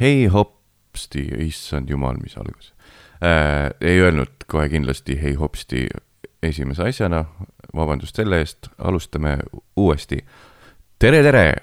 hei 0.00 0.26
hopsti, 0.26 1.26
issand 1.46 1.90
jumal, 1.90 2.16
mis 2.22 2.36
algus 2.38 2.72
äh,. 3.22 3.70
ei 3.80 4.00
öelnud 4.00 4.46
kohe 4.46 4.68
kindlasti 4.68 5.18
hei 5.22 5.34
hopsti 5.34 5.86
esimese 6.42 6.86
asjana, 6.88 7.24
vabandust 7.74 8.16
selle 8.16 8.38
eest, 8.38 8.68
alustame 8.78 9.38
uuesti. 9.76 10.24
tere, 10.98 11.22
tere. 11.22 11.54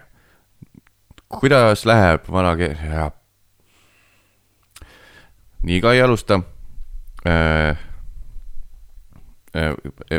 kuidas 1.40 1.86
läheb 1.86 2.28
vana 2.32 2.56
ke-, 2.60 2.76
nii 5.64 5.82
ka 5.82 5.94
ei 5.94 6.02
alusta 6.02 6.42
äh,. 7.28 7.78
Äh, 9.56 9.72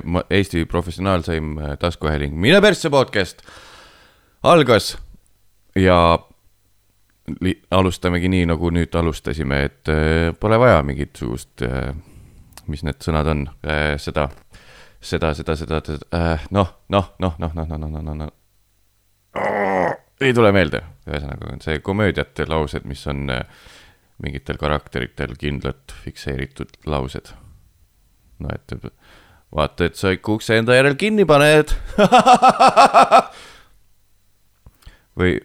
ma- 0.05 0.25
Eesti 0.31 0.65
professionaalseim 0.65 1.59
äh, 1.59 1.75
taskuhääling 1.79 2.33
Mine 2.41 2.61
persse 2.61 2.89
podcast 2.91 3.43
algas 4.43 4.97
ja 5.77 6.19
alustamegi 7.75 8.31
nii, 8.31 8.47
nagu 8.53 8.71
nüüd 8.75 8.95
alustasime, 8.99 9.63
et 9.69 9.91
äh, 9.93 10.33
pole 10.41 10.59
vaja 10.63 10.83
mingisugust 10.87 11.63
äh,, 11.67 11.93
mis 12.71 12.85
need 12.87 13.01
sõnad 13.03 13.31
on 13.33 13.47
äh,, 13.67 13.95
seda, 14.03 14.29
seda, 15.01 15.33
seda, 15.39 15.57
seda, 15.59 15.81
noh, 16.55 16.73
noh, 16.93 17.13
noh, 17.23 17.39
noh, 17.39 17.57
noh, 17.57 17.67
noh, 17.67 17.89
noh, 17.89 18.03
noh, 18.03 18.15
noh, 18.23 18.31
ei 20.21 20.33
tule 20.33 20.53
meelde, 20.55 20.81
ühesõnaga 21.09 21.51
on 21.53 21.61
see 21.65 21.83
komöödiate 21.85 22.47
laused, 22.49 22.87
mis 22.89 23.03
on 23.11 23.27
mingitel 24.23 24.57
karakteritel 24.57 25.35
kindlalt 25.39 25.93
fikseeritud 26.05 26.71
laused. 26.89 27.35
no 28.41 28.49
et 28.53 28.73
vaata, 29.53 29.85
et 29.85 29.97
sa 29.97 30.13
ikka 30.15 30.37
ukse 30.37 30.57
enda 30.57 30.77
järel 30.77 30.97
kinni 31.01 31.25
paned. 31.29 31.73
või 35.19 35.37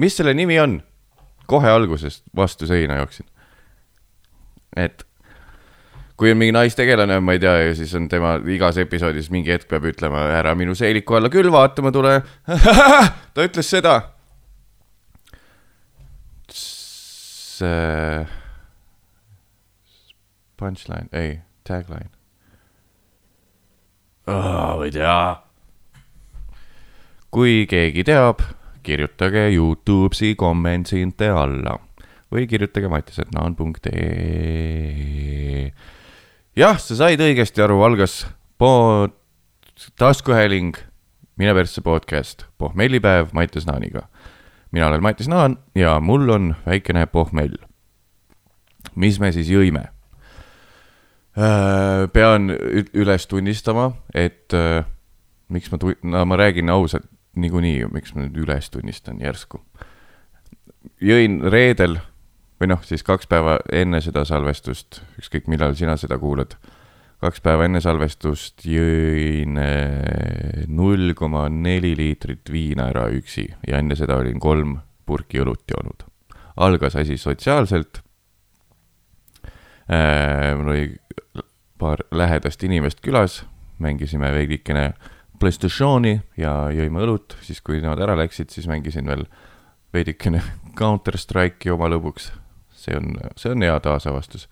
mis 0.00 0.16
selle 0.16 0.34
nimi 0.34 0.58
on? 0.60 0.80
kohe 1.50 1.70
algusest 1.70 2.24
vastu 2.36 2.66
seina 2.70 3.00
jooksin. 3.00 3.26
et 4.76 5.06
kui 6.20 6.30
on 6.34 6.36
mingi 6.36 6.52
naistegelane, 6.52 7.16
ma 7.24 7.32
ei 7.32 7.40
tea, 7.40 7.52
ja 7.64 7.74
siis 7.74 7.94
on 7.96 8.04
tema 8.12 8.34
igas 8.52 8.76
episoodis 8.82 9.30
mingi 9.32 9.54
hetk 9.54 9.70
peab 9.70 9.86
ütlema 9.88 10.26
ära 10.36 10.52
minu 10.58 10.74
seeliku 10.76 11.16
alla 11.16 11.30
küll 11.32 11.48
vaatama 11.52 11.92
tule. 11.96 12.18
ta 13.34 13.46
ütles 13.46 13.70
seda. 13.72 14.00
see 16.50 18.26
punchline, 20.60 21.08
ei, 21.12 21.34
tagline. 21.64 22.08
ma 24.28 24.84
ei 24.84 24.92
tea. 24.92 25.20
kui 27.30 27.64
keegi 27.68 28.04
teab, 28.04 28.44
kirjutage 28.90 29.44
Youtube'i 29.54 30.34
kommentide 30.38 31.28
alla 31.30 31.76
või 32.30 32.46
kirjutage 32.50 32.88
matisetnaan.ee. 32.90 35.70
jah, 36.58 36.78
sa 36.82 36.94
said 36.98 37.20
õigesti 37.22 37.62
aru, 37.64 37.78
algas 37.86 38.24
po-, 38.58 39.08
taskuhääling 40.00 40.74
Mine 41.40 41.54
persse 41.56 41.80
podcast, 41.80 42.42
pohmellipäev 42.60 43.30
Mattias 43.32 43.64
Naaniga. 43.64 44.02
mina 44.72 44.86
olen 44.90 45.02
Mattias 45.02 45.28
Naan 45.28 45.56
ja 45.74 46.00
mul 46.00 46.28
on 46.28 46.54
väikene 46.66 47.06
pohmell. 47.06 47.54
mis 48.94 49.20
me 49.20 49.32
siis 49.32 49.48
jõime? 49.48 49.86
pean 52.12 52.50
ü- 52.50 52.90
üles 52.94 53.26
tunnistama, 53.30 53.92
et 54.14 54.52
äh, 54.52 54.84
miks 55.48 55.70
ma 55.72 55.78
no 56.02 56.24
ma 56.26 56.36
räägin 56.36 56.68
ausalt 56.70 57.06
niikuinii, 57.36 57.86
miks 57.92 58.14
ma 58.14 58.24
nüüd 58.24 58.38
üles 58.44 58.70
tunnistan 58.70 59.20
järsku. 59.22 59.60
jõin 61.00 61.40
reedel 61.52 61.98
või 62.60 62.70
noh, 62.72 62.82
siis 62.84 63.04
kaks 63.06 63.28
päeva 63.28 63.58
enne 63.72 64.00
seda 64.04 64.24
salvestust, 64.28 65.02
ükskõik 65.20 65.48
millal 65.48 65.74
sina 65.78 65.96
seda 66.00 66.18
kuulad, 66.20 66.56
kaks 67.20 67.42
päeva 67.44 67.66
enne 67.68 67.80
salvestust 67.84 68.64
jõin 68.68 69.58
äh, 69.60 70.64
null 70.68 71.14
koma 71.16 71.48
neli 71.52 71.94
liitrit 71.96 72.52
viina 72.52 72.88
ära 72.92 73.08
üksi 73.12 73.46
ja 73.66 73.80
enne 73.80 73.96
seda 73.96 74.18
olin 74.20 74.40
kolm 74.40 74.78
purki 75.06 75.40
õlut 75.42 75.64
joonud. 75.68 76.06
algas 76.56 76.96
asi 76.96 77.16
sotsiaalselt 77.16 78.02
äh,. 79.90 80.56
mul 80.56 80.72
oli 80.74 80.86
paar 81.80 82.04
lähedast 82.12 82.62
inimest 82.62 83.00
külas, 83.00 83.44
mängisime 83.78 84.32
veidikene 84.32 84.92
Playstationi 85.40 86.18
ja 86.36 86.52
jõime 86.74 87.00
õlut, 87.04 87.36
siis 87.44 87.62
kui 87.64 87.80
nemad 87.80 88.00
ära 88.04 88.16
läksid, 88.20 88.50
siis 88.52 88.68
mängisin 88.68 89.08
veel 89.08 89.24
veidikene 89.94 90.42
Counter 90.78 91.16
Strike'i 91.18 91.72
oma 91.72 91.88
lõbuks. 91.90 92.30
see 92.80 92.96
on, 92.96 93.14
see 93.36 93.52
on 93.52 93.62
hea 93.62 93.80
taasavastus. 93.80 94.48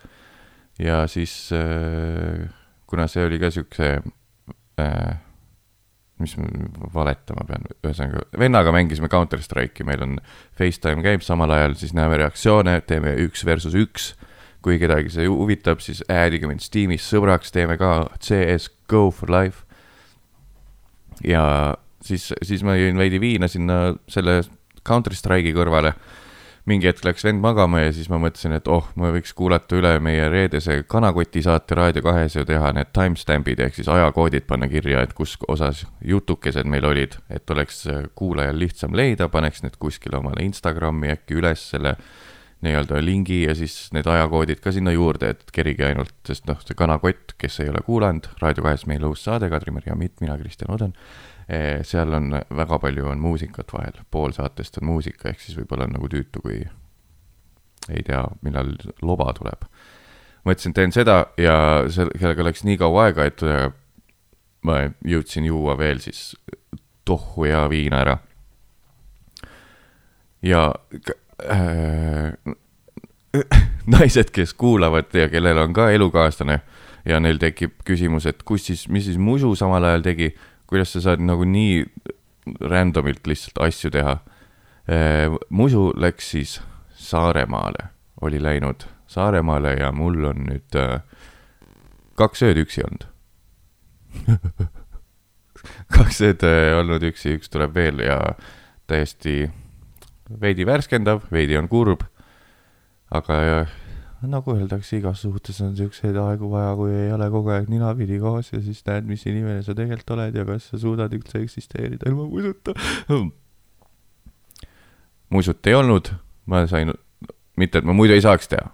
ja 0.78 1.06
siis 1.06 1.50
äh, 1.52 2.48
kuna 2.86 3.06
see 3.08 3.24
oli 3.26 3.38
ka 3.40 3.50
siukse 3.52 3.98
äh,, 4.80 5.18
mis 6.18 6.34
ma 6.40 6.48
valetama 6.94 7.44
pean, 7.46 7.66
ühesõnaga 7.84 8.24
vennaga 8.40 8.72
mängisime 8.74 9.10
Counter 9.12 9.42
Strike'i, 9.42 9.86
meil 9.86 10.02
on 10.02 10.16
Facetime 10.58 11.04
käib 11.04 11.22
samal 11.22 11.52
ajal, 11.54 11.76
siis 11.78 11.94
näeme 11.96 12.18
reaktsioone, 12.18 12.80
teeme 12.86 13.14
üks 13.26 13.44
versus 13.46 13.76
üks. 13.78 14.14
kui 14.62 14.74
kedagi 14.80 15.12
see 15.14 15.28
huvitab, 15.30 15.78
siis 15.78 16.00
add'ige 16.10 16.48
mind 16.50 16.64
Steamis 16.64 17.04
sõbraks, 17.06 17.52
teeme 17.54 17.76
ka 17.78 18.08
CS 18.18 18.66
Go 18.90 19.12
for 19.14 19.30
life. 19.30 19.62
Ja 21.24 21.74
siis, 22.04 22.30
siis 22.42 22.62
ma 22.66 22.76
jõin 22.78 22.98
veidi 22.98 23.20
viina 23.20 23.48
sinna 23.48 23.94
selle 24.10 24.40
Counter 24.86 25.14
Strike'i 25.14 25.54
kõrvale. 25.56 25.94
mingi 26.68 26.84
hetk 26.84 27.00
läks 27.06 27.24
vend 27.24 27.40
magama 27.40 27.78
ja 27.80 27.92
siis 27.96 28.10
ma 28.12 28.18
mõtlesin, 28.20 28.52
et 28.52 28.66
oh, 28.68 28.90
ma 29.00 29.08
võiks 29.08 29.32
kuulata 29.32 29.78
üle 29.78 29.94
meie 30.04 30.26
reedese 30.28 30.82
Kanakoti 30.84 31.40
saate 31.42 31.74
Raadio 31.74 32.02
kahes 32.04 32.36
ja 32.36 32.44
teha 32.44 32.74
need 32.76 32.90
timestamp'id 32.92 33.62
ehk 33.64 33.78
siis 33.78 33.88
ajakoodid 33.88 34.44
panna 34.44 34.68
kirja, 34.68 35.00
et 35.00 35.14
kus 35.16 35.38
osas 35.48 35.86
jutukesed 36.04 36.68
meil 36.68 36.84
olid, 36.84 37.16
et 37.30 37.50
oleks 37.50 37.86
kuulajal 38.14 38.60
lihtsam 38.60 38.92
leida, 38.92 39.30
paneks 39.32 39.64
need 39.64 39.80
kuskile 39.80 40.20
omale 40.20 40.44
Instagrami 40.44 41.14
äkki 41.14 41.40
üles 41.40 41.64
selle 41.70 41.96
nii-öelda 42.64 42.98
lingi 43.04 43.42
ja 43.44 43.54
siis 43.54 43.92
need 43.94 44.06
ajakoodid 44.10 44.58
ka 44.62 44.72
sinna 44.74 44.90
juurde, 44.90 45.30
et 45.34 45.50
kerige 45.54 45.86
ainult, 45.86 46.14
sest 46.26 46.48
noh, 46.50 46.58
see 46.64 46.74
Kanakott, 46.78 47.36
kes 47.38 47.60
ei 47.62 47.70
ole 47.70 47.82
kuulanud, 47.86 48.26
Raadio 48.42 48.64
kahes 48.66 48.86
meil 48.90 49.04
uus 49.06 49.22
saade, 49.28 49.50
Kadri-Mari 49.52 49.92
Amit, 49.94 50.16
mina, 50.24 50.38
Kristjan 50.40 50.72
Oden. 50.74 50.96
seal 51.86 52.12
on 52.12 52.34
väga 52.34 52.78
palju 52.82 53.06
on 53.08 53.22
muusikat 53.24 53.72
vahel, 53.72 54.02
pool 54.10 54.34
saatest 54.36 54.82
on 54.82 54.88
muusika, 54.90 55.30
ehk 55.30 55.40
siis 55.40 55.56
võib-olla 55.56 55.86
on 55.86 55.94
nagu 55.96 56.10
tüütu, 56.12 56.42
kui 56.44 56.58
ei 57.88 58.02
tea, 58.04 58.24
millal 58.42 58.74
loba 59.02 59.32
tuleb. 59.38 59.64
mõtlesin, 60.44 60.74
teen 60.74 60.92
seda 60.92 61.26
ja 61.36 61.84
sel- 61.92 62.12
sellega 62.18 62.44
läks 62.44 62.64
nii 62.64 62.76
kaua 62.80 63.08
aega, 63.08 63.24
et 63.24 63.42
äh, 63.42 63.70
ma 64.62 64.80
jõudsin 65.04 65.46
juua 65.46 65.76
veel 65.78 66.00
siis 66.00 66.36
tohhu 67.04 67.44
ja 67.48 67.68
viina 67.68 68.02
ära. 68.04 68.18
ja 70.42 70.74
äh, 71.44 72.32
naised, 73.94 74.32
kes 74.34 74.54
kuulavad 74.54 75.14
ja 75.14 75.28
kellel 75.28 75.58
on 75.58 75.72
ka 75.76 75.90
elukaaslane 75.90 76.60
ja 77.08 77.20
neil 77.20 77.38
tekib 77.40 77.78
küsimus, 77.86 78.26
et 78.26 78.42
kus 78.42 78.68
siis, 78.70 78.88
mis 78.88 79.06
siis 79.08 79.18
musu 79.18 79.54
samal 79.56 79.84
ajal 79.84 80.04
tegi, 80.06 80.32
kuidas 80.68 80.92
sa 80.92 81.04
saad 81.04 81.22
nagu 81.24 81.44
nii 81.44 81.84
random'ilt 82.60 83.26
lihtsalt 83.28 83.60
asju 83.60 83.90
teha. 83.92 84.18
musu 85.48 85.92
läks 85.96 86.30
siis 86.30 86.60
Saaremaale, 86.98 87.90
oli 88.20 88.42
läinud 88.42 88.88
Saaremaale 89.06 89.74
ja 89.74 89.92
mul 89.92 90.24
on 90.24 90.42
nüüd 90.48 90.76
äh, 90.76 91.00
kaks 92.18 92.42
ööd 92.44 92.58
üksi 92.60 92.82
olnud. 92.84 93.06
kaks 95.96 96.20
ööd 96.26 96.44
äh, 96.44 96.74
olnud 96.76 97.06
üksi, 97.08 97.36
üks 97.38 97.48
tuleb 97.52 97.76
veel 97.78 98.02
ja 98.04 98.18
täiesti 98.90 99.46
veidi 100.28 100.66
värskendav, 100.66 101.24
veidi 101.32 101.56
on 101.58 101.68
kurb. 101.68 102.02
aga 103.10 103.36
äh, 103.62 103.76
nagu 104.26 104.52
öeldakse, 104.56 104.98
igas 104.98 105.22
suhtes 105.22 105.60
on 105.62 105.76
siukseid 105.78 106.16
aegu 106.18 106.50
vaja, 106.50 106.74
kui 106.76 106.92
ei 106.92 107.12
ole 107.14 107.28
kogu 107.30 107.52
aeg 107.54 107.68
ninapidi 107.70 108.18
koos 108.20 108.52
ja 108.52 108.60
siis 108.62 108.82
näed, 108.86 109.06
mis 109.08 109.24
inimene 109.26 109.62
sa 109.62 109.74
tegelikult 109.78 110.16
oled 110.16 110.34
ja 110.36 110.44
kas 110.48 110.70
sa 110.72 110.80
suudad 110.80 111.14
üldse 111.14 111.38
eksisteerida 111.44 112.10
ilma 112.10 112.26
musuta. 112.28 112.74
musut 115.34 115.66
ei 115.66 115.74
olnud, 115.78 116.10
ma 116.46 116.66
sain, 116.66 116.92
mitte 117.56 117.78
et 117.78 117.86
ma 117.86 117.94
muidu 117.94 118.16
ei 118.16 118.24
saaks 118.24 118.50
teha, 118.50 118.72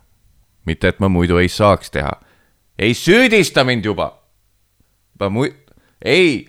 mitte 0.67 0.89
et 0.89 1.00
ma 1.03 1.11
muidu 1.12 1.39
ei 1.43 1.50
saaks 1.53 1.93
teha, 1.93 2.15
ei 2.79 2.95
süüdista 2.97 3.65
mind 3.65 3.85
juba. 3.85 4.11
ma 5.21 5.29
mu-, 5.29 5.53
ei, 6.05 6.49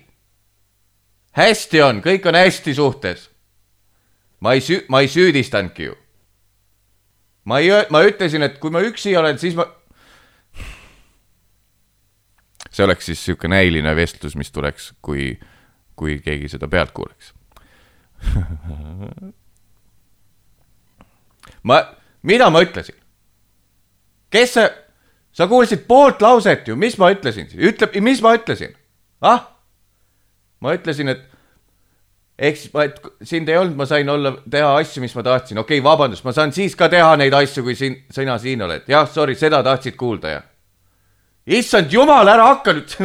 hästi 1.36 1.82
on, 1.82 2.00
kõik 2.04 2.26
on 2.28 2.34
hästi 2.34 2.74
suhtes. 2.74 3.30
Ma 4.40 4.52
ei 4.54 4.60
süü-, 4.60 4.84
ma 4.88 5.00
ei 5.00 5.08
süüdistanudki 5.08 5.90
ju 5.90 5.96
ma 7.46 7.60
ei, 7.62 7.70
ma 7.90 8.02
ütlesin, 8.06 8.42
et 8.42 8.58
kui 8.62 8.70
ma 8.74 8.82
üksi 8.84 9.14
olen, 9.18 9.38
siis 9.38 9.54
ma. 9.58 9.66
see 12.70 12.84
oleks 12.84 13.06
siis 13.08 13.22
sihuke 13.24 13.48
näiline 13.48 13.94
vestlus, 13.96 14.34
mis 14.36 14.50
tuleks, 14.52 14.90
kui, 15.02 15.30
kui 15.96 16.18
keegi 16.20 16.50
seda 16.52 16.68
pealt 16.68 16.92
kuuleks. 16.96 17.32
ma, 21.68 21.80
mida 22.26 22.50
ma 22.50 22.60
ütlesin? 22.66 22.98
kes 24.32 24.52
see, 24.58 24.66
sa 25.36 25.46
kuulsid 25.48 25.86
poolt 25.88 26.20
lauset 26.24 26.66
ju, 26.68 26.76
mis 26.76 26.98
ma 26.98 27.12
ütlesin, 27.14 27.48
ütle, 27.54 27.88
mis 28.02 28.20
ma 28.24 28.34
ütlesin? 28.36 28.74
ah? 29.22 29.46
ma 30.60 30.74
ütlesin, 30.74 31.14
et 31.14 31.22
ehk 32.38 32.56
siis 32.60 32.72
ma, 32.74 32.84
et 32.84 32.98
sind 33.24 33.48
ei 33.48 33.56
olnud, 33.56 33.76
ma 33.78 33.86
sain 33.88 34.08
olla, 34.12 34.34
teha 34.50 34.76
asju, 34.80 35.00
mis 35.04 35.14
ma 35.16 35.22
tahtsin, 35.24 35.58
okei 35.62 35.78
okay,, 35.80 35.84
vabandust, 35.84 36.24
ma 36.26 36.32
saan 36.36 36.52
siis 36.52 36.76
ka 36.76 36.88
teha 36.92 37.16
neid 37.16 37.34
asju, 37.36 37.62
kui 37.64 37.74
siin, 37.78 37.94
sina 38.12 38.38
siin 38.42 38.62
oled, 38.66 38.82
jah, 38.90 39.08
sorry, 39.08 39.34
seda 39.40 39.62
tahtsid 39.64 39.96
kuulda, 39.96 40.28
jah. 40.34 40.44
issand 41.46 41.92
jumal, 41.92 42.28
ära 42.28 42.44
hakka 42.52 42.72
nüüd 42.76 42.90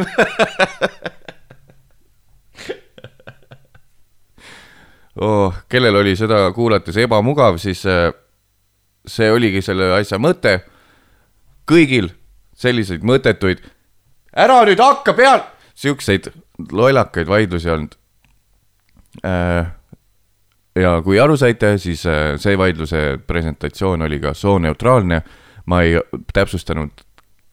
oh, 5.24 5.54
kellel 5.68 5.96
oli 6.02 6.16
seda 6.18 6.52
kuulates 6.52 6.96
ebamugav, 7.00 7.56
siis 7.62 7.86
äh, 7.88 8.12
see 9.08 9.30
oligi 9.32 9.62
selle 9.64 9.94
asja 9.96 10.18
mõte. 10.20 10.60
kõigil 11.68 12.10
selliseid 12.58 13.02
mõttetuid, 13.06 13.64
ära 14.36 14.64
nüüd 14.68 14.80
hakka 14.82 15.12
peal, 15.16 15.40
siukseid 15.78 16.28
lollakaid 16.68 17.28
vaidlusi 17.30 17.70
olnud 17.72 18.01
ja 20.76 20.96
kui 21.04 21.20
aru 21.20 21.36
saite, 21.36 21.76
siis 21.78 22.04
äh, 22.08 22.34
see 22.40 22.58
vaidluse 22.58 23.18
presentatsioon 23.26 24.02
oli 24.08 24.20
ka 24.20 24.34
sooneutraalne. 24.34 25.22
ma 25.66 25.78
ei 25.86 25.94
täpsustanud, 26.34 27.04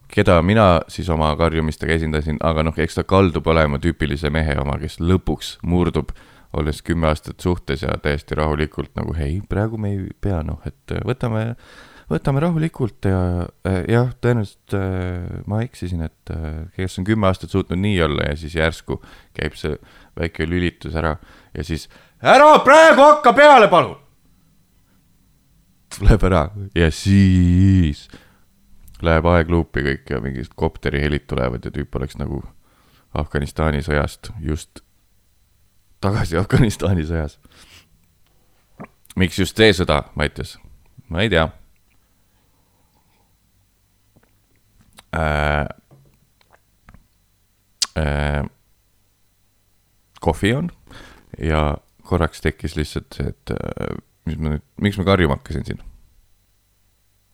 keda 0.09 0.39
mina 0.41 0.79
siis 0.89 1.09
oma 1.13 1.35
karjumistega 1.37 1.93
esindasin, 1.93 2.39
aga 2.41 2.63
noh, 2.65 2.73
eks 2.73 2.95
ta 2.97 3.03
kaldub 3.05 3.47
olema 3.47 3.77
tüüpilise 3.77 4.31
mehe 4.33 4.55
oma, 4.57 4.79
kes 4.81 4.97
lõpuks 4.97 5.59
murdub, 5.61 6.09
olles 6.57 6.81
kümme 6.81 7.05
aastat 7.11 7.39
suhtes 7.39 7.83
ja 7.85 7.93
täiesti 8.01 8.33
rahulikult 8.39 8.95
nagu 8.97 9.13
hei, 9.13 9.43
praegu 9.49 9.77
me 9.77 9.91
ei 9.93 10.07
pea, 10.21 10.41
noh, 10.43 10.57
et 10.65 10.95
võtame, 11.05 11.53
võtame 12.09 12.41
rahulikult 12.43 13.05
ja 13.05 13.21
äh, 13.67 13.81
jah, 13.91 14.11
tõenäoliselt 14.21 14.75
ma 15.49 15.61
eksisin, 15.65 16.03
et 16.07 16.33
kes 16.75 16.99
on 16.99 17.07
kümme 17.07 17.29
aastat 17.29 17.53
suutnud 17.53 17.79
nii 17.79 18.01
olla 18.05 18.31
ja 18.31 18.37
siis 18.39 18.55
järsku 18.57 18.99
käib 19.37 19.57
see 19.59 19.77
väike 20.19 20.47
lülitus 20.49 20.95
ära 20.97 21.15
ja 21.53 21.65
siis 21.65 21.87
ära 22.21 22.57
praegu 22.65 23.01
hakka 23.01 23.33
peale, 23.33 23.69
palun. 23.71 23.97
Läheb 26.05 26.23
ära 26.29 26.43
ja 26.77 26.89
siis 26.93 28.07
läheb 29.01 29.25
aegluupi 29.31 29.83
kõik 29.85 30.11
ja 30.11 30.19
mingid 30.23 30.51
kopterihelid 30.59 31.25
tulevad 31.29 31.65
ja 31.65 31.71
tüüp 31.73 31.95
oleks 31.95 32.17
nagu 32.19 32.43
Afganistani 33.17 33.81
sõjast 33.81 34.31
just 34.43 34.83
tagasi 36.03 36.37
Afganistani 36.37 37.05
sõjas. 37.07 37.39
miks 39.15 39.39
just 39.39 39.57
see 39.57 39.73
sõda, 39.73 40.03
Mattias? 40.15 40.57
ma 41.09 41.23
ei 41.23 41.29
tea 41.29 41.43
äh,. 41.43 41.49
Äh, 41.49 41.59
kohvi 50.19 50.53
on 50.53 50.69
ja 51.41 51.77
korraks 52.09 52.41
tekkis 52.41 52.75
lihtsalt 52.79 53.15
see, 53.15 53.31
et 53.31 53.53
äh, 53.53 53.95
mis 54.29 54.39
ma 54.39 54.55
nüüd, 54.55 54.65
miks 54.81 54.99
ma 54.99 55.05
karjuma 55.07 55.37
hakkasin 55.39 55.65
siin 55.67 55.81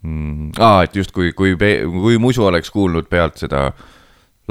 mm,? 0.06 0.56
aa, 0.60 0.84
et 0.86 0.96
justkui, 0.98 1.32
kui, 1.38 1.56
kui, 1.60 1.78
kui 2.00 2.20
musu 2.22 2.46
oleks 2.46 2.72
kuulnud 2.74 3.10
pealt 3.12 3.40
seda 3.42 3.70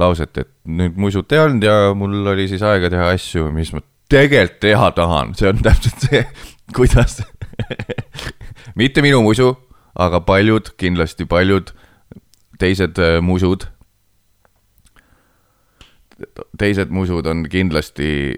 lauset, 0.01 0.41
et 0.43 0.51
nüüd 0.67 0.97
musut 0.99 1.33
ei 1.33 1.43
olnud 1.45 1.67
ja 1.67 1.77
mul 1.97 2.33
oli 2.35 2.49
siis 2.51 2.65
aega 2.67 2.91
teha 2.93 3.13
asju, 3.15 3.51
mis 3.55 3.71
ma 3.75 3.85
tegelikult 4.11 4.61
teha 4.65 4.91
tahan, 4.97 5.35
see 5.39 5.51
on 5.51 5.63
täpselt 5.65 6.09
see, 6.09 6.25
kuidas 6.75 7.21
mitte 8.81 9.05
minu 9.05 9.23
musu, 9.25 9.53
aga 9.95 10.21
paljud, 10.27 10.73
kindlasti 10.81 11.29
paljud 11.31 11.71
teised 12.59 12.99
äh, 12.99 13.21
musud. 13.23 13.69
teised 16.59 16.93
musud 16.95 17.27
on 17.27 17.47
kindlasti 17.51 18.37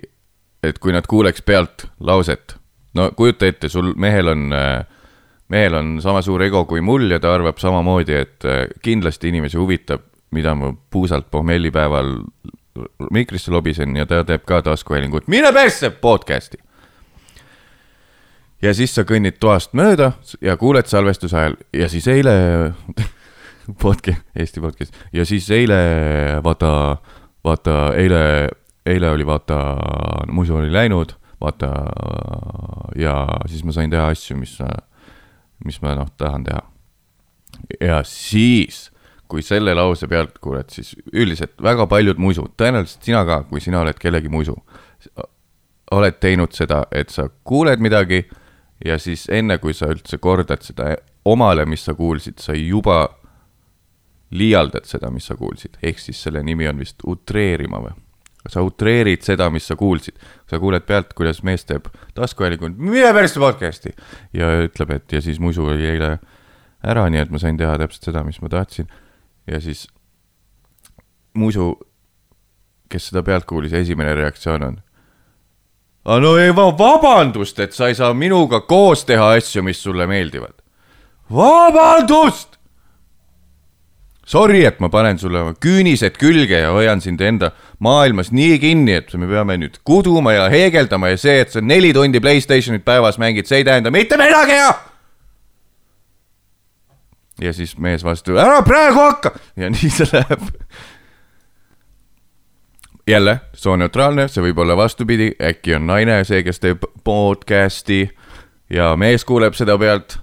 et 0.66 0.78
kui 0.82 0.94
nad 0.94 1.06
kuuleks 1.08 1.42
pealt 1.46 1.86
lauset, 2.00 2.56
no 2.96 3.10
kujuta 3.16 3.48
ette, 3.50 3.68
sul 3.68 3.92
mehel 4.00 4.32
on, 4.32 4.50
mehel 5.52 5.78
on 5.78 5.96
sama 6.02 6.22
suur 6.24 6.42
ego 6.46 6.64
kui 6.68 6.82
mul 6.84 7.10
ja 7.10 7.20
ta 7.22 7.34
arvab 7.36 7.60
samamoodi, 7.62 8.20
et 8.26 8.46
äh, 8.48 8.66
kindlasti 8.82 9.30
inimesi 9.32 9.58
huvitab, 9.60 10.06
mida 10.34 10.54
ma 10.58 10.72
puusalt 10.90 11.30
pohmellipäeval 11.30 12.16
mikrisse 13.14 13.52
lobisen 13.52 13.96
ja 13.96 14.06
ta 14.06 14.22
teeb 14.26 14.44
ka 14.48 14.60
taskuhäälingut, 14.62 15.28
mine 15.32 15.52
persse 15.52 15.90
podcast'i. 15.90 16.58
ja 18.62 18.74
siis 18.74 18.94
sa 18.94 19.04
kõnnid 19.04 19.38
toast 19.40 19.72
mööda 19.76 20.12
ja 20.40 20.56
kuuled 20.56 20.88
salvestuse 20.88 21.36
ajal 21.36 21.56
ja 21.72 21.88
siis 21.88 22.08
eile 22.08 22.34
podcast, 23.84 24.22
Eesti 24.36 24.60
podcast. 24.60 24.96
Ja 25.12 25.26
siis 25.26 25.50
eile 25.50 25.80
vaata, 26.44 26.70
vaata 27.44 27.76
eile 27.96 28.22
eile 28.86 29.10
oli 29.10 29.26
vaata, 29.26 29.58
muidu 30.30 30.56
oli 30.56 30.72
läinud, 30.72 31.12
vaata 31.40 31.70
ja 32.96 33.26
siis 33.46 33.64
ma 33.64 33.74
sain 33.74 33.90
teha 33.90 34.08
asju, 34.12 34.36
mis, 34.38 34.58
mis 35.64 35.80
ma 35.82 35.94
noh, 35.98 36.10
tahan 36.18 36.44
teha. 36.46 36.62
ja 37.80 38.02
siis, 38.06 38.90
kui 39.28 39.42
selle 39.42 39.74
lause 39.74 40.06
pealt 40.08 40.38
kuuled, 40.38 40.70
siis 40.70 40.94
üldiselt 41.12 41.56
väga 41.62 41.86
paljud 41.90 42.20
muisud, 42.22 42.54
tõenäoliselt 42.58 43.02
sina 43.02 43.24
ka, 43.26 43.42
kui 43.50 43.60
sina 43.60 43.80
oled 43.82 43.98
kellegi 43.98 44.30
muisu, 44.30 44.54
oled 45.96 46.18
teinud 46.22 46.54
seda, 46.54 46.84
et 46.92 47.10
sa 47.10 47.28
kuuled 47.44 47.82
midagi 47.82 48.22
ja 48.84 48.98
siis 49.02 49.26
enne, 49.32 49.58
kui 49.58 49.74
sa 49.74 49.90
üldse 49.90 50.18
kordad 50.22 50.62
seda 50.62 50.94
omale, 51.26 51.66
mis 51.66 51.84
sa 51.84 51.94
kuulsid, 51.98 52.38
sa 52.38 52.54
juba 52.54 53.08
liialdad 54.38 54.84
seda, 54.88 55.10
mis 55.10 55.26
sa 55.26 55.36
kuulsid, 55.36 55.78
ehk 55.82 55.98
siis 56.02 56.22
selle 56.22 56.42
nimi 56.46 56.68
on 56.68 56.78
vist 56.82 57.02
utreerima 57.06 57.80
või 57.82 57.94
sa 58.50 58.62
utreerid 58.62 59.24
seda, 59.26 59.48
mis 59.50 59.66
sa 59.66 59.76
kuulsid. 59.76 60.14
sa 60.50 60.58
kuuled 60.58 60.86
pealt, 60.86 61.12
kuidas 61.14 61.42
mees 61.42 61.64
teeb 61.64 61.88
taskuhäälingut, 62.14 62.78
mine 62.78 63.12
persse 63.14 63.40
podcast'i 63.40 63.92
ja 64.32 64.50
ütleb, 64.66 64.90
et 64.90 65.12
ja 65.12 65.20
siis 65.20 65.40
muisu 65.40 65.66
oli 65.66 65.86
eile 65.86 66.18
ära, 66.86 67.08
nii 67.10 67.20
et 67.20 67.30
ma 67.30 67.38
sain 67.42 67.56
teha 67.58 67.76
täpselt 67.78 68.10
seda, 68.10 68.22
mis 68.24 68.40
ma 68.42 68.48
tahtsin. 68.48 68.88
ja 69.46 69.60
siis 69.60 69.86
muisu, 71.34 71.74
kes 72.88 73.10
seda 73.10 73.22
pealt 73.22 73.44
kuulis, 73.44 73.72
esimene 73.72 74.14
reaktsioon 74.14 74.62
on. 74.62 74.80
no 76.22 76.36
ei, 76.38 76.54
vabandust, 76.54 77.58
et 77.60 77.72
sa 77.72 77.88
ei 77.88 77.94
saa 77.94 78.14
minuga 78.14 78.60
koos 78.60 79.04
teha 79.04 79.32
asju, 79.36 79.62
mis 79.62 79.82
sulle 79.82 80.06
meeldivad. 80.06 80.62
vabandust! 81.32 82.55
Sorry, 84.26 84.64
et 84.66 84.80
ma 84.82 84.88
panen 84.90 85.20
sulle 85.22 85.38
oma 85.38 85.52
küünised 85.62 86.16
külge 86.18 86.58
ja 86.58 86.72
hoian 86.74 86.98
sind 87.02 87.20
enda 87.22 87.52
maailmas 87.78 88.32
nii 88.34 88.56
kinni, 88.58 88.96
et 88.98 89.14
me 89.14 89.28
peame 89.30 89.54
nüüd 89.62 89.78
kuduma 89.86 90.32
ja 90.34 90.48
heegeldama 90.50 91.12
ja 91.12 91.20
see, 91.22 91.36
et 91.44 91.54
sa 91.54 91.62
neli 91.62 91.92
tundi 91.94 92.18
Playstationit 92.20 92.82
päevas 92.84 93.20
mängid, 93.22 93.46
see 93.46 93.62
ei 93.62 93.68
tähenda 93.68 93.94
mitte 93.94 94.18
midagi 94.18 94.58
ja. 94.58 94.74
ja 97.46 97.54
siis 97.54 97.76
mees 97.78 98.02
vastu, 98.02 98.34
ära 98.34 98.58
praegu 98.66 98.98
hakka 98.98 99.36
ja 99.62 99.70
nii 99.70 99.94
see 99.94 100.10
läheb. 100.10 100.50
jälle, 103.06 103.40
sooneutraalne, 103.54 104.26
see 104.26 104.42
võib 104.50 104.58
olla 104.58 104.74
vastupidi, 104.76 105.36
äkki 105.38 105.78
on 105.78 105.86
naine 105.86 106.24
see, 106.26 106.42
kes 106.42 106.58
teeb 106.58 106.82
podcast'i 107.06 108.08
ja 108.74 108.96
mees 108.98 109.22
kuuleb 109.24 109.54
seda 109.54 109.78
pealt. 109.78 110.18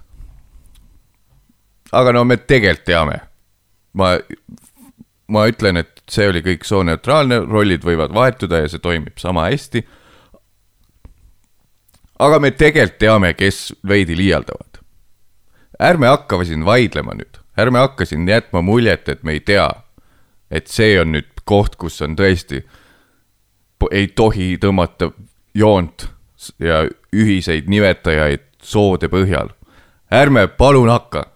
aga 1.92 2.12
no 2.12 2.28
me 2.28 2.36
tegelikult 2.36 2.84
teame 2.84 3.24
ma, 3.94 4.14
ma 5.28 5.46
ütlen, 5.50 5.80
et 5.80 6.02
see 6.10 6.28
oli 6.28 6.42
kõik 6.44 6.66
sooneutraalne, 6.68 7.40
rollid 7.48 7.84
võivad 7.86 8.14
vahetuda 8.14 8.64
ja 8.64 8.70
see 8.70 8.82
toimib 8.82 9.18
sama 9.22 9.48
hästi. 9.48 9.84
aga 12.24 12.38
me 12.38 12.50
tegelikult 12.50 12.98
teame, 12.98 13.34
kes 13.34 13.74
veidi 13.88 14.16
liialdavad. 14.16 14.80
ärme 15.80 16.06
hakka 16.06 16.44
siin 16.44 16.64
vaidlema 16.64 17.14
nüüd, 17.14 17.40
ärme 17.58 17.78
hakka 17.78 18.04
siin 18.04 18.28
jätma 18.28 18.62
muljet, 18.62 19.08
et 19.08 19.22
me 19.22 19.32
ei 19.32 19.40
tea, 19.40 19.68
et 20.50 20.68
see 20.68 21.00
on 21.00 21.12
nüüd 21.12 21.30
koht, 21.44 21.76
kus 21.76 22.00
on 22.02 22.16
tõesti, 22.16 22.62
ei 23.90 24.06
tohi 24.08 24.56
tõmmata 24.56 25.10
joont 25.54 26.08
ja 26.58 26.84
ühiseid 27.12 27.68
nimetajaid 27.68 28.44
soode 28.62 29.08
põhjal. 29.08 29.52
ärme 30.10 30.46
palun 30.48 30.88
hakka 30.88 31.33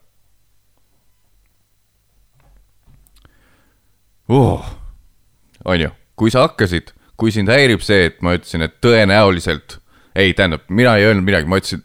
oh,. 4.29 4.65
on 5.65 5.81
ju, 5.81 5.91
kui 6.17 6.31
sa 6.31 6.47
hakkasid, 6.47 6.93
kui 7.17 7.33
sind 7.35 7.51
häirib 7.51 7.83
see, 7.85 8.09
et 8.11 8.23
ma 8.23 8.37
ütlesin, 8.39 8.65
et 8.67 8.79
tõenäoliselt 8.85 9.79
ei, 10.19 10.35
tähendab, 10.35 10.65
mina 10.69 10.97
ei 10.97 11.07
öelnud 11.07 11.27
midagi, 11.27 11.47
ma 11.51 11.61
ütlesin, 11.61 11.83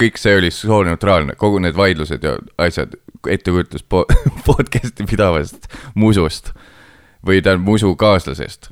kõik 0.00 0.18
see 0.20 0.36
oli 0.38 0.50
sooneutraalne, 0.54 1.34
kogu 1.38 1.58
need 1.62 1.76
vaidlused 1.76 2.22
ja 2.22 2.36
asjad, 2.62 2.94
ettekujutus 3.30 3.82
po 3.88 4.04
podcast'i 4.48 5.06
pidavast 5.08 5.68
musust 5.98 6.52
või 7.26 7.40
tähendab 7.42 7.66
musukaaslasest. 7.66 8.70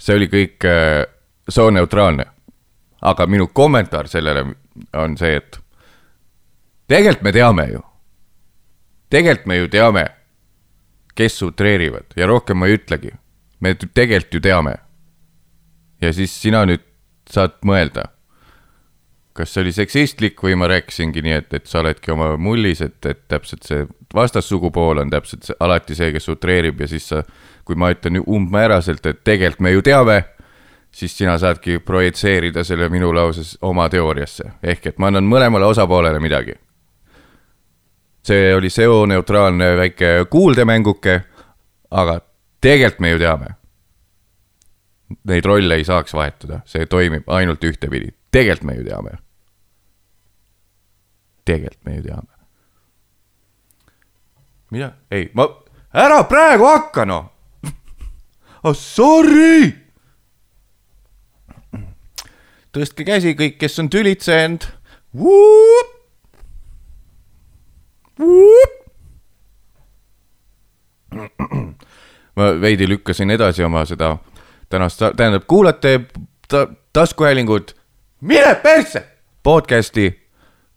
see 0.00 0.16
oli 0.16 0.30
kõik 0.32 0.66
äh, 0.66 1.04
sooneutraalne. 1.48 2.24
aga 3.02 3.26
minu 3.26 3.46
kommentaar 3.46 4.08
sellele 4.08 4.44
on 4.92 5.16
see, 5.16 5.36
et 5.36 5.58
tegelikult 6.88 7.22
me 7.22 7.32
teame 7.32 7.66
ju. 7.72 7.82
tegelikult 9.10 9.46
me 9.46 9.56
ju 9.56 9.68
teame, 9.68 10.06
kes 11.20 11.42
utreerivad 11.44 12.16
ja 12.16 12.28
rohkem 12.30 12.56
ma 12.56 12.70
ei 12.70 12.78
ütlegi. 12.78 13.12
me 13.60 13.74
tegelikult 13.74 14.34
ju 14.34 14.40
teame. 14.40 14.74
ja 16.00 16.12
siis 16.12 16.32
sina 16.42 16.64
nüüd 16.64 16.86
saad 17.30 17.60
mõelda 17.64 18.08
kas 19.40 19.54
see 19.54 19.64
oli 19.64 19.72
seksistlik 19.74 20.42
või 20.42 20.56
ma 20.58 20.68
rääkisingi 20.70 21.22
nii, 21.24 21.36
et, 21.42 21.54
et 21.54 21.70
sa 21.70 21.80
oledki 21.80 22.12
oma 22.12 22.32
mullis, 22.40 22.82
et, 22.84 22.98
et 23.06 23.22
täpselt 23.30 23.66
see 23.66 23.86
vastassugupool 24.14 25.02
on 25.04 25.12
täpselt 25.12 25.46
see, 25.46 25.56
alati 25.62 25.96
see, 25.98 26.10
kes 26.14 26.28
utreerib 26.32 26.82
ja 26.82 26.88
siis 26.90 27.06
sa, 27.12 27.22
kui 27.64 27.78
ma 27.78 27.92
ütlen 27.94 28.20
umbmääraselt, 28.20 29.06
et 29.06 29.22
tegelikult 29.26 29.64
me 29.66 29.74
ju 29.74 29.84
teame, 29.86 30.18
siis 30.90 31.14
sina 31.16 31.36
saadki 31.38 31.78
projitseerida 31.86 32.64
selle 32.66 32.90
minu 32.90 33.12
lauses 33.14 33.54
oma 33.62 33.88
teooriasse, 33.92 34.50
ehk 34.62 34.90
et 34.90 34.98
ma 34.98 35.12
annan 35.12 35.28
mõlemale 35.30 35.70
osapoolele 35.70 36.22
midagi. 36.22 36.58
See 38.30 38.52
oli 38.54 38.70
seoneutraalne 38.70 39.72
väike 39.76 40.10
kuuldemänguke, 40.30 41.16
aga 41.90 42.20
tegelikult 42.60 43.02
me 43.02 43.10
ju 43.10 43.18
teame. 43.18 43.56
Neid 45.26 45.44
rolle 45.44 45.80
ei 45.80 45.84
saaks 45.84 46.14
vahetada, 46.14 46.60
see 46.70 46.86
toimib 46.86 47.26
ainult 47.26 47.64
ühtepidi, 47.66 48.14
tegelikult 48.30 48.70
me 48.70 48.78
ju 48.78 48.86
teame 48.86 49.18
tegelikult 51.50 51.84
me 51.84 51.96
ju 51.96 52.02
teame. 52.02 52.34
mida? 54.70 54.92
ei, 55.10 55.30
ma, 55.34 55.48
ära 55.92 56.22
praegu 56.30 56.66
hakka 56.68 57.04
noh 57.04 57.30
oh,. 58.64 58.74
Sorry. 58.76 59.74
tõstke 62.70 63.06
käsi 63.06 63.34
kõik, 63.34 63.58
kes 63.58 63.80
on 63.82 63.90
tülitsenud. 63.90 64.68
Ma 72.36 72.60
veidi 72.60 72.88
lükkasin 72.88 73.30
edasi 73.30 73.64
oma 73.64 73.84
seda 73.88 74.16
tänast, 74.68 75.02
tähendab, 75.16 75.42
kuulate 75.48 76.00
ta, 76.48 76.66
taskuhäälingut 76.92 77.76
Mine 78.20 78.54
persse! 78.62 79.06
podcast'i 79.42 80.20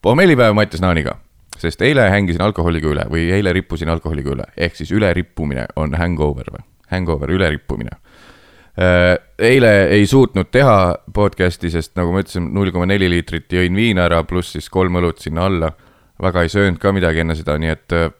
pohmellipäev 0.01 0.53
Mattias 0.55 0.81
Naaniga, 0.81 1.17
sest 1.59 1.81
eile 1.81 2.09
hängisin 2.09 2.41
alkoholiga 2.41 2.87
üle 2.87 3.03
või 3.11 3.27
eile 3.35 3.53
rippusin 3.53 3.89
alkoholiga 3.91 4.31
üle, 4.31 4.45
ehk 4.57 4.75
siis 4.79 4.91
ülerippumine 4.91 5.65
on 5.75 5.95
hangover 5.99 6.47
või, 6.51 6.63
hangover, 6.91 7.31
ülerippumine. 7.31 7.97
Äh, 8.79 9.17
eile 9.39 9.73
ei 9.93 10.07
suutnud 10.07 10.47
teha 10.51 10.95
podcast'i, 11.13 11.69
sest 11.69 11.97
nagu 11.99 12.13
ma 12.15 12.23
ütlesin, 12.23 12.47
null 12.55 12.71
koma 12.71 12.87
neli 12.89 13.09
liitrit 13.11 13.51
jõin 13.51 13.75
viina 13.75 14.07
ära, 14.07 14.23
pluss 14.23 14.55
siis 14.55 14.69
kolm 14.71 14.95
õlut 15.01 15.19
sinna 15.21 15.45
alla. 15.51 15.73
Väga 16.21 16.43
ei 16.43 16.51
söönud 16.51 16.79
ka 16.81 16.93
midagi 16.95 17.23
enne 17.23 17.35
seda, 17.35 17.57
nii 17.57 17.71
et 17.73 17.95
äh, 17.97 18.11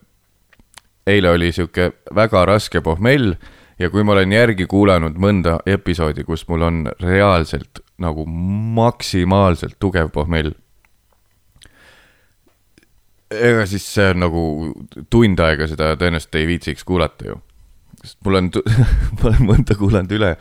eile 1.08 1.34
oli 1.36 1.52
sihuke 1.52 1.92
väga 2.16 2.46
raske 2.50 2.82
pohmell 2.82 3.36
ja 3.80 3.90
kui 3.90 4.04
ma 4.04 4.16
olen 4.16 4.32
järgi 4.32 4.68
kuulanud 4.70 5.18
mõnda 5.20 5.60
episoodi, 5.66 6.24
kus 6.24 6.48
mul 6.48 6.68
on 6.68 6.84
reaalselt 7.02 7.84
nagu 8.02 8.26
maksimaalselt 8.26 9.80
tugev 9.80 10.12
pohmell 10.14 10.54
ega 13.34 13.66
siis 13.70 13.86
see 13.96 14.12
on 14.14 14.22
nagu 14.26 14.44
tund 15.14 15.42
aega 15.44 15.68
seda 15.70 15.94
tõenäoliselt 16.00 16.38
ei 16.40 16.48
viitsiks 16.50 16.86
kuulata 16.88 17.28
ju. 17.32 17.40
sest 18.04 18.20
mul 18.26 18.40
on 18.40 18.52
ma 19.18 19.30
olen 19.30 19.50
mõnda 19.50 19.78
kuulanud 19.80 20.14
üle 20.18 20.36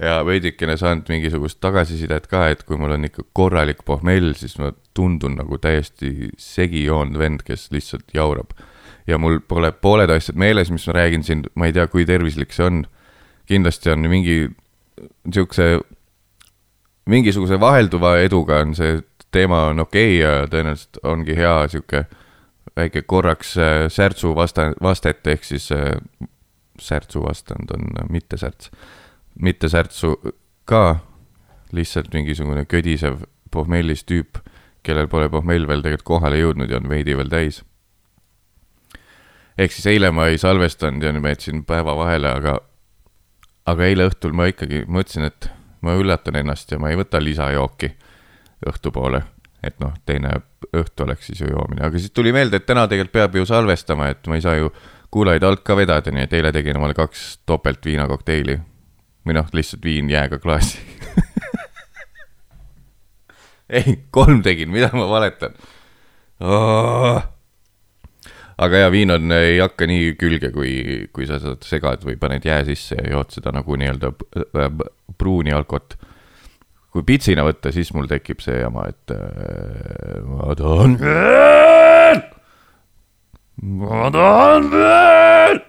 ja 0.00 0.22
veidikene 0.24 0.76
saanud 0.80 1.08
mingisugust 1.12 1.60
tagasisidet 1.60 2.26
ka, 2.30 2.46
et 2.48 2.62
kui 2.64 2.78
mul 2.80 2.94
on 2.96 3.04
ikka 3.08 3.26
korralik 3.36 3.84
pohmell, 3.84 4.32
siis 4.38 4.56
ma 4.60 4.72
tundun 4.96 5.36
nagu 5.36 5.58
täiesti 5.60 6.30
segi 6.40 6.86
joonud 6.86 7.18
vend, 7.20 7.44
kes 7.44 7.68
lihtsalt 7.74 8.14
jaurab. 8.14 8.56
ja 9.06 9.18
mul 9.18 9.40
pole 9.48 9.72
pooled 9.72 10.10
asjad 10.10 10.36
meeles, 10.38 10.70
mis 10.70 10.86
ma 10.86 10.92
räägin 10.94 11.24
siin, 11.26 11.42
ma 11.54 11.66
ei 11.66 11.72
tea, 11.72 11.86
kui 11.86 12.06
tervislik 12.06 12.52
see 12.52 12.66
on. 12.66 12.84
kindlasti 13.46 13.90
on 13.90 14.06
mingi 14.08 14.50
siukse, 15.34 15.80
mingisuguse 17.06 17.58
vahelduva 17.60 18.16
eduga 18.22 18.60
on 18.62 18.74
see 18.74 19.00
teema 19.32 19.66
on 19.72 19.80
okei 19.80 20.20
okay 20.20 20.20
ja 20.20 20.46
tõenäoliselt 20.46 21.00
ongi 21.02 21.36
hea 21.36 21.54
sihuke 21.72 22.04
väike 22.76 23.02
korraks 23.02 23.56
äh, 23.58 23.86
särtsu 23.92 24.34
vasta-, 24.36 24.72
vastet, 24.82 25.26
ehk 25.26 25.44
siis 25.44 25.70
äh, 25.72 25.96
särtsu 26.80 27.22
vastand 27.24 27.72
on 27.74 27.88
äh, 28.00 28.08
mitte 28.10 28.36
särts, 28.40 28.70
mitte 29.40 29.68
särtsu 29.68 30.14
ka, 30.68 31.00
lihtsalt 31.72 32.12
mingisugune 32.14 32.64
ködisev 32.68 33.22
pohmellis 33.52 34.04
tüüp, 34.08 34.40
kellel 34.82 35.08
pole 35.08 35.28
pohmell 35.30 35.68
veel 35.68 35.84
tegelikult 35.84 36.08
kohale 36.08 36.40
jõudnud 36.40 36.70
ja 36.70 36.80
on 36.80 36.88
veidi 36.90 37.16
veel 37.16 37.30
täis. 37.30 37.62
ehk 39.58 39.72
siis 39.72 39.86
eile 39.86 40.10
ma 40.10 40.26
ei 40.32 40.38
salvestanud 40.38 41.02
ja 41.02 41.12
nüüd 41.12 41.22
ma 41.22 41.34
jätsin 41.34 41.64
päeva 41.64 41.96
vahele, 41.96 42.28
aga, 42.28 42.56
aga 43.66 43.84
eile 43.84 44.08
õhtul 44.08 44.32
ma 44.32 44.48
ikkagi 44.50 44.84
mõtlesin, 44.88 45.28
et 45.28 45.50
ma 45.80 45.94
üllatan 45.94 46.36
ennast 46.40 46.72
ja 46.72 46.78
ma 46.78 46.90
ei 46.90 46.96
võta 46.96 47.20
lisajooki 47.22 47.92
õhtupoole 48.66 49.22
et 49.62 49.78
noh, 49.82 49.94
teine 50.06 50.34
õhtu 50.74 51.04
oleks 51.06 51.28
siis 51.30 51.42
ju 51.42 51.50
joomine, 51.52 51.84
aga 51.86 52.00
siis 52.00 52.10
tuli 52.14 52.32
meelde, 52.34 52.58
et 52.58 52.66
täna 52.66 52.86
tegelikult 52.90 53.14
peab 53.14 53.38
ju 53.38 53.46
salvestama, 53.46 54.10
et 54.12 54.26
ma 54.26 54.38
ei 54.38 54.44
saa 54.44 54.56
ju 54.58 54.72
kuulajaid 55.12 55.46
alt 55.46 55.62
ka 55.66 55.76
vedada, 55.78 56.12
nii 56.14 56.26
et 56.26 56.36
eile 56.38 56.52
tegin 56.54 56.78
omale 56.80 56.96
kaks 56.98 57.42
topelt 57.46 57.84
viinakokteili. 57.86 58.58
Või 59.26 59.36
noh, 59.38 59.48
lihtsalt 59.54 59.84
viin 59.84 60.10
jääga 60.10 60.38
klaasi. 60.42 60.80
Ei, 63.72 64.02
kolm 64.12 64.42
tegin, 64.44 64.72
mida 64.72 64.90
ma 64.92 65.06
valetan? 65.08 65.54
Oh.. 66.42 67.22
aga 68.62 68.80
ja 68.82 68.90
viin 68.90 69.10
on, 69.14 69.30
ei 69.32 69.60
hakka 69.62 69.86
nii 69.86 70.12
külge, 70.18 70.50
kui, 70.54 70.72
kui 71.14 71.26
sa 71.26 71.38
seda 71.40 71.54
segad 71.66 72.02
või 72.06 72.18
paned 72.20 72.44
jää 72.46 72.64
sisse 72.66 72.98
ja 72.98 73.14
jood 73.14 73.30
seda 73.34 73.52
nagu 73.54 73.78
nii-öelda 73.78 74.10
pruuni 75.18 75.54
alkot. 75.54 75.96
Kui 76.92 77.06
pitsina 77.08 77.46
võtta, 77.46 77.72
siis 77.72 77.94
mul 77.96 78.10
tekib 78.10 78.42
see 78.44 78.58
jama, 78.60 78.84
et 78.90 79.14
äh, 79.14 80.18
ma 80.28 80.52
tahan 80.58 80.98
veel, 81.00 82.24
ma 83.80 84.10
tahan 84.12 84.68
veel. 84.74 85.62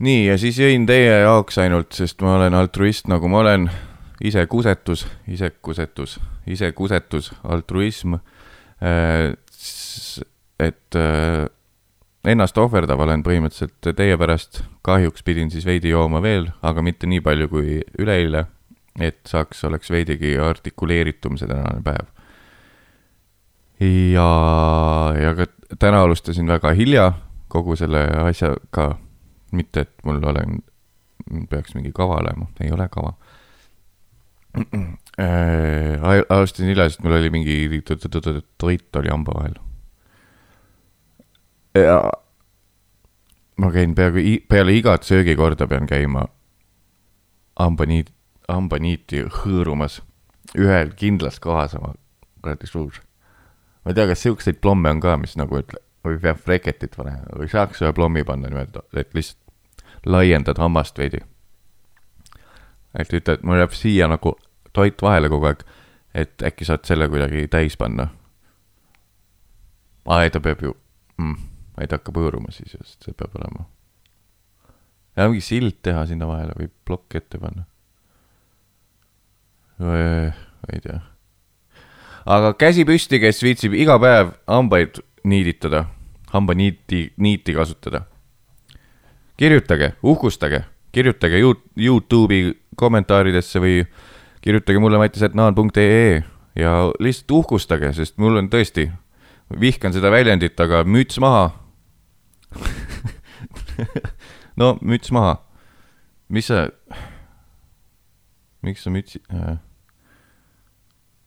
Nii, 0.00 0.24
ja 0.26 0.38
siis 0.40 0.58
jõin 0.60 0.86
teie 0.88 1.20
jaoks 1.22 1.60
ainult, 1.62 1.92
sest 1.96 2.22
ma 2.24 2.36
olen 2.38 2.56
altruist, 2.56 3.08
nagu 3.10 3.28
ma 3.28 3.42
olen, 3.44 3.68
ise 4.24 4.44
kusetus, 4.50 5.06
ise 5.28 5.52
kusetus, 5.62 6.18
ise 6.46 6.72
kusetus, 6.76 7.32
altruism 7.44 8.18
äh,. 8.82 9.32
et 10.60 10.96
äh, 10.96 11.46
ennast 12.28 12.58
ohverdav 12.60 13.00
olen 13.00 13.24
põhimõtteliselt 13.24 13.94
teie 13.96 14.16
pärast, 14.20 14.62
kahjuks 14.84 15.24
pidin 15.24 15.50
siis 15.52 15.64
veidi 15.68 15.92
jooma 15.94 16.20
veel, 16.22 16.50
aga 16.62 16.84
mitte 16.84 17.08
nii 17.08 17.22
palju 17.24 17.48
kui 17.48 17.80
üleeile, 17.98 18.44
et 19.00 19.20
saaks, 19.28 19.64
oleks 19.64 19.92
veidigi 19.92 20.36
artikuleeritum 20.40 21.38
see 21.40 21.48
tänane 21.48 21.80
päev. 21.84 22.10
ja, 23.80 24.30
ja 25.16 25.34
ka 25.38 25.46
täna 25.78 26.02
alustasin 26.04 26.48
väga 26.48 26.74
hilja 26.76 27.12
kogu 27.48 27.76
selle 27.76 28.04
asjaga, 28.20 28.98
mitte 29.52 29.86
et 29.86 30.04
mul 30.04 30.22
olen, 30.22 30.60
peaks 31.50 31.74
mingi 31.74 31.92
kava 31.96 32.20
olema, 32.22 32.46
ei 32.60 32.72
ole 32.72 32.88
kava 32.88 33.14
äh,. 35.20 36.00
alustasin 36.28 36.72
hilja, 36.72 36.88
sest 36.88 37.02
mul 37.04 37.18
oli 37.18 37.30
mingi 37.30 37.82
toit 38.58 38.96
oli 38.96 39.12
hamba 39.12 39.36
vahel 39.36 39.58
ja 41.74 42.00
ma 43.60 43.70
käin 43.72 43.94
peaaegu 43.94 44.40
peale 44.48 44.74
igat 44.74 45.02
söögikorda 45.02 45.66
pean 45.66 45.86
käima 45.86 46.24
hambaniit, 47.60 48.10
hambaniiti 48.48 49.24
hõõrumas 49.40 50.00
ühel 50.58 50.94
kindlas 50.96 51.40
kohas 51.40 51.74
oma 51.78 51.94
kuradi 52.40 52.66
suus. 52.66 53.00
ma 53.84 53.92
ei 53.92 53.94
tea, 53.94 54.06
kas 54.10 54.22
siukseid 54.22 54.60
plomme 54.60 54.90
on 54.90 55.00
ka, 55.00 55.16
mis 55.16 55.36
nagu 55.36 55.60
ütle, 55.60 55.78
või 56.04 56.20
peab 56.22 56.40
breketit 56.44 56.96
panema 56.96 57.38
või 57.38 57.50
saaks 57.50 57.82
ühe 57.82 57.92
plommi 57.92 58.24
panna 58.24 58.48
niimoodi, 58.48 58.84
et 58.96 59.14
lihtsalt 59.14 60.06
laiendad 60.06 60.58
hammast 60.58 60.98
veidi. 60.98 61.20
et 62.98 63.12
ütled, 63.12 63.42
mul 63.42 63.60
jääb 63.60 63.76
siia 63.76 64.08
nagu 64.08 64.34
toit 64.72 65.02
vahele 65.02 65.28
kogu 65.28 65.46
aeg, 65.46 65.62
et 66.14 66.42
äkki 66.42 66.64
saad 66.64 66.84
selle 66.84 67.08
kuidagi 67.08 67.48
täis 67.48 67.76
panna. 67.76 68.08
aa, 70.06 70.24
ei 70.24 70.30
ta 70.30 70.40
peab 70.40 70.62
ju 70.62 70.76
mm 71.18 71.50
vaid 71.80 71.94
hakkab 71.96 72.18
hõõruma 72.20 72.52
siis 72.52 72.74
just, 72.76 72.98
see 73.04 73.16
peab 73.16 73.34
olema. 73.38 73.64
ja 75.16 75.28
mingi 75.28 75.44
sild 75.44 75.80
teha 75.84 76.04
sinna 76.08 76.28
vahele 76.28 76.56
või 76.58 76.68
plokk 76.84 77.16
ette 77.20 77.40
panna. 77.40 77.64
ei 79.80 80.82
tea. 80.84 81.00
aga 82.26 82.52
käsi 82.60 82.84
püsti, 82.88 83.20
kes 83.22 83.40
viitsib 83.46 83.76
iga 83.76 83.96
päev 84.02 84.34
hambaid 84.50 85.00
niiditada, 85.24 85.84
hambaniiti, 86.32 87.12
niiti 87.16 87.54
kasutada. 87.54 88.02
kirjutage, 89.36 89.92
uhkustage, 90.02 90.64
kirjutage 90.92 91.38
Youtube'i 91.76 92.52
kommentaaridesse 92.76 93.60
või 93.60 93.84
kirjutage 94.40 94.78
mulle 94.78 94.98
mattisetnaan.ee 94.98 96.22
ja 96.56 96.72
lihtsalt 97.00 97.30
uhkustage, 97.30 97.92
sest 97.92 98.18
mul 98.18 98.36
on 98.36 98.50
tõesti, 98.52 98.90
vihkan 99.60 99.92
seda 99.92 100.10
väljendit, 100.10 100.60
aga 100.60 100.84
müts 100.84 101.18
maha 101.20 101.50
no 104.60 104.78
müts 104.82 105.12
maha. 105.12 105.36
mis 106.28 106.46
sa, 106.46 106.68
miks 108.62 108.84
sa 108.84 108.90
mütsi 108.90 109.22
äh.? 109.34 109.58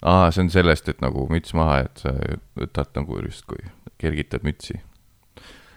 aa, 0.01 0.31
see 0.31 0.43
on 0.43 0.51
sellest, 0.51 0.89
et 0.89 1.01
nagu 1.03 1.27
müts 1.31 1.55
maha, 1.55 1.83
et 1.87 2.03
sa 2.03 2.13
võtad 2.59 2.91
nagu 2.97 3.21
justkui, 3.23 3.63
kergitad 4.03 4.43
mütsi. 4.47 4.79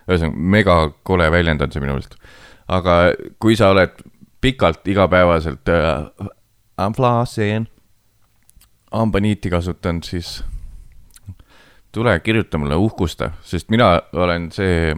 ühesõnaga, 0.07 0.37
mega 0.37 0.77
kole 1.07 1.31
väljend 1.35 1.63
on 1.63 1.73
see 1.73 1.83
minu 1.83 1.97
meelest. 1.97 2.19
aga 2.69 2.99
kui 3.43 3.57
sa 3.57 3.71
oled 3.75 3.97
pikalt 4.41 4.87
igapäevaselt 4.89 5.69
äh, 5.73 6.93
flossing, 6.97 7.67
hambaniiti 8.93 9.51
kasutanud, 9.51 10.05
siis 10.05 10.45
tule 11.93 12.21
kirjuta 12.21 12.59
mulle, 12.59 12.77
uhkusta, 12.77 13.31
sest 13.43 13.71
mina 13.73 13.97
olen 14.13 14.51
see, 14.53 14.93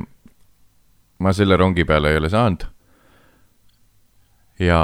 ma 1.23 1.33
selle 1.33 1.57
rongi 1.57 1.85
peale 1.87 2.11
ei 2.13 2.19
ole 2.19 2.31
saanud. 2.33 2.67
ja 4.59 4.79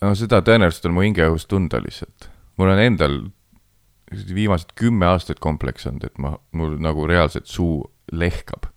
no 0.00 0.14
seda 0.16 0.40
tõenäoliselt 0.40 0.88
on 0.88 0.94
mu 0.96 1.04
hingeõhus 1.04 1.44
tunda 1.48 1.80
lihtsalt. 1.84 2.30
mul 2.56 2.72
on 2.72 2.80
endal 2.80 3.18
viimased 4.34 4.74
kümme 4.74 5.06
aastat 5.06 5.40
kompleks 5.40 5.86
olnud, 5.86 6.04
et 6.04 6.18
ma, 6.18 6.36
mul 6.52 6.76
nagu 6.82 7.06
reaalselt 7.06 7.46
suu 7.46 7.82
lehkab. 8.12 8.70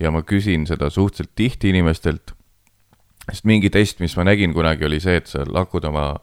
ja 0.00 0.10
ma 0.10 0.22
küsin 0.26 0.66
seda 0.66 0.90
suhteliselt 0.90 1.30
tihti 1.38 1.68
inimestelt, 1.70 2.32
sest 3.30 3.44
mingi 3.46 3.70
test, 3.70 4.00
mis 4.00 4.16
ma 4.16 4.24
nägin 4.26 4.54
kunagi, 4.54 4.84
oli 4.84 4.98
see, 5.00 5.20
et 5.20 5.30
sa 5.30 5.44
lakud 5.46 5.84
oma, 5.86 6.16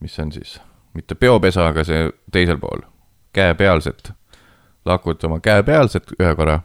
mis 0.00 0.12
see 0.14 0.26
on 0.26 0.32
siis, 0.32 0.58
mitte 0.92 1.14
peopesa, 1.16 1.70
aga 1.72 1.84
see 1.88 2.10
teisel 2.32 2.60
pool, 2.60 2.84
käepealset. 3.32 4.12
lakud 4.84 5.24
oma 5.24 5.40
käepealset 5.40 6.12
ühe 6.18 6.34
korra, 6.36 6.60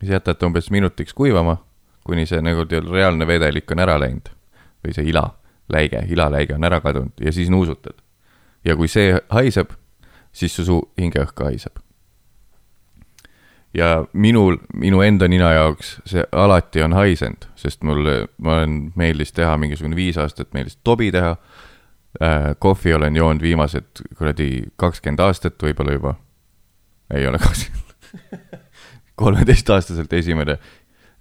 siis 0.00 0.10
jätad 0.10 0.42
umbes 0.42 0.70
minutiks 0.70 1.14
kuivama, 1.14 1.58
kuni 2.04 2.26
see 2.26 2.40
nagu 2.42 2.64
reaalne 2.66 3.26
vedelik 3.26 3.70
on 3.70 3.84
ära 3.84 3.98
läinud 4.00 4.32
või 4.84 4.94
see 4.96 5.10
ila 5.10 5.26
läige, 5.72 6.02
ilaläige 6.08 6.54
on 6.54 6.64
ära 6.64 6.80
kadunud 6.80 7.20
ja 7.20 7.32
siis 7.32 7.50
nuusutad. 7.50 8.00
Ja 8.64 8.76
kui 8.76 8.88
see 8.88 9.18
haiseb, 9.30 9.72
siis 10.32 10.54
su 10.56 10.64
suu 10.64 10.80
hingeõhk 11.00 11.34
ka 11.34 11.48
haiseb. 11.50 11.78
ja 13.74 14.04
minul, 14.12 14.56
minu 14.74 15.02
enda 15.04 15.28
nina 15.28 15.52
jaoks 15.52 15.98
see 16.08 16.24
alati 16.32 16.82
on 16.82 16.96
haisenud, 16.96 17.48
sest 17.56 17.82
mul, 17.84 18.06
ma 18.38 18.56
olen, 18.58 18.78
meeldis 18.96 19.32
teha 19.36 19.56
mingisugune 19.60 19.96
viis 19.96 20.16
aastat, 20.18 20.52
meeldis 20.56 20.78
tobi 20.84 21.12
teha 21.12 21.36
äh,. 22.22 22.54
kohvi 22.58 22.94
olen 22.94 23.16
joonud 23.16 23.42
viimased 23.42 24.04
kuradi 24.18 24.64
kakskümmend 24.76 25.20
aastat 25.20 25.62
võib-olla 25.62 25.92
juba. 25.92 26.14
ei 27.14 27.26
ole 27.26 27.38
kakskümmend 27.38 27.84
kolmeteistaastaselt 29.22 30.12
esimene 30.12 30.58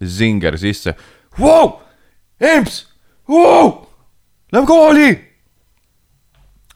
zinger 0.06 0.58
sisse 0.58 0.96
wow!. 1.39 1.82
Emps 2.39 2.88
wow!, 3.29 3.88
Lähme 4.51 4.67
kooli 4.67 5.27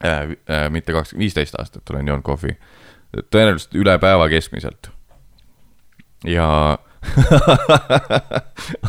äh,. 0.04 0.36
Äh, 0.48 0.70
mitte 0.70 0.92
kakskümmend, 0.92 1.22
viisteist 1.22 1.54
aastat 1.58 1.90
olen 1.90 2.08
joonud 2.08 2.24
kohvi. 2.26 2.56
tõenäoliselt 3.12 3.74
üle 3.76 3.98
päeva 3.98 4.28
keskmiselt. 4.28 4.90
ja 6.24 6.78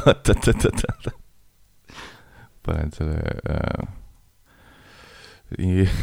oot, 0.05 0.29
oot, 0.29 0.47
oot, 0.47 0.65
oot, 0.65 0.83
oot. 0.89 1.07
panen 2.65 2.91
selle 2.95 3.17
äh.... 3.49 3.87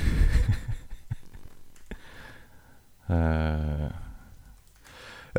äh 3.10 3.90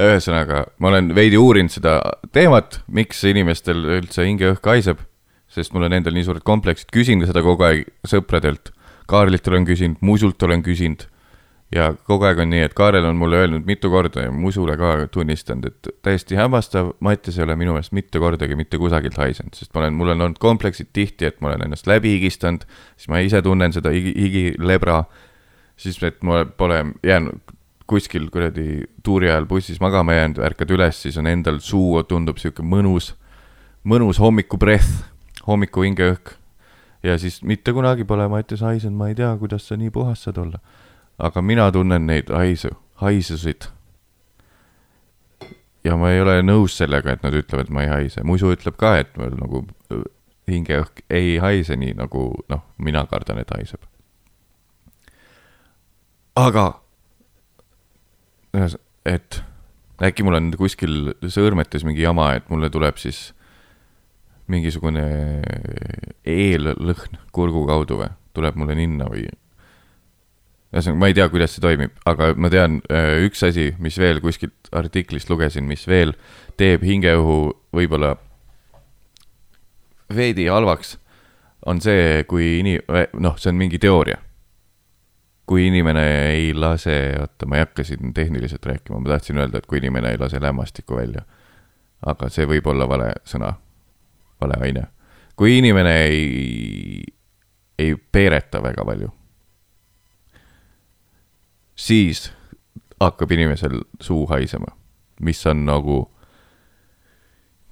ühesõnaga, 0.02 0.66
ma 0.80 0.88
olen 0.88 1.12
veidi 1.16 1.36
uurinud 1.38 1.72
seda 1.74 2.00
teemat, 2.32 2.80
miks 2.88 3.24
inimestel 3.28 3.84
üldse 4.00 4.24
hingeõhk 4.24 4.66
haiseb 4.72 5.04
sest 5.52 5.74
mul 5.76 5.88
on 5.88 5.96
endal 5.96 6.16
nii 6.16 6.26
suured 6.28 6.46
kompleksid, 6.48 6.90
küsin 6.94 7.24
seda 7.28 7.44
kogu 7.44 7.66
aeg 7.68 7.90
sõpradelt. 8.08 8.72
Kaarlilt 9.12 9.48
olen 9.52 9.68
küsinud, 9.68 10.00
Musult 10.08 10.44
olen 10.48 10.64
küsinud 10.64 11.04
ja 11.76 11.92
kogu 12.08 12.28
aeg 12.28 12.42
on 12.44 12.52
nii, 12.52 12.66
et 12.68 12.74
Kaarel 12.76 13.06
on 13.08 13.16
mulle 13.20 13.40
öelnud 13.44 13.68
mitu 13.68 13.90
korda 13.92 14.26
ja 14.26 14.32
Musule 14.32 14.76
ka 14.80 15.08
tunnistanud, 15.12 15.70
et 15.72 15.92
täiesti 16.04 16.36
hämmastav, 16.36 16.92
Mattias 17.00 17.40
ei 17.40 17.46
ole 17.46 17.56
minu 17.60 17.76
meelest 17.76 17.96
mitte 17.96 18.20
kordagi 18.20 18.58
mitte 18.60 18.80
kusagilt 18.82 19.18
haisenud, 19.20 19.56
sest 19.56 19.74
ma 19.74 19.86
olen, 19.86 19.96
mul 20.00 20.12
on 20.16 20.26
olnud 20.28 20.42
kompleksid 20.42 20.92
tihti, 20.94 21.30
et 21.30 21.40
ma 21.42 21.52
olen 21.52 21.68
ennast 21.68 21.88
läbi 21.88 22.18
higistanud, 22.18 22.66
siis 22.98 23.12
ma 23.12 23.22
ise 23.24 23.42
tunnen 23.46 23.74
seda 23.76 23.94
higi, 23.96 24.14
higilebra, 24.18 25.04
siis 25.80 26.02
et 26.04 26.20
ma 26.28 26.44
pole 26.46 26.84
jäänud 27.08 27.56
kuskil 27.92 28.30
kuradi 28.32 28.84
tuuri 29.04 29.32
ajal 29.32 29.48
bussis 29.48 29.80
magama 29.84 30.16
jäänud, 30.16 30.44
ärkad 30.48 30.70
üles, 30.72 31.02
siis 31.04 31.18
on 31.20 31.28
endal 31.28 31.60
suu 31.64 32.04
tundub 32.08 32.40
sihuke 32.40 32.64
mõnus, 32.64 33.14
mõnus 33.88 34.20
hommikubreth 34.22 35.08
hommiku 35.48 35.88
hingeõhk. 35.88 36.36
Ja 37.04 37.18
siis 37.18 37.44
mitte 37.44 37.74
kunagi 37.74 38.06
pole 38.06 38.28
Mattias 38.28 38.62
haisnud, 38.62 38.94
ma 38.98 39.10
ei 39.10 39.16
tea, 39.16 39.34
kuidas 39.38 39.68
sa 39.68 39.78
nii 39.78 39.90
puhas 39.90 40.24
saad 40.24 40.38
olla. 40.38 40.60
aga 41.20 41.42
mina 41.42 41.72
tunnen 41.72 42.06
neid 42.08 42.30
haisu, 42.30 42.70
haisusid. 43.02 43.70
ja 45.84 45.98
ma 45.98 46.12
ei 46.12 46.22
ole 46.22 46.42
nõus 46.42 46.78
sellega, 46.78 47.12
et 47.12 47.24
nad 47.24 47.34
ütlevad, 47.34 47.66
et 47.66 47.74
ma 47.74 47.84
ei 47.84 47.90
haise, 47.90 48.24
muisu 48.24 48.54
ütleb 48.54 48.78
ka, 48.78 48.98
et 49.02 49.18
mul 49.18 49.38
nagu 49.38 49.66
äh, 49.92 50.04
hingeõhk 50.52 51.04
ei 51.10 51.38
haise 51.38 51.76
nii, 51.76 51.94
nagu 51.98 52.32
noh, 52.50 52.66
mina 52.78 53.06
kardan, 53.10 53.42
et 53.42 53.54
haiseb. 53.56 53.82
aga, 56.36 56.68
et 59.06 59.44
äkki 60.02 60.24
mul 60.26 60.38
on 60.38 60.50
kuskil 60.58 61.14
sõõrmetes 61.22 61.86
mingi 61.86 62.02
jama, 62.06 62.34
et 62.38 62.50
mulle 62.50 62.70
tuleb 62.74 62.98
siis 63.02 63.32
mingisugune 64.52 65.06
eellõhn 66.28 67.22
kurgu 67.36 67.64
kaudu 67.70 68.02
või, 68.04 68.12
tuleb 68.36 68.60
mulle 68.60 68.76
ninna 68.78 69.08
või? 69.12 69.28
ühesõnaga, 70.72 71.00
ma 71.02 71.10
ei 71.12 71.16
tea, 71.18 71.28
kuidas 71.32 71.56
see 71.56 71.64
toimib, 71.64 71.96
aga 72.08 72.32
ma 72.40 72.50
tean, 72.52 72.80
äh, 72.92 73.18
üks 73.26 73.44
asi, 73.44 73.72
mis 73.84 73.98
veel 74.00 74.22
kuskilt 74.24 74.70
artiklist 74.72 75.30
lugesin, 75.30 75.68
mis 75.68 75.84
veel 75.88 76.14
teeb 76.60 76.86
hingeõhu 76.88 77.40
võib-olla 77.76 78.16
veidi 80.16 80.48
halvaks, 80.48 80.96
on 81.68 81.82
see, 81.84 82.24
kui 82.28 82.60
ini-, 82.62 82.80
noh, 83.20 83.36
see 83.40 83.52
on 83.52 83.60
mingi 83.60 83.80
teooria. 83.82 84.20
kui 85.52 85.66
inimene 85.68 86.04
ei 86.32 86.54
lase, 86.56 86.94
oota, 87.20 87.48
ma 87.50 87.58
ei 87.58 87.66
hakka 87.66 87.84
siin 87.84 88.14
tehniliselt 88.16 88.64
rääkima, 88.66 89.02
ma 89.02 89.10
tahtsin 89.10 89.42
öelda, 89.42 89.60
et 89.60 89.66
kui 89.68 89.82
inimene 89.82 90.14
ei 90.14 90.20
lase 90.20 90.40
lämmastikku 90.40 90.96
välja. 90.96 91.26
aga 92.08 92.30
see 92.30 92.48
võib 92.48 92.70
olla 92.72 92.88
vale 92.88 93.10
sõna 93.28 93.52
vale 94.42 94.58
aine. 94.62 94.88
kui 95.36 95.58
inimene 95.58 95.96
ei, 96.06 97.04
ei 97.80 97.96
peereta 97.96 98.62
väga 98.62 98.86
palju, 98.86 99.10
siis 101.76 102.28
hakkab 103.02 103.32
inimesel 103.32 103.80
suu 104.02 104.26
haisema, 104.30 104.76
mis 105.22 105.42
on 105.50 105.66
nagu 105.66 106.04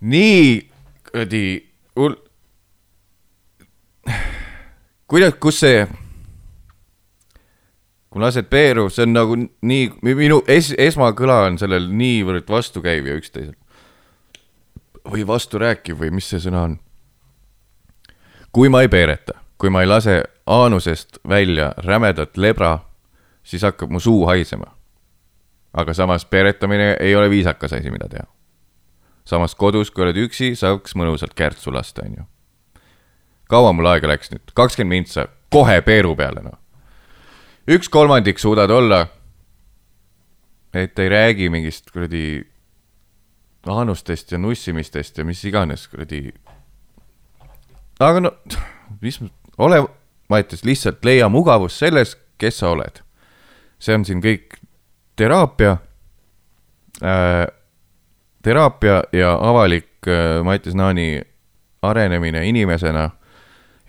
nii 0.02 0.70
kuradi 1.12 1.46
hull. 2.00 2.16
kuidas, 5.10 5.36
kus 5.42 5.60
see, 5.62 5.86
kui 8.10 8.22
lased 8.24 8.50
peeru, 8.50 8.88
see 8.90 9.06
on 9.06 9.14
nagu 9.14 9.38
nii, 9.38 9.90
minu 10.02 10.42
es, 10.50 10.72
esmakõla 10.78 11.44
on 11.50 11.60
sellel 11.62 11.90
niivõrd 11.94 12.50
vastukäiv 12.50 13.10
ja 13.10 13.18
üksteiselt 13.20 13.59
või 15.12 15.28
vasturääkiv 15.28 16.00
või 16.00 16.12
mis 16.12 16.30
see 16.30 16.40
sõna 16.40 16.64
on. 16.68 16.80
kui 18.52 18.70
ma 18.70 18.82
ei 18.82 18.88
peereta, 18.88 19.34
kui 19.58 19.70
ma 19.70 19.82
ei 19.82 19.88
lase 19.88 20.24
aanusest 20.46 21.20
välja 21.30 21.74
rämedat 21.78 22.38
lebra, 22.38 22.80
siis 23.44 23.64
hakkab 23.64 23.92
mu 23.92 24.00
suu 24.00 24.26
haisema. 24.26 24.76
aga 25.74 25.94
samas 25.94 26.26
peeretamine 26.26 26.96
ei 27.00 27.16
ole 27.16 27.30
viisakas 27.30 27.74
asi, 27.74 27.92
mida 27.92 28.10
teha. 28.10 28.26
samas 29.26 29.56
kodus, 29.56 29.92
kui 29.92 30.04
oled 30.04 30.18
üksi, 30.18 30.56
saaks 30.56 30.96
mõnusalt 30.96 31.34
kärtsu 31.36 31.74
lasta, 31.74 32.06
onju. 32.06 32.24
kaua 33.50 33.74
mul 33.74 33.86
aega 33.86 34.08
läks 34.08 34.32
nüüd, 34.32 34.54
kakskümmend 34.54 34.90
mintsa, 34.90 35.28
kohe 35.52 35.82
peeru 35.82 36.16
peale, 36.16 36.42
noh. 36.42 36.58
üks 37.68 37.90
kolmandik 37.90 38.40
suudad 38.40 38.70
olla. 38.70 39.08
et 40.74 41.00
ei 41.00 41.10
räägi 41.10 41.50
mingist 41.50 41.92
kuradi 41.92 42.49
laanustest 43.66 44.32
ja 44.32 44.38
nussimistest 44.38 45.18
ja 45.18 45.26
mis 45.26 45.44
iganes 45.46 45.88
kuradi. 45.88 46.34
aga 48.00 48.20
no, 48.20 48.32
mis, 49.02 49.20
ole, 49.58 49.84
ma 50.30 50.40
ütleks 50.40 50.64
lihtsalt 50.66 51.06
leia 51.06 51.30
mugavus 51.30 51.80
selles, 51.80 52.16
kes 52.38 52.60
sa 52.60 52.70
oled. 52.70 53.02
see 53.80 53.96
on 53.96 54.06
siin 54.06 54.22
kõik 54.24 54.60
teraapia 55.16 55.78
äh,, 57.04 57.48
teraapia 58.44 59.04
ja 59.12 59.36
avalik 59.36 60.08
äh, 60.08 60.44
Mattias 60.44 60.76
Naani 60.76 61.22
arenemine 61.82 62.44
inimesena 62.48 63.10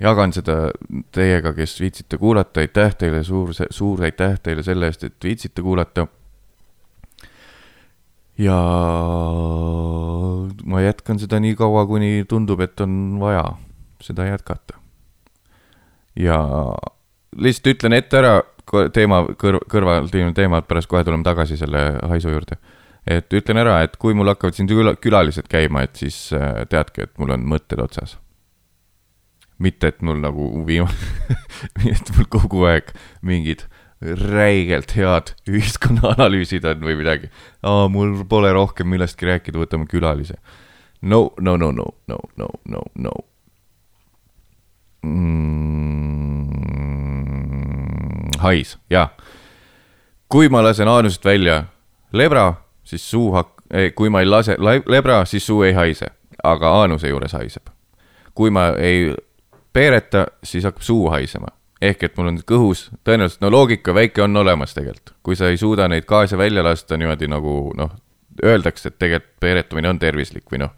jagan 0.00 0.32
seda 0.32 0.70
teiega, 1.12 1.52
kes 1.56 1.76
viitsite 1.80 2.18
kuulata, 2.18 2.62
aitäh 2.62 2.94
teile, 2.98 3.22
suur, 3.24 3.52
suur 3.54 4.04
aitäh 4.04 4.38
teile 4.42 4.64
selle 4.66 4.88
eest, 4.90 5.04
et 5.04 5.24
viitsite 5.24 5.62
kuulata. 5.62 6.06
Ja 8.40 8.58
ma 10.64 10.82
jätkan 10.84 11.20
seda 11.20 11.40
nii 11.42 11.56
kaua, 11.58 11.84
kuni 11.88 12.24
tundub, 12.28 12.62
et 12.64 12.80
on 12.80 13.18
vaja 13.20 13.44
seda 14.00 14.26
jätkata. 14.30 14.78
ja 16.16 16.40
lihtsalt 17.36 17.74
ütlen 17.74 17.96
ette 17.96 18.18
ära 18.18 18.34
teema 18.94 19.22
kõr-, 19.38 19.62
kõrval 19.70 20.08
teemad, 20.10 20.66
pärast 20.68 20.88
kohe 20.90 21.04
tuleme 21.04 21.26
tagasi 21.26 21.58
selle 21.60 21.84
haisu 22.08 22.32
juurde 22.32 22.58
et 23.08 23.32
ütlen 23.34 23.60
ära, 23.60 23.80
et 23.84 23.96
kui 24.00 24.14
mul 24.16 24.28
hakkavad 24.30 24.56
siin 24.56 24.68
küla, 24.70 24.94
külalised 25.00 25.48
käima, 25.50 25.84
et 25.86 26.00
siis 26.00 26.18
äh, 26.36 26.64
teadke, 26.70 27.08
et 27.08 27.14
mul 27.20 27.32
on 27.36 27.46
mõtted 27.48 27.80
otsas. 27.82 28.18
mitte, 29.60 29.90
et 29.92 30.02
mul 30.02 30.16
nagu 30.22 30.64
viimane 30.64 31.36
et 31.92 32.12
mul 32.16 32.28
kogu 32.32 32.64
aeg 32.64 32.94
mingid 33.20 33.66
räigelt 34.00 34.96
head 34.96 35.34
ühiskonnaanalüüsid 35.48 36.64
on 36.64 36.80
või 36.86 36.96
midagi. 37.00 37.30
aa, 37.62 37.88
mul 37.88 38.24
pole 38.28 38.52
rohkem 38.52 38.88
millestki 38.88 39.26
rääkida, 39.28 39.58
võtame 39.60 39.86
külalise. 39.90 40.34
no, 41.02 41.30
no, 41.40 41.56
no, 41.56 41.72
no, 41.72 41.86
no, 42.08 42.18
no, 42.36 42.48
no, 42.64 42.82
no 42.94 43.10
mm,. 45.02 46.50
hais, 48.40 48.78
jaa. 48.90 49.08
kui 50.28 50.48
ma 50.48 50.62
lasen 50.64 50.88
aanusest 50.88 51.24
välja 51.24 51.64
lebra 52.12 52.54
siis 52.90 53.10
suu 53.10 53.32
hak-, 53.34 53.62
kui 53.94 54.10
ma 54.10 54.20
ei 54.20 54.26
lase 54.26 54.56
lebra, 54.86 55.24
siis 55.24 55.46
suu 55.46 55.62
ei 55.66 55.72
haise, 55.76 56.10
aga 56.44 56.74
aanuse 56.80 57.08
juures 57.08 57.32
haiseb. 57.32 57.70
kui 58.34 58.50
ma 58.50 58.70
ei 58.78 59.10
peereta, 59.72 60.26
siis 60.44 60.64
hakkab 60.64 60.82
suu 60.82 61.10
haisema. 61.10 61.50
Ehk 61.80 62.04
et 62.04 62.16
mul 62.18 62.30
on 62.32 62.38
kõhus, 62.46 62.88
tõenäoliselt, 63.06 63.40
no 63.44 63.50
loogika 63.52 63.94
väike 63.96 64.22
on 64.24 64.36
olemas 64.36 64.74
tegelikult. 64.76 65.14
kui 65.22 65.36
sa 65.36 65.48
ei 65.48 65.56
suuda 65.60 65.88
neid 65.88 66.06
gaase 66.08 66.38
välja 66.38 66.64
lasta 66.64 66.96
niimoodi 67.00 67.28
nagu 67.30 67.72
noh, 67.76 67.94
öeldakse, 68.44 68.88
et 68.88 68.98
tegelikult 68.98 69.40
peeretamine 69.40 69.88
on 69.88 69.98
tervislik 69.98 70.44
või 70.52 70.64
noh 70.64 70.74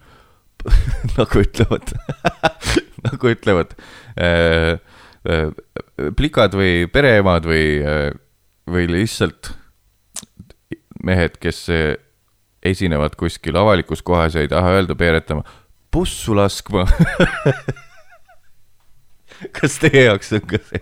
nagu 1.17 1.43
ütlevad 1.43 1.91
nagu 3.07 3.33
ütlevad 3.33 3.75
äh, 4.15 4.79
äh, 5.27 5.49
plikad 6.15 6.55
või 6.55 6.87
pereemad 6.91 7.47
või 7.47 7.67
äh,, 7.83 8.07
või 8.69 8.87
lihtsalt 8.87 9.51
mehed, 11.03 11.35
kes 11.43 11.65
esinevad 12.63 13.17
kuskil 13.19 13.57
avalikus 13.59 13.99
kohas 14.07 14.37
ja 14.37 14.43
ei 14.45 14.47
taha 14.47 14.77
öelda 14.77 14.95
peeretama, 14.95 15.43
bussu 15.91 16.31
laskma 16.37 16.85
kas 19.59 19.77
teie 19.83 20.05
jaoks 20.07 20.33
on 20.37 20.43
ka 20.49 20.59
see, 20.69 20.81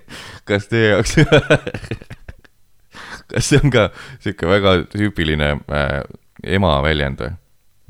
kas 0.50 0.68
teie 0.72 0.94
jaoks 0.94 1.18
kas 3.32 3.50
see 3.50 3.62
on 3.64 3.74
ka 3.74 3.90
sihuke 4.20 4.50
väga 4.52 4.78
tüüpiline 4.94 5.52
äh, 5.72 6.00
ema 6.58 6.78
väljend 6.86 7.22
või? 7.24 7.36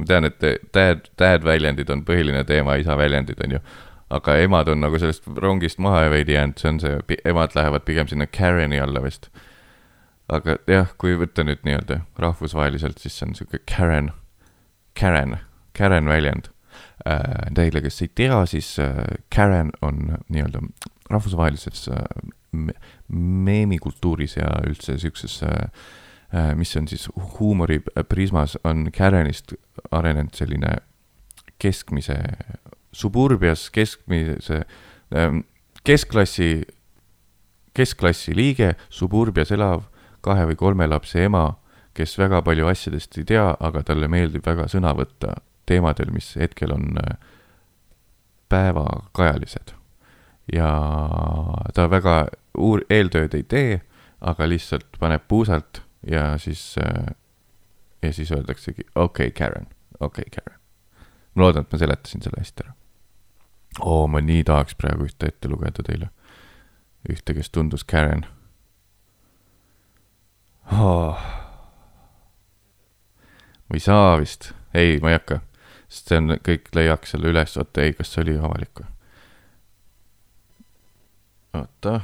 ma 0.02 0.10
tean, 0.10 0.28
et 0.30 0.44
dad, 0.74 1.08
dad 1.20 1.46
väljendid 1.46 1.90
on 1.94 2.04
põhiline 2.08 2.44
teema, 2.50 2.80
isa 2.82 2.98
väljendid 2.98 3.42
on 3.46 3.58
ju. 3.58 3.62
aga 4.10 4.36
emad 4.42 4.72
on 4.74 4.82
nagu 4.84 5.00
sellest 5.00 5.28
rongist 5.38 5.80
maha 5.80 6.10
veidi 6.14 6.36
jäänud, 6.36 6.58
see 6.60 6.74
on 6.74 6.84
see, 6.84 7.22
emad 7.26 7.56
lähevad 7.56 7.86
pigem 7.88 8.10
sinna 8.10 8.28
Kareni 8.28 8.80
alla 8.82 9.04
vist 9.04 9.30
aga 10.32 10.56
jah, 10.70 10.92
kui 11.00 11.16
võtta 11.20 11.44
nüüd 11.46 11.64
nii-öelda 11.68 12.02
rahvusvaheliselt, 12.22 13.02
siis 13.02 13.18
see 13.18 13.28
on 13.28 13.38
sihuke 13.38 13.62
Karen, 13.70 14.12
Karen, 14.98 15.38
Karen 15.78 16.10
väljend. 16.10 16.52
Teile, 17.56 17.82
kes 17.82 18.02
ei 18.06 18.12
tea, 18.16 18.46
siis 18.46 18.76
äh, 18.80 19.04
Karen 19.36 19.72
on 19.82 20.18
nii-öelda 20.30 20.62
rahvusvahelises 21.10 21.88
äh, 21.90 22.04
meemikultuuris 23.08 24.38
ja 24.38 24.52
üldse 24.68 24.98
sihukeses 25.00 25.44
äh, 25.44 25.72
äh,, 26.36 26.56
mis 26.56 26.76
on 26.78 26.88
siis 26.88 27.10
huumoriprismas, 27.40 28.58
on 28.64 28.90
Karenist 28.98 29.54
arenenud 29.92 30.36
selline 30.38 30.76
keskmise, 31.60 32.18
suburbias 32.92 33.70
keskmise 33.74 34.62
äh,, 35.16 35.42
keskklassi, 35.84 36.62
keskklassi 37.74 38.36
liige, 38.36 38.76
suburbias 38.90 39.52
elav 39.52 39.88
kahe 40.22 40.46
või 40.52 40.60
kolme 40.60 40.88
lapse 40.88 41.24
ema, 41.26 41.48
kes 41.98 42.14
väga 42.20 42.42
palju 42.46 42.68
asjadest 42.70 43.18
ei 43.18 43.26
tea, 43.34 43.48
aga 43.60 43.84
talle 43.84 44.08
meeldib 44.12 44.46
väga 44.46 44.68
sõna 44.72 44.94
võtta 44.96 45.40
teemadel, 45.66 46.12
mis 46.12 46.36
hetkel 46.36 46.74
on 46.74 46.98
äh, 46.98 47.18
päevakajalised. 48.50 49.74
ja 50.54 50.70
ta 51.74 51.90
väga 51.90 52.28
uur-, 52.58 52.86
eeltööd 52.90 53.34
ei 53.38 53.44
tee, 53.44 53.82
aga 54.22 54.50
lihtsalt 54.50 55.00
paneb 55.00 55.24
puusalt 55.28 55.84
ja 56.08 56.38
siis, 56.38 56.76
äh, 56.82 57.16
ja 58.02 58.14
siis 58.14 58.32
öeldaksegi 58.32 58.84
okei 58.96 59.28
okay,, 59.28 59.32
Karen, 59.38 59.68
okei 60.00 60.26
okay,, 60.28 60.42
Karen. 60.44 60.60
ma 61.36 61.44
loodan, 61.44 61.66
et 61.66 61.72
ma 61.72 61.80
seletasin 61.80 62.26
selle 62.26 62.42
hästi 62.42 62.66
ära. 62.66 62.74
oo, 63.80 64.08
ma 64.08 64.22
nii 64.22 64.44
tahaks 64.44 64.76
praegu 64.76 65.08
ühte 65.08 65.32
ette 65.32 65.50
lugeda 65.50 65.84
teile. 65.86 66.10
ühte, 67.10 67.34
kes 67.34 67.50
tundus 67.50 67.84
Karen 67.84 68.26
oh.. 70.72 71.18
ma 73.70 73.74
ei 73.74 73.80
saa 73.80 74.18
vist, 74.20 74.52
ei, 74.74 75.00
ma 75.00 75.12
ei 75.12 75.20
hakka, 75.20 75.42
sest 75.92 76.12
see 76.12 76.22
on, 76.22 76.38
kõik 76.46 76.72
leiaks 76.76 77.16
selle 77.16 77.32
üles, 77.34 77.58
oota, 77.60 77.84
ei, 77.84 77.94
kas 77.98 78.14
see 78.14 78.24
oli 78.24 78.38
avalik 78.40 78.80
või? 78.80 78.90
oota. 81.60 82.00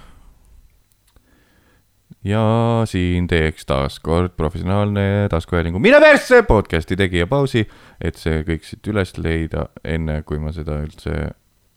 ja 2.27 2.43
siin 2.89 3.29
teeks 3.31 3.65
taas 3.65 3.99
kord 4.03 4.35
professionaalne 4.35 5.27
taskuhäälingu 5.31 5.79
Mine 5.79 6.01
persse 6.03 6.41
podcast'i 6.43 6.99
tegija 6.99 7.27
pausi, 7.31 7.63
et 8.01 8.19
see 8.19 8.43
kõik 8.47 8.67
siit 8.67 8.91
üles 8.91 9.15
leida, 9.17 9.69
enne 9.83 10.21
kui 10.27 10.41
ma 10.43 10.51
seda 10.55 10.81
üldse 10.83 11.15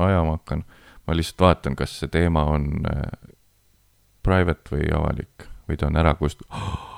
ajama 0.01 0.39
hakkan. 0.39 0.65
ma 1.07 1.17
lihtsalt 1.17 1.47
vaatan, 1.47 1.77
kas 1.79 1.99
see 2.03 2.11
teema 2.11 2.45
on 2.51 2.71
äh, 2.91 3.07
private 4.27 4.75
või 4.75 4.91
avalik 4.95 5.47
või 5.69 5.79
ta 5.79 5.87
on 5.87 6.01
ära 6.03 6.17
kust- 6.19 6.47
oh.. 6.51 6.87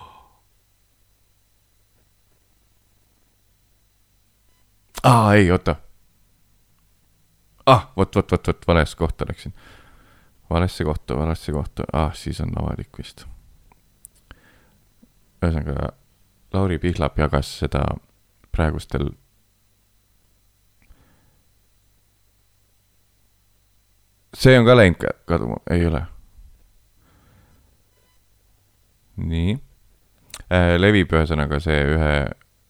aa, 5.03 5.35
ei, 5.35 5.51
oota. 5.51 5.77
ah, 7.67 7.93
vot, 7.97 8.17
vot, 8.17 8.33
vot, 8.33 8.47
vot, 8.47 8.67
valesse 8.67 8.97
kohta 8.97 9.25
läksin. 9.29 9.55
valesse 10.51 10.85
kohta, 10.85 11.17
valesse 11.17 11.53
kohta, 11.53 11.85
ah, 11.93 12.15
siis 12.15 12.41
on 12.41 12.53
avalik 12.57 12.99
vist. 12.99 13.27
ühesõnaga, 15.43 15.93
Lauri 16.53 16.79
Pihlap 16.79 17.19
jagas 17.19 17.59
seda 17.59 17.83
praegustel 18.53 19.09
see 24.35 24.59
on 24.59 24.67
ka 24.67 24.77
läinud 24.77 25.05
kaduma, 25.29 25.59
ei 25.71 25.87
ole 25.87 26.03
nii 29.17 29.57
äh,. 30.53 30.77
levib 30.81 31.12
ühesõnaga 31.12 31.61
see 31.61 31.83
ühe 31.95 32.12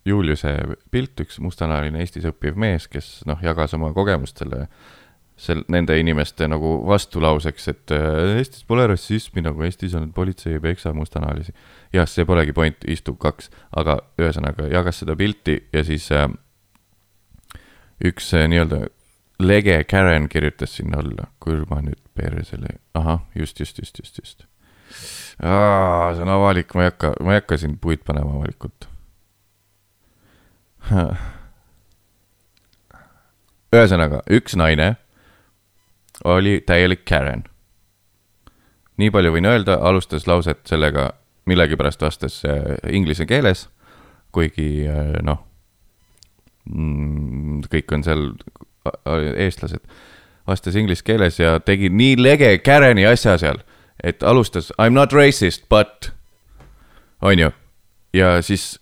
Juliuse 0.05 0.57
pilt, 0.91 1.21
üks 1.23 1.39
mustanahaline 1.43 2.03
Eestis 2.03 2.27
õppiv 2.27 2.59
mees, 2.59 2.89
kes 2.91 3.23
noh, 3.29 3.39
jagas 3.45 3.75
oma 3.77 3.93
kogemust 3.95 4.41
selle, 4.43 4.67
sel-, 5.39 5.65
nende 5.71 5.95
inimeste 6.01 6.49
nagu 6.51 6.75
vastulauseks, 6.89 7.69
et 7.71 7.95
äh, 7.95 8.39
Eestis 8.41 8.67
pole 8.69 8.87
rassismi, 8.91 9.45
nagu 9.47 9.63
Eestis 9.63 9.95
on 9.99 10.11
politsei 10.15 10.57
ei 10.57 10.65
peksa 10.65 10.95
mustanahalisi. 10.97 11.55
jah, 11.95 12.09
see 12.09 12.27
polegi 12.27 12.55
point, 12.57 12.83
istub 12.91 13.21
kaks, 13.23 13.51
aga 13.77 14.01
ühesõnaga 14.19 14.67
jagas 14.73 15.03
seda 15.05 15.17
pilti 15.17 15.61
ja 15.73 15.85
siis 15.87 16.11
äh, 16.13 16.27
üks 18.03 18.33
äh, 18.35 18.49
nii-öelda 18.51 18.87
lege 19.43 19.83
Karen 19.85 20.29
kirjutas 20.29 20.77
sinna 20.79 20.99
alla, 21.03 21.31
kui 21.43 21.63
ma 21.71 21.83
nüüd 21.83 22.03
persele, 22.15 22.79
ahah, 22.99 23.23
just, 23.39 23.61
just, 23.61 23.79
just, 23.79 23.99
just, 24.03 24.19
just 24.19 24.47
see 24.93 26.23
on 26.23 26.33
avalik, 26.33 26.75
ma 26.75 26.87
ei 26.87 26.91
hakka, 26.91 27.15
ma 27.25 27.35
ei 27.35 27.41
hakka 27.41 27.59
siin 27.61 27.79
puid 27.81 28.03
panema 28.07 28.37
avalikult. 28.37 28.89
ühesõnaga, 33.77 34.23
üks 34.31 34.57
naine 34.57 34.97
oli 36.25 36.61
täielik 36.67 37.05
Karen. 37.09 37.45
nii 38.99 39.11
palju 39.11 39.33
võin 39.35 39.47
öelda, 39.49 39.79
alustas 39.81 40.27
lauset 40.27 40.61
sellega, 40.69 41.13
millegipärast 41.47 42.03
vastas 42.03 42.43
äh, 42.45 42.77
inglise 42.93 43.27
keeles, 43.27 43.69
kuigi 44.33 44.87
äh, 44.87 45.17
noh, 45.23 45.39
mm, 46.71 47.63
kõik 47.73 47.93
on 47.97 48.05
seal 48.07 48.29
eestlased, 49.37 49.83
vastas 50.47 50.77
inglise 50.77 51.03
keeles 51.07 51.39
ja 51.41 51.61
tegi 51.61 51.89
nii 51.91 52.17
lege 52.21 52.59
Kareni 52.59 53.07
asja 53.07 53.39
seal 53.39 53.63
et 54.03 54.23
alustas 54.23 54.73
I 54.79 54.91
m 54.91 54.95
not 54.95 55.13
racist, 55.13 55.69
but, 55.69 56.11
on 57.23 57.39
ju. 57.39 57.51
ja 58.13 58.43
siis 58.43 58.81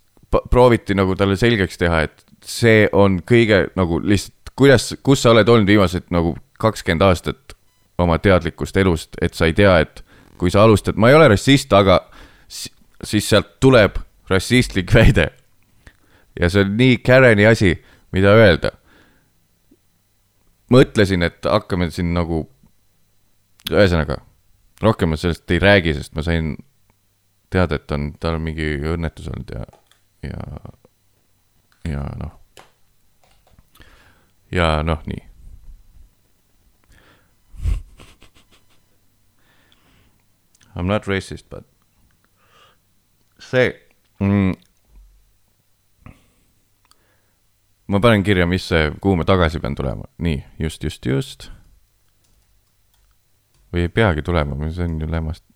prooviti 0.50 0.94
nagu 0.94 1.14
talle 1.18 1.36
selgeks 1.36 1.78
teha, 1.80 2.02
et 2.06 2.24
see 2.44 2.88
on 2.92 3.18
kõige 3.26 3.66
nagu 3.76 3.98
lihtsalt, 4.02 4.52
kuidas, 4.56 4.90
kus 5.02 5.22
sa 5.22 5.32
oled 5.34 5.48
olnud 5.48 5.68
viimased 5.68 6.10
nagu 6.14 6.34
kakskümmend 6.60 7.02
aastat, 7.06 7.54
oma 8.00 8.18
teadlikust 8.18 8.76
elust, 8.80 9.16
et 9.20 9.34
sa 9.36 9.48
ei 9.48 9.52
tea, 9.56 9.78
et 9.84 10.02
kui 10.40 10.50
sa 10.52 10.62
alustad, 10.64 10.96
ma 10.96 11.10
ei 11.10 11.16
ole 11.18 11.28
rassist, 11.34 11.72
aga 11.76 11.98
si- 12.48 12.72
siis 13.04 13.28
sealt 13.28 13.58
tuleb 13.60 13.98
rassistlik 14.30 14.92
väide. 14.96 15.30
ja 16.40 16.48
see 16.48 16.62
on 16.64 16.76
nii 16.78 16.98
Kareni 17.04 17.46
asi, 17.46 17.74
mida 18.12 18.32
öelda. 18.36 18.70
mõtlesin, 20.70 21.22
et 21.26 21.44
hakkame 21.44 21.90
siin 21.90 22.12
nagu, 22.14 22.44
ühesõnaga, 23.70 24.20
rohkem 24.82 25.10
ma 25.12 25.18
sellest 25.20 25.50
ei 25.50 25.58
räägi, 25.58 25.94
sest 25.98 26.14
ma 26.14 26.22
sain 26.22 26.54
teada, 27.50 27.80
et 27.80 27.90
on, 27.92 28.12
tal 28.22 28.38
on 28.38 28.44
mingi 28.46 28.76
õnnetus 28.92 29.26
olnud 29.32 29.50
ja, 29.54 29.64
ja, 30.22 30.40
ja 31.84 32.04
noh, 32.16 32.32
ja 34.50 34.82
noh, 34.82 35.02
nii. 35.06 35.26
I 40.76 40.82
m 40.82 40.86
not 40.86 41.06
racist, 41.06 41.50
but 41.50 41.64
see 43.38 43.74
mm,. 44.20 44.54
ma 47.86 47.98
panen 48.00 48.22
kirja, 48.22 48.46
mis 48.46 48.68
see, 48.70 48.90
kuhu 49.02 49.16
ma 49.18 49.24
tagasi 49.26 49.60
pean 49.60 49.74
tulema, 49.74 50.06
nii, 50.18 50.44
just, 50.58 50.84
just, 50.84 51.06
just. 51.06 51.50
või 53.72 53.86
ei 53.86 53.90
peagi 53.94 54.22
tulema, 54.26 54.70
see 54.70 54.86
on 54.86 55.00
ju 55.00 55.06
lämmast-. 55.10 55.46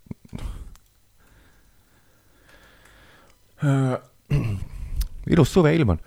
ilus 5.33 5.53
suveilm 5.53 5.95
on. 5.95 5.99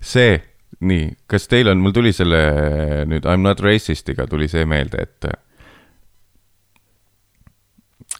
see, 0.00 0.38
nii, 0.80 1.10
kas 1.26 1.48
teil 1.48 1.70
on, 1.72 1.80
mul 1.82 1.94
tuli 1.96 2.12
selle 2.12 2.40
nüüd 3.08 3.26
I 3.26 3.36
m 3.36 3.46
not 3.46 3.60
racist'iga 3.64 4.26
tuli 4.30 4.48
see 4.48 4.66
meelde, 4.68 5.02
et, 5.02 5.30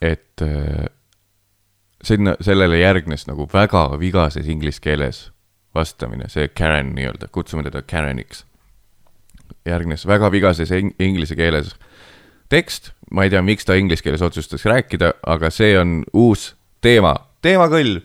et 0.01 0.45
äh, 0.45 0.87
sinna, 2.03 2.35
sellele 2.41 2.79
järgnes 2.81 3.27
nagu 3.29 3.47
väga 3.53 3.89
vigases 3.99 4.47
inglise 4.47 4.81
keeles 4.83 5.27
vastamine, 5.75 6.29
see 6.29 6.47
Karen 6.47 6.93
nii-öelda, 6.95 7.29
kutsume 7.31 7.63
teda 7.63 7.81
Kareniks. 7.81 8.45
järgnes 9.65 10.05
väga 10.07 10.31
vigases 10.31 10.71
ing- 10.71 10.95
inglise 10.99 11.35
keeles 11.35 11.75
tekst, 12.49 12.91
ma 13.11 13.23
ei 13.23 13.29
tea, 13.29 13.41
miks 13.41 13.65
ta 13.65 13.75
inglise 13.77 14.03
keeles 14.03 14.21
otsustas 14.21 14.65
rääkida, 14.65 15.13
aga 15.27 15.49
see 15.53 15.77
on 15.79 16.03
uus 16.13 16.55
teema, 16.81 17.15
teemakõll. 17.45 17.99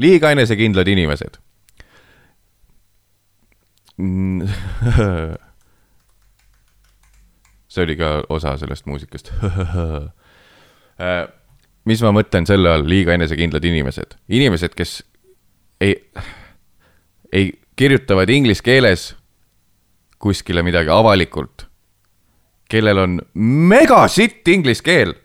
liiga 0.00 0.30
enesekindlad 0.32 0.88
inimesed. 0.88 1.38
see 7.72 7.84
oli 7.84 7.96
ka 7.96 8.22
osa 8.32 8.56
sellest 8.60 8.86
muusikast. 8.88 9.32
mis 11.88 12.02
ma 12.04 12.12
mõtlen 12.14 12.46
selle 12.48 12.70
all, 12.72 12.86
liiga 12.88 13.14
enesekindlad 13.16 13.64
inimesed, 13.66 14.16
inimesed, 14.32 14.72
kes 14.78 15.02
ei, 15.82 15.96
ei, 17.32 17.52
kirjutavad 17.76 18.30
inglise 18.30 18.62
keeles 18.64 19.12
kuskile 20.22 20.62
midagi 20.62 20.92
avalikult, 20.94 21.66
kellel 22.70 22.98
on 23.02 23.18
mega 23.34 24.04
sitt 24.08 24.48
inglise 24.48 24.84
keel 24.86 25.16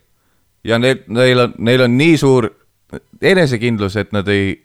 ja 0.68 0.80
neil, 0.82 1.04
neil 1.14 1.44
on, 1.46 1.54
neil 1.64 1.86
on 1.86 1.94
nii 2.00 2.18
suur 2.20 2.50
enesekindlus, 3.22 3.96
et 4.00 4.12
nad 4.16 4.28
ei, 4.32 4.56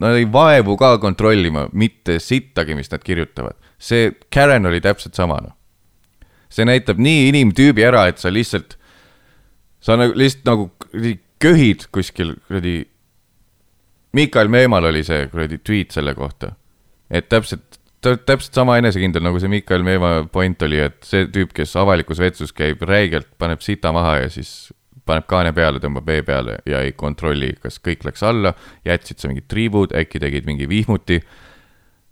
nad 0.00 0.16
ei 0.18 0.26
vaevu 0.32 0.76
ka 0.80 0.96
kontrollima 1.02 1.66
mitte 1.72 2.18
sittagi, 2.22 2.74
mis 2.74 2.90
nad 2.92 3.04
kirjutavad. 3.04 3.56
see 3.78 4.12
Karen 4.34 4.66
oli 4.66 4.80
täpselt 4.80 5.14
sama, 5.14 5.40
noh. 5.40 5.56
see 6.50 6.66
näitab 6.68 6.98
nii 6.98 7.28
inimtüübi 7.30 7.84
ära, 7.86 8.06
et 8.10 8.18
sa 8.18 8.32
lihtsalt, 8.32 8.76
sa 9.80 9.96
nagu 9.96 10.16
lihtsalt 10.18 10.48
nagu 10.48 10.70
köhid 11.40 11.88
kuskil 11.92 12.36
kuradi. 12.46 12.84
Mikael 14.12 14.48
Meemal 14.50 14.84
oli 14.88 15.04
see 15.06 15.28
kuradi 15.30 15.60
tweet 15.62 15.94
selle 15.94 16.16
kohta, 16.18 16.56
et 17.10 17.28
täpselt, 17.30 17.78
ta 18.02 18.16
on 18.16 18.18
täpselt 18.26 18.56
sama 18.58 18.74
enesekindel 18.80 19.22
nagu 19.22 19.38
see 19.38 19.52
Mikael 19.52 19.84
Meemaa 19.86 20.24
point 20.32 20.62
oli, 20.66 20.80
et 20.82 20.98
see 21.06 21.28
tüüp, 21.30 21.52
kes 21.54 21.76
avalikus 21.78 22.18
vetsus 22.18 22.52
käib 22.52 22.82
räigelt, 22.82 23.30
paneb 23.38 23.62
sita 23.62 23.92
maha 23.94 24.16
ja 24.24 24.32
siis 24.34 24.72
paneb 25.10 25.26
kaane 25.30 25.52
peale, 25.56 25.82
tõmbab 25.82 26.06
vee 26.06 26.24
peale 26.26 26.58
ja 26.68 26.82
ei 26.86 26.94
kontrolli, 26.96 27.52
kas 27.62 27.80
kõik 27.82 28.06
läks 28.06 28.24
alla, 28.26 28.54
jätsid 28.86 29.20
sa 29.20 29.30
mingid 29.30 29.48
triibud, 29.50 29.94
äkki 29.96 30.22
tegid 30.22 30.48
mingi 30.48 30.68
vihmuti. 30.70 31.20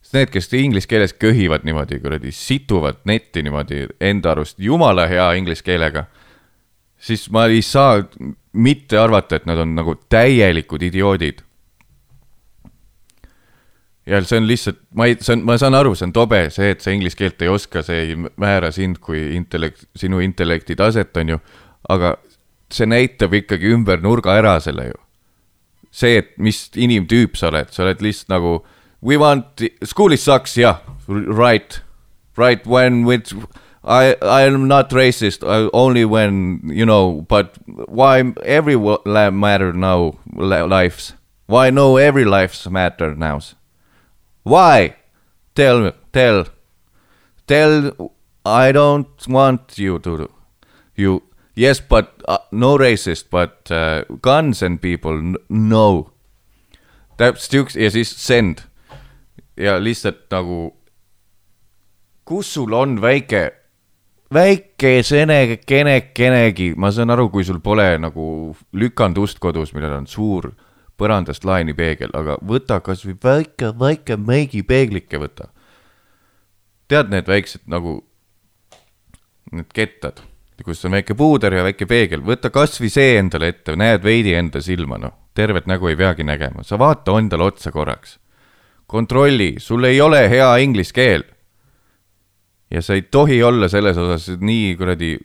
Need, 0.09 0.31
kes 0.33 0.47
inglise 0.57 0.89
keeles 0.89 1.13
köhivad 1.21 1.67
niimoodi 1.69 1.99
kuradi, 2.01 2.31
situvad 2.33 3.03
netti 3.09 3.43
niimoodi 3.45 3.83
enda 4.01 4.33
arust 4.33 4.57
jumala 4.63 5.05
hea 5.11 5.27
inglise 5.37 5.67
keelega, 5.67 6.07
siis 6.97 7.27
ma 7.35 7.45
ei 7.47 7.61
saa 7.63 8.01
mitte 8.57 8.99
arvata, 8.99 9.37
et 9.37 9.47
nad 9.47 9.61
on 9.61 9.75
nagu 9.77 9.95
täielikud 10.09 10.83
idioodid. 10.89 11.45
ja 14.09 14.23
see 14.25 14.39
on 14.41 14.47
lihtsalt, 14.49 14.79
ma 14.97 15.05
ei, 15.05 15.19
see 15.21 15.35
on, 15.37 15.43
ma 15.45 15.59
saan 15.61 15.77
aru, 15.77 15.93
see 15.99 16.07
on 16.09 16.15
tobe, 16.17 16.47
see, 16.55 16.71
et 16.73 16.81
sa 16.81 16.93
inglise 16.95 17.19
keelt 17.19 17.43
ei 17.45 17.51
oska, 17.53 17.83
see 17.85 18.07
ei 18.07 18.17
määra 18.17 18.71
sind 18.73 19.03
kui 19.05 19.21
intellekt, 19.37 19.85
sinu 19.99 20.23
intellekti 20.25 20.77
taset, 20.79 21.13
on 21.21 21.35
ju, 21.35 21.41
aga 21.93 22.15
see 22.71 22.87
näitab 22.87 23.35
ikkagi 23.35 23.73
ümber 23.75 24.03
nurga 24.03 24.37
ära 24.39 24.59
selle 24.61 24.91
ju. 24.91 24.99
see, 25.91 26.19
et 26.19 26.35
mis 26.39 26.69
inimtüüp 26.77 27.37
sa 27.37 27.49
oled, 27.49 27.71
sa 27.73 27.83
oled 27.83 28.03
lihtsalt 28.05 28.29
nagu 28.29 28.59
we 29.01 29.17
want, 29.17 29.63
school 29.85 30.13
is 30.13 30.23
sucks, 30.23 30.57
jah, 30.57 30.81
right, 31.09 31.81
right 32.37 32.67
when 32.67 33.05
with 33.05 33.33
I 33.85 34.17
I 34.21 34.43
am 34.43 34.69
not 34.69 34.91
racist 34.91 35.47
I, 35.47 35.71
only 35.73 36.05
when 36.05 36.61
you 36.65 36.85
know 36.85 37.23
but 37.23 37.57
why 37.67 38.21
every 38.45 38.77
matter 38.77 39.73
now 39.73 40.19
lives? 40.35 41.15
Why 41.47 41.71
no 41.71 41.97
every 41.97 42.25
lives 42.25 42.69
matter 42.69 43.15
now? 43.15 43.41
Why? 44.43 44.97
Tell 45.55 45.93
tell. 46.13 46.47
Tell 47.47 48.13
I 48.45 48.73
don't 48.73 49.29
want 49.29 49.79
you 49.79 49.99
to 50.01 50.31
you 50.97 51.23
yes 51.59 51.83
but 51.83 52.23
uh, 52.29 52.39
no 52.53 52.77
racist 52.79 53.31
but 53.35 53.71
uh, 53.75 54.07
guns 54.23 54.63
and 54.63 54.81
people 54.81 55.35
no. 55.49 56.13
Täpselt 57.19 57.61
üks 57.65 57.79
ja 57.79 57.91
siis 57.91 58.15
send. 58.15 58.63
Ja 59.59 59.81
lihtsalt 59.83 60.29
nagu 60.31 60.69
kus 62.29 62.55
sul 62.55 62.75
on 62.77 63.01
väike 63.03 63.49
väikesene 64.35 65.59
kenekenegi, 65.67 66.73
ma 66.77 66.91
saan 66.93 67.11
aru, 67.15 67.29
kui 67.33 67.45
sul 67.49 67.61
pole 67.65 67.87
nagu 68.01 68.55
lükandust 68.77 69.41
kodus, 69.41 69.73
millel 69.73 69.97
on 69.97 70.09
suur 70.11 70.51
põrandast 70.99 71.47
laeni 71.49 71.75
peegel, 71.79 72.13
aga 72.19 72.37
võta 72.45 72.81
kasvõi 72.85 73.17
väike, 73.23 73.73
väike 73.79 74.19
meigipeeglike 74.21 75.21
võta. 75.23 75.49
tead 76.89 77.11
need 77.13 77.29
väiksed 77.29 77.65
nagu 77.69 78.03
need 79.53 79.73
kettad, 79.73 80.21
kus 80.65 80.85
on 80.85 80.97
väike 80.97 81.15
puuder 81.15 81.55
ja 81.55 81.65
väike 81.65 81.87
peegel, 81.87 82.23
võta 82.27 82.51
kasvõi 82.51 82.91
see 82.91 83.17
endale 83.19 83.53
ette, 83.53 83.77
näed 83.77 84.03
veidi 84.03 84.35
enda 84.35 84.61
silma, 84.65 84.99
noh, 84.99 85.15
tervet 85.35 85.67
nägu 85.71 85.89
ei 85.89 85.97
peagi 85.97 86.27
nägema, 86.27 86.65
sa 86.67 86.79
vaata 86.79 87.19
endale 87.19 87.45
otsa 87.45 87.71
korraks. 87.71 88.19
kontrolli, 88.87 89.55
sul 89.59 89.85
ei 89.85 90.01
ole 90.01 90.29
hea 90.31 90.57
inglise 90.57 90.93
keel 90.93 91.23
ja 92.71 92.83
sa 92.83 92.95
ei 92.95 93.03
tohi 93.03 93.43
olla 93.43 93.69
selles 93.69 93.97
osas 93.97 94.29
nii 94.41 94.77
kuradi. 94.77 95.19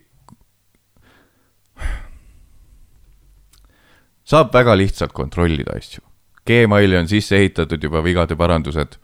saab 4.24 4.52
väga 4.54 4.76
lihtsalt 4.76 5.12
kontrollida 5.12 5.76
asju. 5.76 6.00
Gmaili 6.46 6.96
on 6.96 7.08
sisse 7.08 7.36
ehitatud 7.36 7.82
juba 7.82 8.02
vigade 8.04 8.36
parandused. 8.36 8.96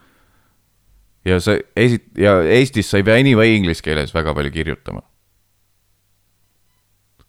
ja 1.25 1.41
sa 1.41 1.53
esi- 1.77 2.05
ja 2.17 2.43
Eestis 2.43 2.91
sa 2.91 2.97
ei 2.97 3.03
pea 3.03 3.15
anyway 3.21 3.57
inglise 3.57 3.83
keeles 3.83 4.15
väga 4.15 4.35
palju 4.35 4.51
kirjutama. 4.51 5.03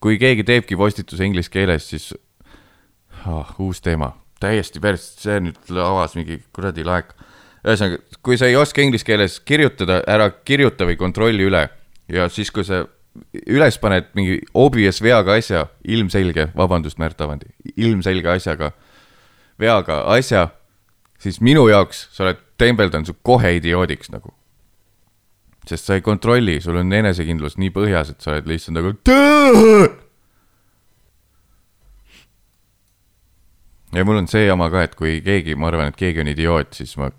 Kui 0.02 0.18
keegi 0.22 0.46
teebki 0.48 0.78
postituse 0.80 1.26
inglise 1.26 1.52
keeles, 1.54 1.90
siis 1.92 2.12
ah, 3.26 3.52
uus 3.62 3.82
teema, 3.86 4.14
täiesti 4.42 4.82
päris, 4.82 5.06
see 5.22 5.40
nüüd 5.46 5.76
avas 5.78 6.16
mingi 6.18 6.42
kuradi 6.56 6.86
laek 6.88 7.14
ühesõnaga, 7.62 8.00
kui 8.26 8.40
sa 8.40 8.50
ei 8.50 8.58
oska 8.58 8.82
inglise 8.82 9.06
keeles 9.06 9.38
kirjutada, 9.46 10.02
ära 10.10 10.32
kirjuta 10.46 10.88
või 10.90 10.98
kontrolli 10.98 11.46
üle. 11.46 11.68
Ja 12.12 12.28
siis, 12.34 12.50
kui 12.52 12.66
sa 12.66 12.84
üles 13.48 13.78
paned 13.82 14.10
mingi 14.18 14.40
obvious 14.58 15.02
veaga 15.04 15.38
asja, 15.38 15.68
ilmselge, 15.86 16.50
vabandust, 16.58 17.00
Märt 17.02 17.22
Avandi, 17.22 17.52
ilmselge 17.76 18.32
asjaga, 18.34 18.72
veaga 19.62 20.02
asja, 20.16 20.48
siis 21.22 21.42
minu 21.44 21.68
jaoks 21.70 22.08
sa 22.16 22.26
oled 22.26 22.42
tembeldanud 22.62 23.12
su 23.12 23.18
kohe 23.22 23.56
idioodiks 23.60 24.12
nagu. 24.14 24.34
Sest 25.68 25.86
sa 25.88 25.98
ei 25.98 26.04
kontrolli, 26.06 26.60
sul 26.62 26.80
on 26.82 26.94
enesekindlus 26.94 27.58
nii 27.62 27.74
põhjas, 27.76 28.14
et 28.14 28.24
sa 28.24 28.36
oled 28.36 28.48
lihtsalt 28.50 28.78
nagu. 28.78 28.94
ja 33.96 34.06
mul 34.08 34.22
on 34.22 34.30
see 34.32 34.46
jama 34.46 34.70
ka, 34.74 34.86
et 34.88 34.96
kui 35.00 35.20
keegi, 35.26 35.56
ma 35.56 35.70
arvan, 35.70 35.92
et 35.92 36.00
keegi 36.00 36.24
on 36.24 36.32
idioot, 36.32 36.74
siis 36.78 36.96
ma 37.00 37.12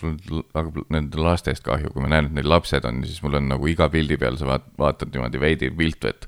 mul 0.00 0.44
hakkab 0.56 0.78
nende 0.92 1.20
lastest 1.20 1.64
kahju, 1.66 1.92
kui 1.94 2.04
ma 2.04 2.12
näen, 2.12 2.30
et 2.30 2.38
neil 2.38 2.48
lapsed 2.48 2.86
on, 2.88 3.02
siis 3.06 3.20
mul 3.24 3.36
on 3.40 3.50
nagu 3.52 3.68
iga 3.70 3.88
pildi 3.92 4.16
peal 4.20 4.38
sa 4.40 4.48
vaat-, 4.48 4.70
vaatad 4.80 5.12
niimoodi 5.12 5.42
veidi 5.42 5.70
viltu, 5.76 6.10
et 6.10 6.26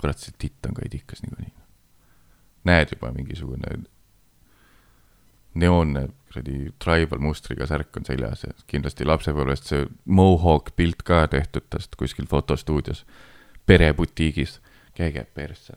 kurat, 0.00 0.20
see 0.20 0.36
titt 0.38 0.68
on 0.68 0.76
kaidikas 0.76 1.24
niikuinii. 1.24 1.56
näed 2.68 2.90
juba 2.92 3.08
mingisugune 3.14 3.78
neoonne 5.60 6.08
kuradi 6.30 6.70
tribal 6.78 7.18
mustriga 7.18 7.66
särk 7.66 7.96
on 7.98 8.06
seljas 8.06 8.44
ja 8.46 8.52
kindlasti 8.70 9.06
lapsepõlvest 9.06 9.70
see 9.72 9.86
mohawk 10.06 10.70
pilt 10.78 11.02
ka 11.02 11.24
tehtud 11.30 11.66
tast 11.70 11.96
kuskil 11.98 12.28
fotostuudios, 12.30 13.02
perebutiigis, 13.66 14.60
käige 14.94 15.24
persse 15.34 15.74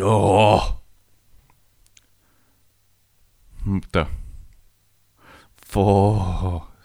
oh!. 0.00 0.68
oota. 3.66 4.06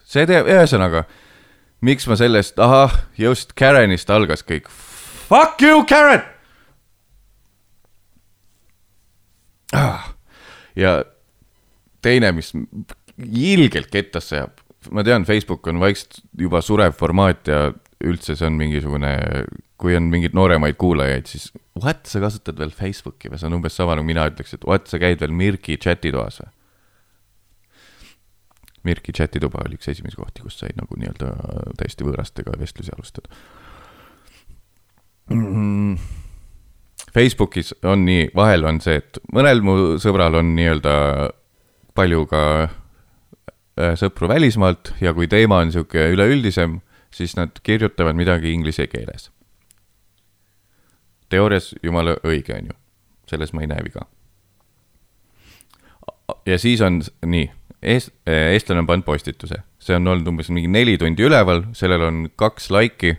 see 0.08 0.26
teeb, 0.26 0.50
ühesõnaga, 0.50 1.04
miks 1.86 2.10
ma 2.10 2.18
sellest, 2.18 2.58
ahah, 2.58 3.04
just 3.18 3.54
Karenist 3.54 4.10
algas 4.10 4.42
kõik. 4.42 4.72
Fuck 5.30 5.62
you, 5.62 5.86
Karen 5.86 6.26
ah.. 9.78 10.16
ja 10.76 11.04
teine, 12.06 12.32
mis 12.36 12.54
ilgelt 13.18 13.90
kettasse 13.94 14.42
jääb, 14.42 14.64
ma 14.94 15.04
tean, 15.06 15.26
Facebook 15.28 15.68
on 15.68 15.82
vaikselt 15.82 16.22
juba 16.38 16.62
surev 16.64 16.96
formaat 16.98 17.50
ja 17.50 17.62
üldse 18.06 18.36
see 18.38 18.46
on 18.48 18.58
mingisugune, 18.60 19.14
kui 19.82 19.96
on 19.98 20.10
mingeid 20.12 20.36
nooremaid 20.38 20.78
kuulajaid, 20.80 21.30
siis 21.30 21.50
what, 21.82 22.06
sa 22.10 22.22
kasutad 22.22 22.60
veel 22.62 22.74
Facebooki 22.76 23.32
või 23.32 23.42
see 23.42 23.50
on 23.50 23.58
umbes 23.58 23.78
sama 23.78 23.98
nagu 23.98 24.08
mina 24.08 24.28
ütleks, 24.30 24.54
et 24.54 24.68
what, 24.70 24.86
sa 24.90 25.02
käid 25.02 25.22
veel 25.24 25.34
Mirki 25.34 25.80
chatitoas 25.82 26.42
või? 26.44 26.54
Mirki 28.88 29.12
chatituba 29.12 29.66
oli 29.66 29.76
üks 29.76 29.90
esimesi 29.92 30.16
kohti, 30.16 30.46
kus 30.46 30.62
sai 30.62 30.70
nagu 30.78 30.96
nii-öelda 30.96 31.32
täiesti 31.80 32.06
võõrastega 32.08 32.54
vestlusi 32.60 32.94
alustada 32.94 33.34
mm. 35.34 35.42
-hmm. 35.42 35.98
Facebookis 37.14 37.74
on 37.84 38.06
nii, 38.06 38.30
vahel 38.36 38.66
on 38.70 38.80
see, 38.84 39.02
et 39.02 39.20
mõnel 39.34 39.64
mu 39.66 39.76
sõbral 40.02 40.38
on 40.40 40.54
nii-öelda 40.56 40.94
palju 41.98 42.26
ka 42.30 42.44
äh, 42.68 43.96
sõpru 44.00 44.30
välismaalt 44.30 44.94
ja 45.02 45.14
kui 45.18 45.30
teema 45.32 45.62
on 45.64 45.74
sihuke 45.74 46.10
üleüldisem, 46.14 46.80
siis 47.14 47.36
nad 47.38 47.58
kirjutavad 47.64 48.18
midagi 48.18 48.54
inglise 48.54 48.88
keeles. 48.92 49.32
teoorias 51.30 51.74
jumala 51.84 52.16
õige, 52.24 52.56
on 52.56 52.70
ju, 52.72 52.76
selles 53.28 53.52
ma 53.54 53.66
ei 53.66 53.72
näe 53.74 53.84
viga. 53.84 54.06
ja 56.46 56.58
siis 56.60 56.82
on 56.82 57.02
nii, 57.26 57.50
eest-, 57.82 58.14
äh, 58.30 58.54
eestlane 58.54 58.86
on 58.86 58.90
pannud 58.90 59.06
postituse, 59.06 59.62
see 59.80 59.96
on 59.96 60.08
olnud 60.08 60.28
umbes 60.34 60.50
mingi 60.50 60.72
neli 60.72 60.98
tundi 60.98 61.26
üleval, 61.28 61.66
sellel 61.74 62.08
on 62.08 62.26
kaks 62.36 62.72
laiki. 62.72 63.18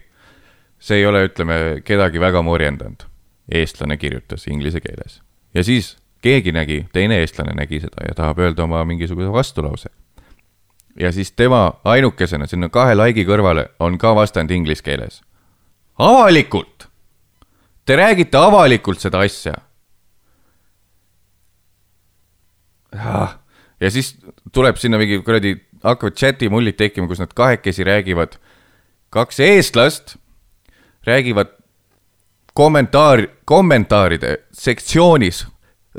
see 0.79 1.03
ei 1.03 1.07
ole, 1.07 1.27
ütleme, 1.29 1.83
kedagi 1.85 2.21
väga 2.21 2.43
morjendanud. 2.43 3.07
eestlane 3.49 3.97
kirjutas 3.97 4.47
inglise 4.47 4.81
keeles 4.85 5.23
ja 5.55 5.65
siis 5.65 5.97
keegi 6.21 6.53
nägi, 6.53 6.87
teine 6.93 7.21
eestlane 7.23 7.55
nägi 7.55 7.81
seda 7.81 8.09
ja 8.09 8.15
tahab 8.15 8.39
öelda 8.39 8.65
oma 8.65 8.85
mingisuguse 8.85 9.33
vastulause. 9.33 9.89
ja 11.01 11.13
siis 11.13 11.33
tema 11.33 11.81
ainukesena 11.85 12.47
sinna 12.47 12.69
kahe 12.69 12.95
laigi 12.95 13.25
kõrvale 13.25 13.69
on 13.79 13.99
ka 13.99 14.15
vastanud 14.15 14.51
inglise 14.51 14.83
keeles. 14.83 15.23
avalikult! 15.99 16.89
Te 17.85 17.97
räägite 17.97 18.37
avalikult 18.37 19.01
seda 19.01 19.19
asja. 19.19 19.55
ja 23.81 23.91
siis 23.91 24.17
tuleb 24.53 24.77
sinna 24.77 24.99
mingi 24.99 25.23
kuradi, 25.23 25.55
hakkavad 25.85 26.17
chati 26.17 26.49
mullid 26.49 26.77
tekkima, 26.77 27.09
kus 27.09 27.19
nad 27.19 27.33
kahekesi 27.35 27.85
räägivad. 27.85 28.39
kaks 29.11 29.41
eestlast 29.41 30.17
räägivad 31.07 31.47
kommentaar, 32.55 33.29
kommentaaride 33.45 34.37
sektsioonis 34.53 35.47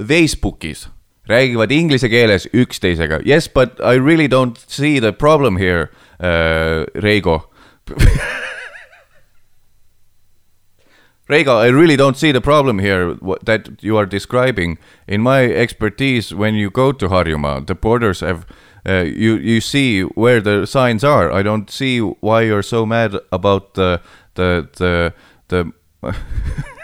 Facebookis 0.08 0.90
räägivad 1.30 1.72
inglise 1.72 2.10
keeles 2.10 2.48
üksteisega. 2.54 3.20
Yes, 3.26 3.50
but 3.50 3.80
I 3.80 4.00
really 4.00 4.28
don't 4.28 4.58
see 4.68 5.00
the 5.00 5.12
problem 5.12 5.58
here 5.58 5.90
uh,, 6.20 7.02
Reigo 7.02 7.50
Reigo, 11.30 11.58
I 11.58 11.68
really 11.68 11.96
don't 11.96 12.18
see 12.18 12.32
the 12.32 12.42
problem 12.42 12.80
here 12.80 13.16
that 13.44 13.70
you 13.84 13.98
are 13.98 14.08
describing. 14.08 14.80
In 15.08 15.22
my 15.22 15.46
expertise, 15.46 16.34
when 16.34 16.56
you 16.56 16.72
go 16.72 16.92
to 16.92 17.08
Harjumaa, 17.08 17.68
the 17.68 17.76
borders 17.76 18.22
have 18.22 18.48
uh, 18.88 19.04
you 19.06 19.36
you 19.36 19.62
see 19.62 20.02
where 20.02 20.42
the 20.42 20.66
signs 20.66 21.04
are. 21.04 21.32
I 21.32 21.44
don't 21.44 21.70
see 21.70 22.00
why 22.00 22.42
you're 22.42 22.64
so 22.64 22.86
mad 22.86 23.14
about 23.32 23.76
the 23.76 24.02
the 24.34 24.68
the 24.78 25.14
the 25.50 25.72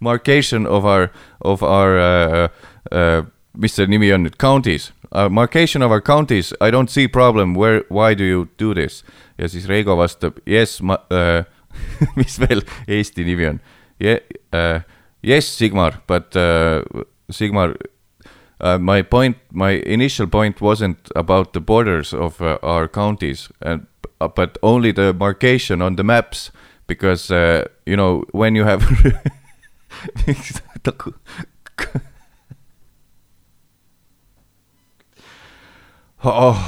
marcation 0.00 0.66
of 0.66 0.84
our, 0.84 1.10
of 1.40 1.62
our 1.62 1.98
uh, 1.98 2.48
uh, 2.92 3.22
mis 3.54 3.74
see 3.74 3.86
nimi 3.86 4.12
on 4.14 4.24
nüüd, 4.24 4.38
counties 4.38 4.92
uh,. 5.12 5.28
Marcation 5.28 5.82
of 5.82 5.92
our 5.92 6.00
counties, 6.00 6.52
I 6.60 6.70
don't 6.70 6.90
see 6.90 7.06
problem, 7.08 7.54
where, 7.54 7.84
why 7.88 8.14
do 8.14 8.24
you 8.24 8.48
do 8.58 8.74
this? 8.74 9.04
ja 9.38 9.48
siis 9.48 9.66
Reigo 9.68 9.96
vastab, 9.96 10.38
yes, 10.46 10.80
ma 10.82 10.98
uh,, 11.10 11.44
mis 12.16 12.38
veel 12.38 12.62
Eesti 12.86 13.24
nimi 13.24 13.46
on 13.48 13.60
yeah,? 14.00 14.18
Uh, 14.52 14.80
yes, 15.22 15.46
Sigmar, 15.46 16.00
but 16.06 16.36
uh, 16.36 16.82
Sigmar 17.32 17.74
Uh, 18.60 18.78
my 18.78 19.02
point, 19.02 19.36
my 19.52 19.72
initial 19.84 20.26
point 20.26 20.60
wasn't 20.60 21.10
about 21.16 21.52
the 21.52 21.60
borders 21.60 22.14
of 22.14 22.40
uh, 22.40 22.56
our 22.62 22.88
counties, 22.88 23.50
and, 23.60 23.86
uh, 24.20 24.28
but 24.28 24.56
only 24.62 24.92
the 24.92 25.12
marcation 25.12 25.82
on 25.82 25.96
the 25.96 26.04
maps, 26.04 26.50
because 26.86 27.30
uh, 27.30 27.64
you 27.84 27.96
know 27.96 28.24
when 28.32 28.54
you 28.54 28.64
have 28.64 28.82
oh. 36.24 36.58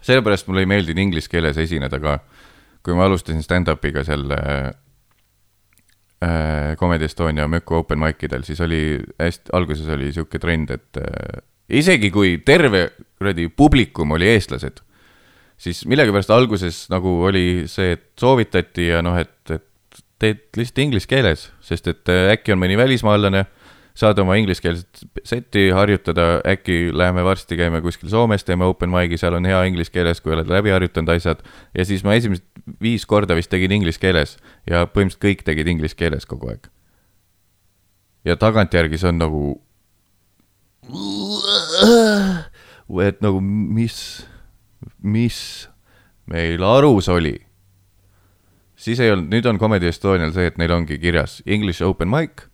sellepärast 0.00 0.46
mulle 0.48 0.60
ei 0.64 0.70
meeldinud 0.70 1.02
inglise 1.02 1.30
keeles 1.30 1.58
esineda 1.58 2.00
ka. 2.00 2.18
kui 2.86 2.94
ma 2.94 3.04
alustasin 3.08 3.42
stand-up'iga 3.42 4.04
seal 4.06 4.30
äh, 4.30 4.70
Comedy 6.78 7.04
Estonia 7.04 7.48
Möku 7.50 7.74
open 7.80 7.98
mic 7.98 8.22
idel, 8.22 8.44
siis 8.46 8.60
oli 8.62 9.00
hästi, 9.18 9.50
alguses 9.52 9.88
oli 9.92 10.12
sihuke 10.14 10.38
trend, 10.38 10.70
et 10.70 11.00
äh, 11.02 11.42
isegi 11.68 12.10
kui 12.14 12.38
terve 12.46 12.90
kuradi 13.18 13.48
publikum 13.48 14.14
oli 14.14 14.28
eestlased 14.36 14.85
siis 15.56 15.84
millegipärast 15.88 16.30
alguses 16.34 16.84
nagu 16.92 17.18
oli 17.28 17.64
see, 17.70 17.96
et 17.96 18.08
soovitati 18.20 18.90
ja 18.90 19.02
noh, 19.04 19.16
et, 19.18 19.38
et 19.50 20.02
teed 20.20 20.42
lihtsalt 20.56 20.82
inglise 20.84 21.08
keeles, 21.10 21.50
sest 21.64 21.88
et 21.92 22.12
äh, 22.12 22.32
äkki 22.34 22.54
on 22.54 22.60
mõni 22.60 22.76
välismaalane, 22.78 23.44
saad 23.96 24.18
oma 24.20 24.36
ingliskeelset 24.36 25.04
setti 25.24 25.70
harjutada, 25.72 26.42
äkki 26.48 26.90
läheme 26.92 27.24
varsti, 27.24 27.56
käime 27.56 27.80
kuskil 27.84 28.10
Soomes, 28.12 28.44
teeme 28.44 28.68
open 28.68 28.92
mic'i, 28.92 29.16
seal 29.20 29.38
on 29.38 29.48
hea 29.48 29.62
inglise 29.70 29.92
keeles, 29.92 30.20
kui 30.20 30.34
oled 30.36 30.50
läbi 30.52 30.72
harjutanud 30.74 31.14
asjad. 31.14 31.40
ja 31.74 31.84
siis 31.88 32.04
ma 32.04 32.16
esimesed 32.16 32.44
viis 32.82 33.06
korda 33.08 33.36
vist 33.36 33.50
tegin 33.52 33.72
inglise 33.72 34.00
keeles 34.00 34.36
ja 34.68 34.84
põhimõtteliselt 34.84 35.24
kõik 35.24 35.44
tegid 35.48 35.72
inglise 35.72 35.96
keeles 35.96 36.28
kogu 36.28 36.52
aeg. 36.52 36.68
ja 38.24 38.36
tagantjärgi 38.36 39.00
see 39.00 39.08
on 39.08 39.20
nagu. 39.24 39.42
et 43.08 43.20
nagu 43.24 43.40
mis 43.40 44.26
mis 45.06 45.38
meil 46.30 46.62
arus 46.66 47.08
oli, 47.12 47.36
siis 48.76 49.00
ei 49.00 49.12
olnud, 49.14 49.30
nüüd 49.32 49.46
on 49.48 49.58
Comedy 49.62 49.88
Estonial 49.90 50.34
see, 50.34 50.50
et 50.50 50.58
neil 50.60 50.74
ongi 50.74 50.98
kirjas 51.00 51.40
English 51.46 51.84
open 51.86 52.10
mic, 52.12 52.46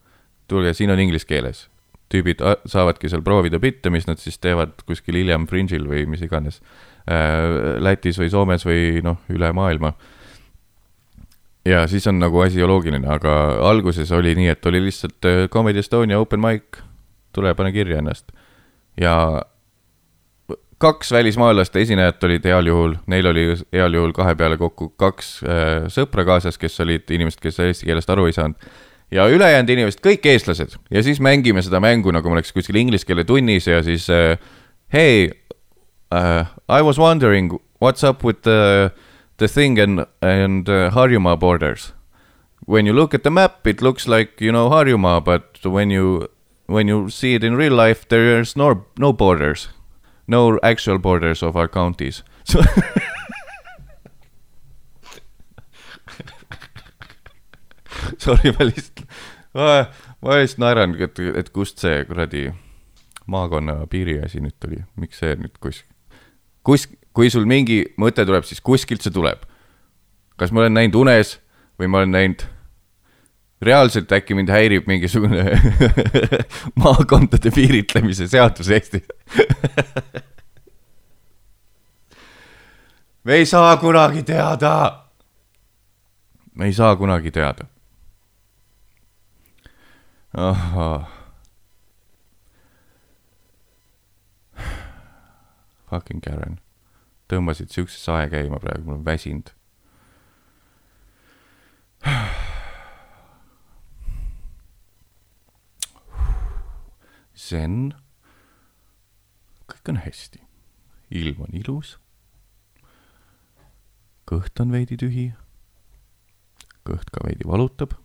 tulge, 0.50 0.74
siin 0.76 0.92
on 0.92 1.00
inglise 1.00 1.28
keeles. 1.28 1.68
tüübid 2.12 2.42
saavadki 2.68 3.08
seal 3.08 3.22
proovida 3.24 3.56
bitte, 3.56 3.88
mis 3.88 4.04
nad 4.04 4.20
siis 4.20 4.36
teevad 4.36 4.82
kuskil 4.84 5.16
hiljem 5.16 5.46
Fringe'il 5.48 5.86
või 5.88 6.02
mis 6.04 6.20
iganes 6.20 6.58
äh,, 7.08 7.78
Lätis 7.80 8.18
või 8.20 8.28
Soomes 8.28 8.66
või 8.68 9.00
noh, 9.04 9.22
üle 9.32 9.48
maailma. 9.56 9.94
ja 11.64 11.86
siis 11.88 12.06
on 12.06 12.20
nagu 12.20 12.42
asi 12.44 12.60
loogiline, 12.60 13.08
aga 13.08 13.56
alguses 13.64 14.12
oli 14.12 14.34
nii, 14.36 14.50
et 14.52 14.66
oli 14.66 14.84
lihtsalt 14.84 15.24
äh, 15.24 15.48
Comedy 15.48 15.80
Estonia 15.80 16.20
open 16.20 16.44
mic, 16.44 16.82
tule, 17.32 17.54
pane 17.54 17.72
kirja 17.72 18.04
ennast. 18.04 18.28
ja 19.00 19.16
kaks 20.82 21.12
välismaalaste 21.14 21.82
esinejat 21.84 22.24
olid 22.26 22.46
heal 22.48 22.66
juhul, 22.66 22.96
neil 23.06 23.26
oli 23.30 23.44
heal 23.72 23.94
juhul 23.94 24.14
kahe 24.16 24.34
peale 24.38 24.58
kokku 24.60 24.92
kaks 25.00 25.34
äh, 25.46 25.86
sõpra 25.92 26.26
kaasas, 26.28 26.58
kes 26.58 26.80
olid 26.84 27.10
inimesed, 27.14 27.40
kes 27.42 27.60
eesti 27.62 27.88
keelest 27.88 28.10
aru 28.10 28.26
ei 28.26 28.34
saanud. 28.36 28.72
ja 29.12 29.26
ülejäänud 29.28 29.70
inimesed, 29.70 30.00
kõik 30.02 30.26
eestlased 30.26 30.78
ja 30.90 31.02
siis 31.02 31.20
mängime 31.20 31.62
seda 31.62 31.80
mängu, 31.80 32.10
nagu 32.14 32.28
ma 32.28 32.38
oleks 32.38 32.52
kuskil 32.52 32.80
inglise 32.80 33.06
keele 33.06 33.24
tunnis 33.28 33.66
ja 33.66 33.82
siis 33.82 34.08
äh, 34.10 34.38
hey 34.92 35.30
uh,, 36.12 36.46
I 36.68 36.82
was 36.82 36.98
wondering 36.98 37.52
what's 37.80 38.02
up 38.02 38.24
with 38.24 38.42
the, 38.42 38.90
the 39.38 39.48
thing 39.48 39.78
and, 39.78 40.06
and 40.20 40.68
uh, 40.68 40.90
Harjumaa 40.90 41.36
borders. 41.36 41.92
When 42.66 42.86
you 42.86 42.94
look 42.94 43.14
at 43.14 43.22
the 43.24 43.30
map, 43.30 43.66
it 43.66 43.82
looks 43.82 44.06
like 44.06 44.40
you 44.40 44.52
know 44.52 44.70
Harjumaa, 44.70 45.20
but 45.20 45.58
when 45.64 45.90
you 45.90 46.28
when 46.66 46.88
you 46.88 47.10
see 47.10 47.34
it 47.34 47.44
in 47.44 47.56
real 47.56 47.74
life, 47.74 48.08
there's 48.08 48.56
no, 48.56 48.84
no 48.98 49.12
borders. 49.12 49.68
No 50.26 50.58
actual 50.62 50.98
borders 50.98 51.42
of 51.42 51.56
our 51.56 51.68
counties. 51.68 52.22
So 52.44 52.62
Sorry, 58.18 58.52
ma 58.58 58.64
lihtsalt, 58.66 59.06
ma, 59.54 59.86
lihtsalt 60.38 60.60
naeran, 60.62 60.94
et, 61.00 61.18
et 61.18 61.48
kust 61.54 61.82
see 61.82 62.04
kuradi 62.06 62.52
maakonna 63.30 63.86
piiri 63.90 64.18
asi 64.22 64.40
nüüd 64.42 64.56
tuli, 64.62 64.82
miks 65.00 65.18
see 65.22 65.34
nüüd 65.38 65.54
kus, 65.62 65.82
kus, 66.66 66.86
kui 67.14 67.30
sul 67.32 67.46
mingi 67.48 67.82
mõte 68.00 68.26
tuleb, 68.28 68.44
siis 68.46 68.60
kuskilt 68.64 69.02
see 69.02 69.14
tuleb. 69.14 69.46
kas 70.36 70.50
ma 70.50 70.62
olen 70.62 70.74
näinud 70.74 70.96
unes 70.98 71.36
või 71.78 71.86
ma 71.90 72.02
olen 72.02 72.14
näinud 72.14 72.46
reaalselt 73.62 74.12
äkki 74.12 74.34
mind 74.34 74.50
häirib 74.50 74.86
mingisugune 74.90 75.44
maakondade 76.82 77.50
piiritlemise 77.54 78.28
seadus 78.28 78.70
Eestis 78.70 79.06
me 83.24 83.34
ei 83.34 83.46
saa 83.46 83.76
kunagi 83.76 84.22
teada. 84.22 85.04
me 86.54 86.64
ei 86.64 86.72
saa 86.72 86.96
kunagi 86.96 87.30
teada. 87.30 87.64
ahhaa. 90.34 91.10
Fucking 95.90 96.20
Karen, 96.24 96.56
tõmbasid 97.28 97.68
siukse 97.68 97.98
sae 98.00 98.30
käima 98.32 98.56
praegu, 98.58 98.84
mul 98.86 98.94
on 98.94 99.04
väsinud 99.04 99.52
zen. 107.48 107.94
kõik 109.70 109.88
on 109.88 109.98
hästi, 110.04 110.42
ilm 111.10 111.44
on 111.46 111.56
ilus. 111.56 111.96
kõht 114.28 114.60
on 114.62 114.72
veidi 114.74 114.98
tühi. 115.00 115.32
kõht 116.86 117.10
ka 117.10 117.24
veidi 117.26 117.48
valutab. 117.48 117.96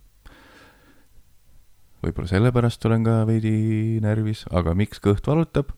võib-olla 2.02 2.30
sellepärast 2.30 2.84
olen 2.86 3.04
ka 3.06 3.20
veidi 3.26 4.00
närvis, 4.02 4.46
aga 4.50 4.74
miks 4.74 5.02
kõht 5.02 5.26
valutab? 5.26 5.74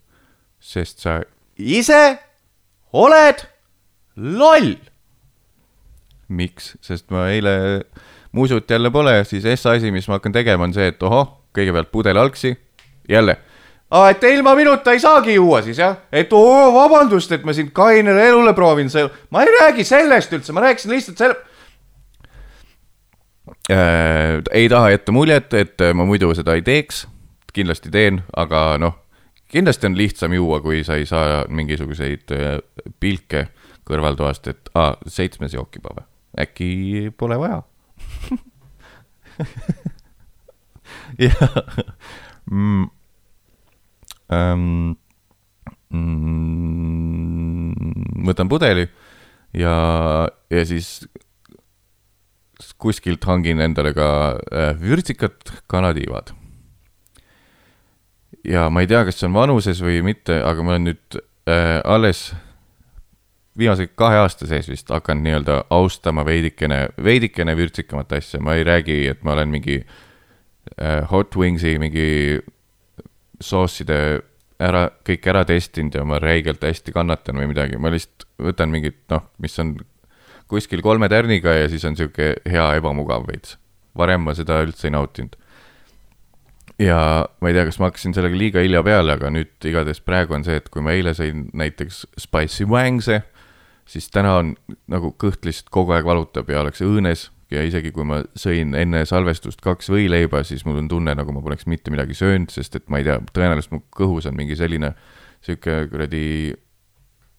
sest 0.61 1.00
sa 1.04 1.20
ise 1.56 2.18
oled 2.92 3.44
loll. 4.16 4.76
miks, 6.28 6.76
sest 6.80 7.11
ma 7.11 7.28
eile 7.28 7.84
muusut 8.32 8.70
jälle 8.70 8.90
pole, 8.94 9.24
siis 9.26 9.44
esmaasi, 9.44 9.90
mis 9.90 10.06
ma 10.08 10.20
hakkan 10.20 10.32
tegema, 10.32 10.64
on 10.64 10.72
see, 10.72 10.92
et 10.92 11.02
ohoh, 11.02 11.40
kõigepealt 11.56 11.90
pudel 11.90 12.20
algsi, 12.20 12.54
jälle 13.11 13.40
aa, 13.91 14.11
et 14.11 14.24
ilma 14.30 14.55
minuta 14.55 14.93
ei 14.95 15.01
saagi 15.03 15.34
juua 15.34 15.62
siis 15.66 15.78
jah, 15.78 15.97
et 16.12 16.32
oo, 16.36 16.72
vabandust, 16.74 17.32
et 17.34 17.45
ma 17.47 17.55
sind 17.57 17.72
kainele 17.76 18.28
elule 18.30 18.55
proovin, 18.57 18.91
see, 18.93 19.07
ma 19.34 19.45
ei 19.45 19.55
räägi 19.59 19.86
sellest 19.86 20.32
üldse, 20.36 20.55
ma 20.55 20.64
rääkisin 20.64 20.95
lihtsalt 20.95 21.18
selle 21.18 21.36
äh,. 23.70 24.43
ei 24.53 24.68
taha 24.70 24.91
jätta 24.95 25.14
muljet, 25.14 25.55
et 25.55 25.86
ma 25.95 26.07
muidu 26.07 26.34
seda 26.38 26.55
ei 26.59 26.62
teeks, 26.66 27.07
kindlasti 27.55 27.91
teen, 27.91 28.22
aga 28.36 28.78
noh, 28.82 28.95
kindlasti 29.51 29.91
on 29.91 29.99
lihtsam 29.99 30.32
juua, 30.38 30.61
kui 30.62 30.84
sa 30.86 30.95
ei 31.01 31.07
saa 31.11 31.45
mingisuguseid 31.51 32.30
äh, 32.36 32.62
pilke 33.03 33.49
kõrvaltoast, 33.91 34.47
et 34.53 34.70
aa, 34.78 34.95
seitsmes 35.11 35.55
jook 35.59 35.80
juba 35.80 35.91
või, 35.99 36.07
äkki 36.47 36.70
pole 37.18 37.36
vaja? 37.43 37.62
Jah 41.20 41.43
mm 42.51 42.99
ähm,. 44.32 44.96
Võtan 48.30 48.46
pudeli 48.46 48.84
ja, 49.58 49.72
ja 50.50 50.64
siis 50.68 51.00
kuskilt 52.80 53.24
hangin 53.28 53.60
endale 53.60 53.92
ka 53.96 54.10
äh, 54.52 54.74
vürtsikat 54.80 55.52
kanatiivad. 55.70 56.34
ja 58.44 58.70
ma 58.70 58.80
ei 58.80 58.88
tea, 58.88 59.02
kas 59.04 59.18
see 59.20 59.28
on 59.28 59.34
vanuses 59.36 59.82
või 59.84 60.00
mitte, 60.04 60.38
aga 60.46 60.62
ma 60.64 60.72
olen 60.74 60.86
nüüd 60.88 61.18
äh, 61.50 61.80
alles 61.84 62.30
viimase 63.58 63.90
kahe 63.98 64.22
aasta 64.22 64.46
sees 64.48 64.70
vist 64.70 64.88
hakanud 64.88 65.26
nii-öelda 65.26 65.56
austama 65.74 66.24
veidikene, 66.24 66.86
veidikene 67.04 67.56
vürtsikamat 67.58 68.14
asja, 68.16 68.40
ma 68.40 68.54
ei 68.56 68.64
räägi, 68.64 69.02
et 69.10 69.20
ma 69.26 69.34
olen 69.34 69.52
mingi 69.52 69.82
äh, 69.82 71.02
Hot 71.10 71.36
Wingsi 71.36 71.76
mingi 71.82 72.38
sooside 73.41 74.20
ära, 74.61 74.86
kõik 75.07 75.26
ära 75.32 75.45
testinud 75.49 75.97
ja 75.97 76.05
ma 76.07 76.20
räigelt 76.22 76.62
hästi 76.64 76.93
kannatan 76.95 77.41
või 77.41 77.51
midagi, 77.53 77.80
ma 77.80 77.93
lihtsalt 77.93 78.26
võtan 78.41 78.72
mingit 78.72 79.01
noh, 79.12 79.24
mis 79.41 79.57
on 79.62 79.74
kuskil 80.51 80.82
kolme 80.84 81.09
tärniga 81.09 81.55
ja 81.55 81.68
siis 81.70 81.84
on 81.88 81.97
sihuke 81.99 82.34
hea 82.49 82.66
ebamugav 82.80 83.26
veits. 83.28 83.57
varem 83.97 84.22
ma 84.22 84.34
seda 84.34 84.61
üldse 84.62 84.86
ei 84.88 84.95
nautinud. 84.95 85.36
ja 86.78 87.26
ma 87.41 87.49
ei 87.49 87.57
tea, 87.57 87.66
kas 87.68 87.80
ma 87.80 87.91
hakkasin 87.91 88.14
sellega 88.14 88.36
liiga 88.36 88.62
hilja 88.64 88.82
peale, 88.82 89.16
aga 89.16 89.30
nüüd 89.30 89.53
igatahes 89.64 90.01
praegu 90.01 90.34
on 90.34 90.45
see, 90.45 90.57
et 90.57 90.68
kui 90.68 90.82
ma 90.82 90.93
eile 90.97 91.14
sõin 91.16 91.49
näiteks 91.53 92.07
spicy 92.18 92.66
wang'e, 92.68 93.22
siis 93.86 94.09
täna 94.11 94.36
on 94.41 94.55
nagu 94.88 95.14
kõht 95.18 95.45
lihtsalt 95.45 95.70
kogu 95.70 95.97
aeg 95.97 96.05
valutab 96.09 96.51
ja 96.51 96.61
oleks 96.61 96.82
õõnes 96.84 97.28
ja 97.51 97.62
isegi 97.66 97.90
kui 97.94 98.07
ma 98.07 98.20
sõin 98.38 98.74
enne 98.78 99.03
salvestust 99.09 99.62
kaks 99.64 99.90
võileiba, 99.90 100.44
siis 100.46 100.62
mul 100.66 100.78
on 100.82 100.88
tunne, 100.90 101.14
nagu 101.18 101.34
ma 101.34 101.42
poleks 101.42 101.66
mitte 101.70 101.90
midagi 101.90 102.14
söönud, 102.14 102.53
sest 102.55 102.78
et 102.78 102.88
ma 102.92 103.01
ei 103.01 103.09
tea, 103.09 103.18
tõenäoliselt 103.34 103.74
mu 103.74 103.82
kõhus 103.96 104.28
on 104.30 104.36
mingi 104.38 104.59
selline 104.59 104.92
sihuke 105.44 105.82
kuradi 105.90 106.24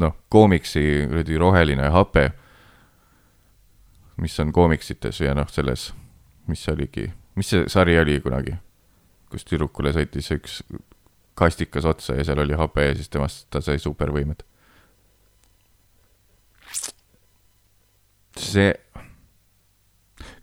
noh, 0.01 0.17
koomiksi 0.33 0.83
kuradi 1.09 1.39
roheline 1.39 1.89
hape, 1.93 2.27
mis 4.21 4.37
on 4.43 4.51
koomiksites 4.53 5.23
ja 5.23 5.35
noh, 5.37 5.49
selles, 5.49 5.91
mis 6.51 6.63
see 6.65 6.75
oligi, 6.75 7.07
mis 7.39 7.53
see 7.53 7.65
sari 7.71 7.97
oli 8.01 8.19
kunagi, 8.23 8.57
kus 9.31 9.47
tüdrukule 9.47 9.93
sõitis 9.95 10.31
üks 10.35 10.61
kastikas 11.39 11.87
otsa 11.87 12.17
ja 12.19 12.25
seal 12.27 12.43
oli 12.43 12.57
hape 12.59 12.89
ja 12.89 12.95
siis 12.97 13.09
temast 13.09 13.47
ta 13.49 13.63
sai 13.63 13.79
supervõimed. 13.81 14.43
see 18.41 18.71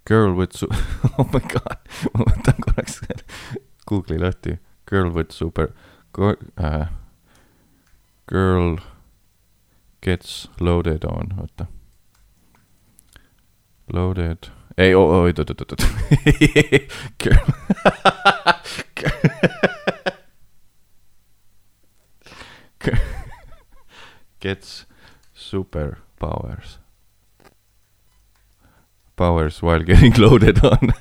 Girl 0.08 0.32
with 0.32 0.56
su-, 0.56 0.68
oh 1.18 1.28
my 1.34 1.40
god, 1.40 1.76
ma 2.14 2.24
võtan 2.24 2.62
korraks 2.64 3.02
Google'i 3.88 4.16
lahti, 4.22 4.54
girl 4.88 5.10
with 5.12 5.32
super, 5.36 5.74
äh, 6.56 6.88
girl 8.26 8.78
gets 10.00 10.48
loaded 10.60 11.04
on, 11.04 11.34
oota. 11.36 11.66
Loaded, 13.92 14.48
ei, 14.78 14.94
oot, 14.96 15.38
oot, 15.38 15.50
oot, 15.50 15.72
oot, 15.76 15.84
girl 17.22 17.46
gets 24.40 24.86
superpowers. 25.34 26.08
powers 26.18 26.87
while 29.62 29.82
getting 29.82 30.12
loaded 30.24 30.64
on 30.64 30.78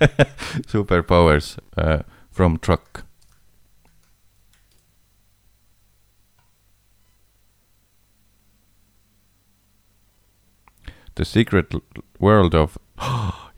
superpowers 0.68 1.58
uh, 1.78 2.04
from 2.32 2.58
truck. 2.58 3.04
The 11.16 11.26
Secret 11.26 11.74
World 12.20 12.54
of 12.54 12.78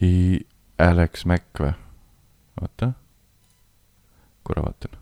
Alex 0.80 1.26
Mack 1.26 1.60
või? 1.60 1.74
oota, 2.62 2.94
korra 4.44 4.64
vaatan. 4.64 4.96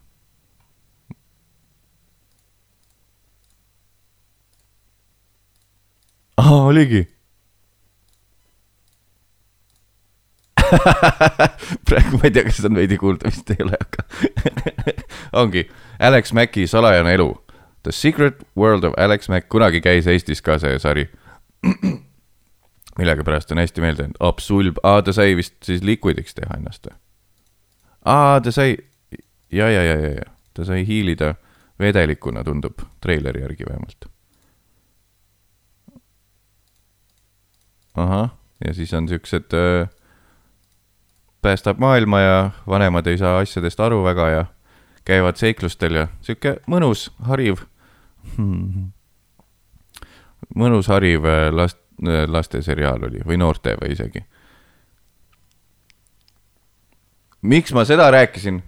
aa, 6.37 6.65
oligi 6.65 7.16
praegu 11.87 12.17
ma 12.17 12.27
ei 12.27 12.33
tea, 12.35 12.45
kas 12.47 12.63
on 12.67 12.77
veidi 12.77 12.97
kuulda, 13.01 13.29
vist 13.31 13.49
ei 13.53 13.61
ole, 13.65 13.77
aga 13.77 14.05
ongi 15.43 15.67
Alex 15.99 16.33
Maci 16.33 16.67
salajane 16.67 17.13
elu. 17.17 17.29
The 17.83 17.93
Secret 17.95 18.43
World 18.57 18.83
of 18.83 18.97
Alex 18.99 19.29
Mac, 19.31 19.47
kunagi 19.49 19.79
käis 19.81 20.07
Eestis 20.11 20.41
ka 20.43 20.57
see 20.59 20.79
sari. 20.81 21.07
millegipärast 22.97 23.51
on 23.51 23.57
hästi 23.61 23.81
meelde 23.81 24.03
jäänud, 24.03 24.17
Absolb, 24.19 24.79
aa 24.83 25.01
ta 25.01 25.13
sai 25.13 25.35
vist 25.37 25.55
siis 25.63 25.83
Liquidiks 25.85 26.33
teha 26.33 26.57
ennast 26.57 26.87
aa, 28.05 28.41
ta 28.41 28.51
sai, 28.51 28.77
ja, 29.51 29.69
ja, 29.69 29.83
ja, 29.83 29.95
ja, 30.01 30.11
ja, 30.17 30.31
ta 30.53 30.65
sai 30.65 30.85
hiilida 30.87 31.35
vedelikuna, 31.79 32.43
tundub, 32.43 32.81
treileri 33.01 33.41
järgi 33.41 33.65
vähemalt. 33.69 34.09
ahah, 37.97 38.29
ja 38.65 38.73
siis 38.73 38.93
on 38.93 39.07
siuksed 39.09 39.53
äh, 39.57 39.89
päästab 41.47 41.79
maailma 41.79 42.19
ja 42.19 42.37
vanemad 42.67 43.07
ei 43.07 43.17
saa 43.17 43.37
asjadest 43.39 43.79
aru 43.79 44.03
väga 44.03 44.29
ja 44.29 44.45
käivad 45.07 45.39
seiklustel 45.39 45.95
ja 45.95 46.07
sihuke 46.21 46.57
mõnus, 46.67 47.07
hariv 47.23 47.61
hmm.. 48.35 48.89
mõnus, 50.55 50.89
hariv 50.91 51.27
äh, 51.27 51.47
last, 51.55 51.79
lasteseriaal 52.27 53.07
oli 53.07 53.23
või 53.23 53.39
noorte 53.39 53.77
või 53.79 53.93
isegi. 53.95 54.25
miks 57.41 57.71
ma 57.73 57.85
seda 57.87 58.09
rääkisin? 58.11 58.59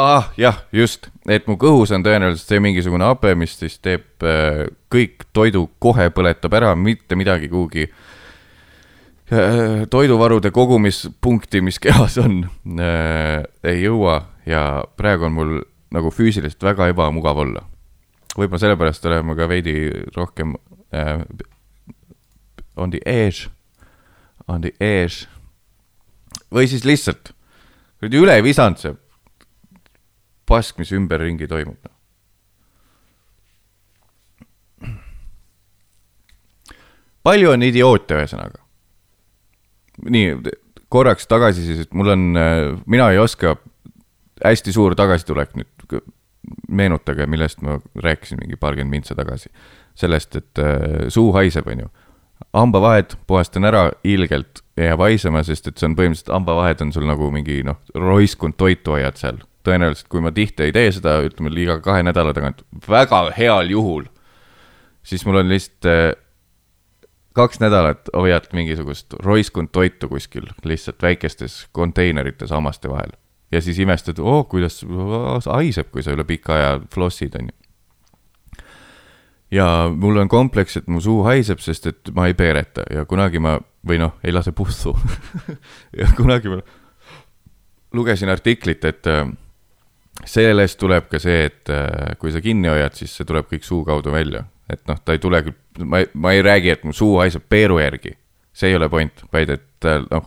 ah 0.00 0.30
jah, 0.40 0.62
just, 0.72 1.10
et 1.28 1.44
mu 1.50 1.58
kõhus 1.60 1.92
on 1.92 2.06
tõenäoliselt 2.06 2.54
see 2.54 2.62
mingisugune 2.64 3.04
hape, 3.04 3.34
mis 3.36 3.58
siis 3.60 3.76
teeb 3.84 4.24
äh, 4.24 4.64
kõik 4.88 5.28
toidu 5.36 5.66
kohe 5.78 6.08
põletab 6.08 6.56
ära, 6.56 6.72
mitte 6.88 7.20
midagi 7.20 7.52
kuhugi 7.52 7.90
äh, 7.90 8.00
toiduvarude 9.90 10.50
kogumispunkti, 10.50 11.60
mis 11.62 11.78
kehas 11.78 12.18
on 12.18 12.44
äh,, 12.80 13.44
ei 13.64 13.82
jõua 13.84 14.20
ja 14.46 14.84
praegu 14.96 15.28
on 15.28 15.36
mul 15.36 15.52
nagu 15.94 16.10
füüsiliselt 16.14 16.62
väga 16.62 16.90
ebamugav 16.90 17.38
olla. 17.38 17.64
võib-olla 18.36 18.62
sellepärast 18.62 19.06
olen 19.06 19.26
ma 19.26 19.36
ka 19.38 19.48
veidi 19.50 19.74
rohkem 20.16 20.54
äh, 20.94 21.22
on 22.76 22.90
the 22.90 23.00
edge, 23.06 23.50
on 24.48 24.60
the 24.66 24.72
edge 24.80 25.28
või 26.50 26.66
siis 26.70 26.84
lihtsalt 26.84 27.32
kuradi 28.00 28.18
üle 28.18 28.36
visanud 28.42 28.80
see 28.80 28.94
pask, 30.50 30.78
mis 30.80 30.90
ümberringi 30.96 31.46
toimub. 31.46 31.78
Noh. 31.84 31.96
palju 37.22 37.52
on 37.52 37.62
idioote, 37.62 38.16
ühesõnaga. 38.16 38.59
Nii, 40.08 40.54
korraks 40.92 41.28
tagasi 41.30 41.66
siis, 41.66 41.84
et 41.86 41.92
mul 41.94 42.14
on, 42.14 42.24
mina 42.90 43.10
ei 43.12 43.18
oska, 43.22 43.56
hästi 44.44 44.72
suur 44.74 44.96
tagasitulek 44.98 45.54
nüüd, 45.58 46.00
meenutage, 46.70 47.26
millest 47.26 47.60
ma 47.62 47.78
rääkisin 48.02 48.40
mingi 48.40 48.56
paarkümmend 48.60 48.90
mintsa 48.90 49.14
tagasi. 49.14 49.50
sellest, 49.94 50.36
et 50.36 50.58
äh, 50.58 51.08
suu 51.12 51.32
haiseb, 51.34 51.66
on 51.68 51.80
ju. 51.82 51.88
hambavahed 52.56 53.16
puhastan 53.26 53.66
ära 53.68 53.90
ilgelt, 54.04 54.62
jääb 54.78 55.02
haisema, 55.02 55.42
sest 55.44 55.66
et 55.68 55.78
see 55.78 55.90
on 55.90 55.96
põhimõtteliselt, 55.98 56.32
hambavahed 56.32 56.80
on 56.80 56.92
sul 56.94 57.04
nagu 57.04 57.28
mingi 57.34 57.60
noh, 57.66 57.76
roiskunud 57.94 58.56
toitu 58.56 58.94
hoiad 58.96 59.18
seal 59.20 59.42
tõenäoliselt, 59.66 60.08
kui 60.08 60.22
ma 60.24 60.32
tihti 60.32 60.68
ei 60.68 60.72
tee 60.72 60.88
seda, 60.96 61.18
ütleme 61.26 61.52
liiga 61.52 61.76
kahe 61.84 62.04
nädala 62.06 62.32
tagant, 62.32 62.62
väga 62.88 63.26
heal 63.36 63.68
juhul, 63.74 64.06
siis 65.04 65.26
mul 65.28 65.42
on 65.42 65.52
lihtsalt 65.52 65.90
äh, 65.90 66.14
kaks 67.40 67.60
nädalat 67.62 68.10
hoiad 68.16 68.50
mingisugust 68.52 69.16
roiskunud 69.24 69.72
toitu 69.72 70.08
kuskil 70.08 70.48
lihtsalt 70.64 71.02
väikestes 71.02 71.66
konteinerites 71.72 72.50
hammaste 72.50 72.90
vahel. 72.90 73.16
ja 73.52 73.60
siis 73.60 73.78
imestad, 73.78 74.18
oo 74.18 74.44
kuidas 74.44 74.84
haiseb, 75.46 75.88
kui 75.90 76.02
sa 76.02 76.12
üle 76.14 76.24
pika 76.24 76.54
aja 76.54 76.74
flossid, 76.94 77.34
on 77.40 77.48
ju. 77.48 78.64
ja 79.50 79.66
mul 79.96 80.20
on 80.22 80.28
kompleks, 80.28 80.76
et 80.76 80.86
mu 80.86 81.00
suu 81.00 81.22
haiseb, 81.26 81.58
sest 81.58 81.86
et 81.86 82.12
ma 82.14 82.28
ei 82.30 82.34
peereta 82.34 82.84
ja 82.90 83.04
kunagi 83.04 83.42
ma, 83.42 83.56
või 83.86 83.98
noh, 84.02 84.18
ei 84.24 84.32
lase 84.32 84.52
pussu 84.52 84.94
ja 86.00 86.12
kunagi 86.16 86.52
ma 86.52 86.60
lugesin 87.92 88.28
artiklit, 88.28 88.84
et 88.84 89.06
äh, 89.06 89.26
sellest 90.24 90.78
tuleb 90.80 91.08
ka 91.10 91.18
see, 91.22 91.44
et 91.48 91.70
äh, 91.72 92.14
kui 92.20 92.32
sa 92.32 92.42
kinni 92.44 92.70
hoiad, 92.70 92.96
siis 92.96 93.14
see 93.16 93.28
tuleb 93.28 93.48
kõik 93.50 93.66
suu 93.66 93.82
kaudu 93.86 94.12
välja. 94.14 94.44
Et 94.72 94.82
noh, 94.88 94.98
ta 95.04 95.16
ei 95.16 95.22
tule 95.22 95.42
küll, 95.46 95.84
ma, 95.84 96.02
ma 96.14 96.32
ei 96.36 96.42
räägi, 96.44 96.72
et 96.74 96.84
mu 96.86 96.94
suu 96.96 97.18
haiseb 97.20 97.46
peeru 97.48 97.80
järgi. 97.80 98.16
see 98.52 98.72
ei 98.72 98.76
ole 98.76 98.88
point, 98.90 99.22
vaid 99.32 99.52
et 99.54 99.86
äh, 99.88 100.02
noh, 100.10 100.26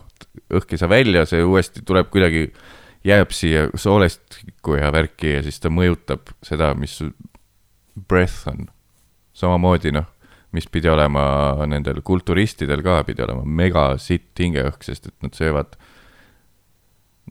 õhk 0.56 0.72
ei 0.74 0.80
saa 0.80 0.88
välja, 0.88 1.26
see 1.28 1.44
uuesti 1.44 1.84
tuleb 1.86 2.08
kuidagi, 2.10 2.48
jääb 3.04 3.34
siia 3.36 3.68
soolestikku 3.76 4.78
ja 4.78 4.88
värki 4.92 5.36
ja 5.36 5.42
siis 5.44 5.60
ta 5.60 5.68
mõjutab 5.68 6.32
seda, 6.42 6.72
mis 6.74 6.96
breath 8.08 8.48
on. 8.48 8.68
samamoodi 9.36 9.92
noh, 9.92 10.08
mis 10.54 10.66
pidi 10.70 10.88
olema 10.88 11.66
nendel 11.66 12.00
kulturistidel 12.02 12.82
ka, 12.82 13.02
pidi 13.04 13.22
olema 13.22 13.44
mega 13.44 13.88
sitt 13.98 14.38
hingeõhk, 14.38 14.82
sest 14.86 15.10
et 15.10 15.16
nad 15.22 15.34
söövad 15.36 15.76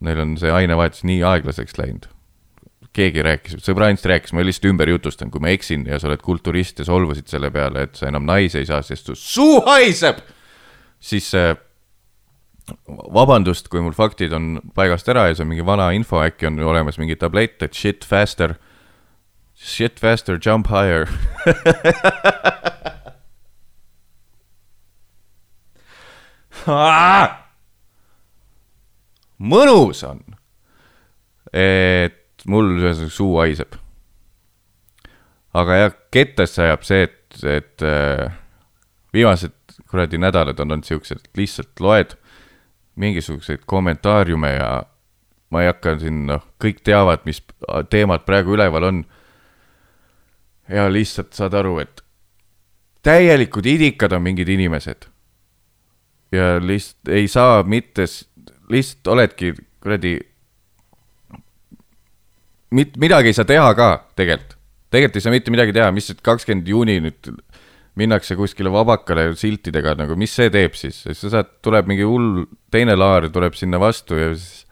neil 0.04 0.20
on 0.20 0.36
see 0.40 0.52
ainevahetus 0.52 1.06
nii 1.08 1.22
aeglaseks 1.28 1.78
läinud 1.80 2.10
keegi 2.94 3.24
rääkis, 3.26 3.58
sõbrannist 3.66 4.06
rääkis, 4.10 4.34
ma 4.36 4.44
lihtsalt 4.46 4.70
ümber 4.70 4.90
jutustan, 4.92 5.32
kui 5.34 5.42
ma 5.42 5.50
eksin 5.54 5.86
ja 5.90 5.98
sa 6.00 6.08
oled 6.10 6.22
kulturist 6.24 6.80
ja 6.80 6.86
solvusid 6.88 7.28
selle 7.32 7.50
peale, 7.54 7.88
et 7.88 7.96
sa 7.98 8.08
enam 8.10 8.26
naisi 8.30 8.60
ei 8.62 8.68
saa, 8.70 8.82
sest 8.86 9.10
su 9.10 9.16
suu 9.18 9.62
haiseb, 9.66 10.18
siis 11.04 11.28
äh, 11.38 11.56
vabandust, 13.14 13.68
kui 13.72 13.82
mul 13.84 13.96
faktid 13.98 14.34
on 14.38 14.62
paigast 14.78 15.10
ära 15.12 15.28
ja 15.30 15.36
see 15.36 15.44
on 15.46 15.52
mingi 15.52 15.66
vana 15.68 15.92
info, 15.96 16.22
äkki 16.24 16.48
on 16.52 16.60
olemas 16.64 16.98
mingi 17.02 17.16
tablett, 17.20 17.58
et 17.66 17.74
shit 17.78 18.06
faster, 18.06 18.56
shit 19.58 20.00
faster, 20.00 20.38
jump 20.38 20.68
higher 20.70 21.10
mõnus 29.54 30.04
on, 30.08 30.24
et 31.52 32.23
mul 32.48 32.76
ühesõnaga 32.80 33.14
suu 33.14 33.38
haiseb. 33.40 33.76
aga 35.54 35.76
jah, 35.78 35.98
kettasse 36.12 36.64
ajab 36.66 36.86
see, 36.88 37.04
et, 37.08 37.44
et 37.46 37.86
äh, 37.86 38.32
viimased 39.14 39.54
kuradi 39.90 40.18
nädalad 40.18 40.60
on 40.60 40.72
olnud 40.72 40.88
siuksed, 40.88 41.22
et 41.22 41.38
lihtsalt 41.38 41.80
loed 41.80 42.16
mingisuguseid 42.96 43.66
kommentaariume 43.70 44.50
ja 44.54 44.70
ma 45.54 45.62
ei 45.62 45.70
hakka 45.70 45.98
siin, 46.02 46.26
noh, 46.30 46.42
kõik 46.62 46.82
teavad, 46.86 47.22
mis 47.30 47.44
teemad 47.94 48.26
praegu 48.26 48.56
üleval 48.58 48.90
on. 48.90 49.04
ja 50.70 50.88
lihtsalt 50.90 51.34
saad 51.36 51.54
aru, 51.60 51.78
et 51.84 52.02
täielikud 53.04 53.66
idikad 53.68 54.16
on 54.16 54.24
mingid 54.24 54.50
inimesed. 54.50 55.06
ja 56.32 56.58
lihtsalt 56.60 57.14
ei 57.14 57.28
saa 57.28 57.64
mitte, 57.64 58.06
lihtsalt 58.70 59.08
oledki 59.08 59.54
kuradi 59.82 60.18
mit-, 62.74 62.98
midagi 63.02 63.32
ei 63.32 63.38
saa 63.38 63.48
teha 63.50 63.70
ka 63.78 63.90
tegelikult. 64.18 64.58
tegelikult 64.94 65.20
ei 65.20 65.26
saa 65.26 65.34
mitte 65.34 65.54
midagi 65.54 65.76
teha, 65.76 65.92
mis 65.96 66.12
kakskümmend 66.26 66.70
juuni 66.70 67.00
nüüd 67.06 67.32
minnakse 68.00 68.36
kuskile 68.38 68.72
vabakale 68.74 69.30
siltidega 69.38 69.94
nagu, 70.00 70.18
mis 70.18 70.34
see 70.34 70.50
teeb 70.54 70.78
siis, 70.78 71.04
sa 71.06 71.30
saad, 71.38 71.50
tuleb 71.66 71.90
mingi 71.90 72.06
hull 72.08 72.46
teine 72.74 72.96
laar 72.98 73.30
tuleb 73.34 73.54
sinna 73.58 73.80
vastu 73.82 74.18
ja 74.18 74.32
siis 74.34 74.64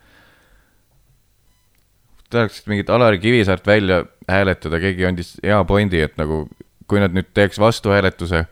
tahaks 2.31 2.63
mingit 2.71 2.89
Alari 2.89 3.19
Kivisaart 3.19 3.67
välja 3.67 4.05
hääletada, 4.29 4.79
keegi 4.79 5.05
andis 5.05 5.35
hea 5.43 5.59
pointi, 5.67 6.01
et 6.01 6.15
nagu 6.17 6.45
kui 6.89 7.01
nad 7.01 7.13
nüüd 7.15 7.29
teeks 7.35 7.59
vastuhääletuse, 7.59 8.45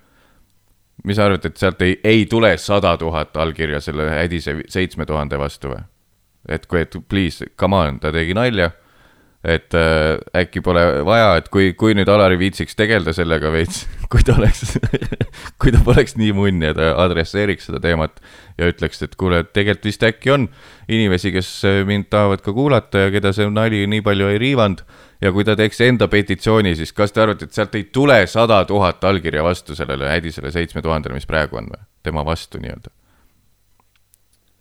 mis 1.08 1.18
sa 1.18 1.28
arvad, 1.28 1.46
et 1.48 1.58
sealt 1.60 1.82
ei, 1.84 1.96
ei 2.04 2.26
tule 2.30 2.52
sada 2.60 2.96
tuhat 3.00 3.38
allkirja 3.40 3.80
selle 3.84 4.10
hädise 4.12 4.58
seitsme 4.72 5.08
tuhande 5.08 5.40
vastu 5.40 5.74
või? 5.74 5.82
et 6.50 6.66
kui, 6.68 6.82
et 6.82 6.96
please, 7.12 7.46
come 7.60 7.78
on, 7.78 8.00
ta 8.04 8.14
tegi 8.16 8.36
nalja 8.36 8.70
et 9.44 9.72
äh, 9.74 10.18
äkki 10.36 10.60
pole 10.60 10.82
vaja, 11.08 11.38
et 11.40 11.48
kui, 11.52 11.72
kui 11.80 11.94
nüüd 11.96 12.10
Alari 12.12 12.36
viitsiks 12.42 12.76
tegeleda 12.76 13.14
sellega 13.16 13.52
veits, 13.54 13.86
kui 14.12 14.24
ta 14.28 14.36
oleks 14.36 14.76
kui 15.62 15.72
ta 15.72 15.80
poleks 15.86 16.18
nii 16.20 16.34
munn 16.36 16.66
ja 16.66 16.74
ta 16.76 16.90
adresseeriks 17.06 17.70
seda 17.70 17.80
teemat 17.84 18.20
ja 18.60 18.68
ütleks, 18.68 19.00
et 19.06 19.16
kuule, 19.20 19.46
tegelikult 19.48 19.88
vist 19.88 20.04
äkki 20.04 20.34
on 20.36 20.50
inimesi, 20.92 21.32
kes 21.36 21.54
äh, 21.70 21.80
mind 21.88 22.10
tahavad 22.12 22.44
ka 22.44 22.54
kuulata 22.56 23.06
ja 23.06 23.14
keda 23.16 23.32
see 23.36 23.48
nali 23.54 23.86
nii 23.88 24.04
palju 24.04 24.28
ei 24.34 24.42
riivanud. 24.44 24.84
ja 25.24 25.32
kui 25.36 25.48
ta 25.48 25.56
teeks 25.60 25.80
enda 25.88 26.08
petitsiooni, 26.12 26.76
siis 26.76 26.92
kas 26.96 27.16
te 27.16 27.24
arvate, 27.24 27.48
et 27.48 27.56
sealt 27.56 27.74
ei 27.80 27.88
tule 27.96 28.20
sada 28.28 28.60
tuhat 28.68 29.04
allkirja 29.04 29.44
vastu 29.44 29.76
sellele 29.76 30.12
hädisele 30.12 30.52
seitsme 30.52 30.84
tuhandele, 30.84 31.16
mis 31.16 31.28
praegu 31.28 31.60
on 31.60 31.72
või, 31.72 31.82
tema 32.04 32.26
vastu 32.28 32.60
nii-öelda? 32.60 32.92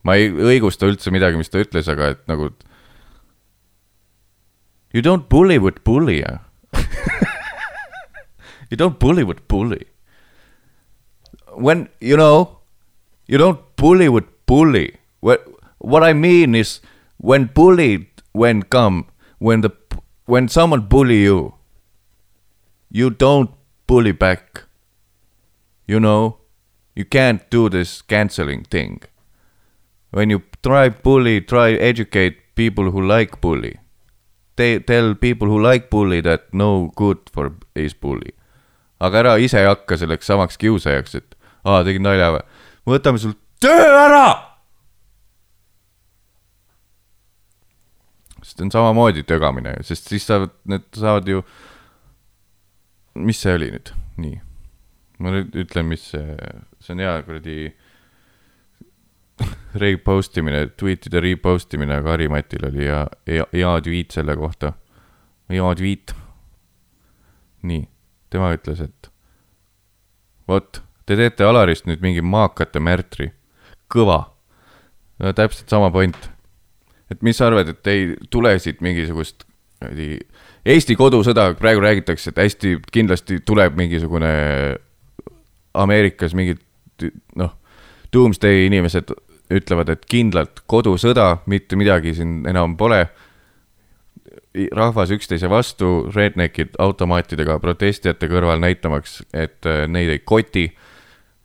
ma 0.07 0.15
ei 0.15 0.31
õigusta 0.31 0.87
üldse 0.87 1.11
midagi, 1.11 1.37
mis 1.37 1.51
ta 1.51 1.59
ütles, 1.59 1.91
aga 1.91 2.15
et 2.15 2.23
nagu 2.31 2.53
You 4.91 5.03
don't 5.03 5.29
bully 5.29 5.59
with 5.59 5.85
bully. 5.85 6.25
Ah. 6.25 6.39
you 8.71 8.77
don't 8.77 8.99
bully 8.99 9.23
with 9.23 9.47
bully. 9.47 9.87
When, 11.53 11.89
you 12.01 12.17
know, 12.17 12.61
you 13.27 13.37
don't 13.37 13.61
bully 13.77 14.09
with 14.09 14.25
bully. 14.47 14.97
What, 15.21 15.47
what 15.79 16.03
I 16.03 16.15
mean 16.15 16.55
is 16.55 16.81
when 17.19 17.47
bully, 17.47 18.11
when 18.33 18.63
come, 18.63 19.07
when 19.39 19.61
the, 19.61 19.71
when 20.25 20.49
someone 20.49 20.83
bully 20.83 21.23
you, 21.23 21.55
you 22.91 23.11
don't 23.11 23.51
bully 23.87 24.13
back. 24.13 24.63
You 25.87 26.01
know, 26.01 26.39
you 26.95 27.05
can't 27.05 27.49
do 27.51 27.69
this 27.69 28.01
canceling 28.01 28.65
thing. 28.65 29.03
When 30.11 30.31
you 30.31 30.43
try 30.63 30.89
bully, 30.89 31.43
try 31.43 31.73
educate 31.73 32.55
people 32.55 32.91
who 32.91 33.03
like 33.07 33.41
bully 33.43 33.79
they 34.59 34.81
tell 34.85 35.15
people 35.15 35.49
who 35.49 35.61
like 35.63 35.89
bully 35.91 36.21
that 36.27 36.51
no 36.53 36.91
good 36.97 37.31
for 37.35 37.53
is 37.79 37.95
bully. 37.95 38.35
aga 39.01 39.23
ära 39.23 39.37
ise 39.39 39.63
hakka 39.63 39.97
selleks 40.01 40.27
samaks 40.27 40.59
kiusajaks, 40.59 41.15
et 41.15 41.37
aa, 41.65 41.85
tegin 41.87 42.03
nalja 42.03 42.33
või. 42.35 42.45
võtame 42.95 43.23
sul 43.23 43.37
töö 43.63 43.89
ära. 43.95 44.27
sest 48.43 48.63
on 48.65 48.73
samamoodi 48.73 49.23
tögamine, 49.29 49.77
sest 49.85 50.09
siis 50.09 50.25
saavad, 50.27 50.55
need 50.71 50.87
saavad 50.97 51.27
ju, 51.29 51.43
mis 53.29 53.43
see 53.45 53.55
oli 53.59 53.69
nüüd, 53.75 53.93
nii. 54.25 54.39
ma 55.23 55.35
nüüd 55.35 55.59
ütlen, 55.63 55.87
mis 55.91 56.07
see, 56.15 56.39
see 56.81 56.95
on 56.97 57.03
hea 57.05 57.19
kuradi 57.27 57.59
repost 59.83 60.37
imine, 60.41 60.67
tweetide 60.77 61.21
repost 61.23 61.75
imine, 61.75 61.99
aga 62.01 62.15
Harimatil 62.15 62.67
oli 62.71 62.87
ja 62.87 63.05
hea, 63.29 63.47
hea 63.53 63.75
tweet 63.85 64.17
selle 64.17 64.37
kohta. 64.37 64.73
hea 65.49 65.75
tweet. 65.75 66.15
nii, 67.63 67.89
tema 68.31 68.53
ütles, 68.55 68.81
et 68.85 69.11
vot, 70.49 70.83
te 71.07 71.17
teete 71.17 71.45
Alarist 71.45 71.89
nüüd 71.89 72.03
mingi 72.05 72.23
maakate 72.23 72.81
märtri. 72.81 73.33
kõva. 73.95 74.25
no 75.19 75.33
täpselt 75.33 75.69
sama 75.69 75.91
point. 75.91 76.31
et 77.11 77.23
mis 77.23 77.37
sa 77.37 77.47
arvad, 77.47 77.69
et 77.69 77.87
ei 77.87 78.17
tule 78.31 78.59
siit 78.59 78.81
mingisugust 78.81 79.49
Eesti 80.69 80.97
kodusõda, 80.99 81.53
praegu 81.55 81.81
räägitakse, 81.81 82.33
et 82.33 82.41
hästi 82.43 82.73
kindlasti 82.93 83.39
tuleb 83.47 83.77
mingisugune 83.79 84.31
Ameerikas 85.79 86.35
mingid 86.35 86.59
noh, 87.39 87.53
doomsday 88.13 88.67
inimesed 88.67 89.13
ütlevad, 89.51 89.89
et 89.93 90.05
kindlalt 90.09 90.63
kodusõda, 90.69 91.39
mitte 91.47 91.77
midagi 91.77 92.15
siin 92.19 92.43
enam 92.49 92.77
pole. 92.77 93.07
rahvas 94.75 95.11
üksteise 95.15 95.49
vastu, 95.51 96.11
redneckid 96.15 96.75
automaatidega 96.79 97.59
protestijate 97.63 98.27
kõrval 98.27 98.59
näitamaks, 98.61 99.23
et 99.33 99.67
äh, 99.67 99.87
neid 99.87 100.11
ei 100.11 100.19
koti. 100.19 100.73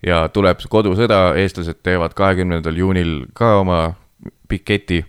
ja 0.04 0.28
tuleb 0.28 0.60
kodusõda, 0.70 1.36
eestlased 1.36 1.80
teevad 1.84 2.14
kahekümnendal 2.14 2.76
juunil 2.76 3.26
ka 3.34 3.60
oma 3.60 3.96
piketi. 4.50 5.06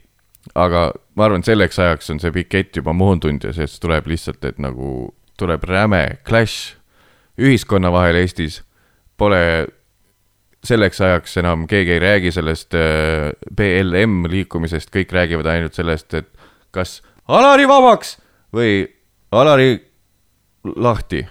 aga 0.54 0.92
ma 1.14 1.24
arvan, 1.24 1.42
selleks 1.42 1.78
ajaks 1.78 2.10
on 2.10 2.20
see 2.20 2.32
pikett 2.32 2.76
juba 2.76 2.92
moondunud 2.92 3.44
ja 3.44 3.52
sellest 3.52 3.80
tuleb 3.82 4.06
lihtsalt, 4.06 4.44
et 4.44 4.58
nagu 4.58 5.14
tuleb 5.38 5.64
räme 5.64 6.18
clash 6.26 6.76
ühiskonna 7.38 7.92
vahel 7.92 8.14
Eestis. 8.22 8.62
Pole 9.16 9.66
selleks 10.64 11.00
ajaks 11.00 11.36
enam 11.40 11.66
keegi 11.68 11.96
ei 11.96 12.02
räägi 12.02 12.32
sellest 12.32 12.74
äh, 12.74 13.32
BLM 13.56 14.24
liikumisest, 14.30 14.90
kõik 14.94 15.12
räägivad 15.12 15.48
ainult 15.50 15.76
sellest, 15.76 16.14
et 16.14 16.30
kas 16.74 17.00
Alari 17.28 17.68
vabaks 17.68 18.16
või 18.54 18.84
Alari 19.32 19.78
lahti. 20.76 21.26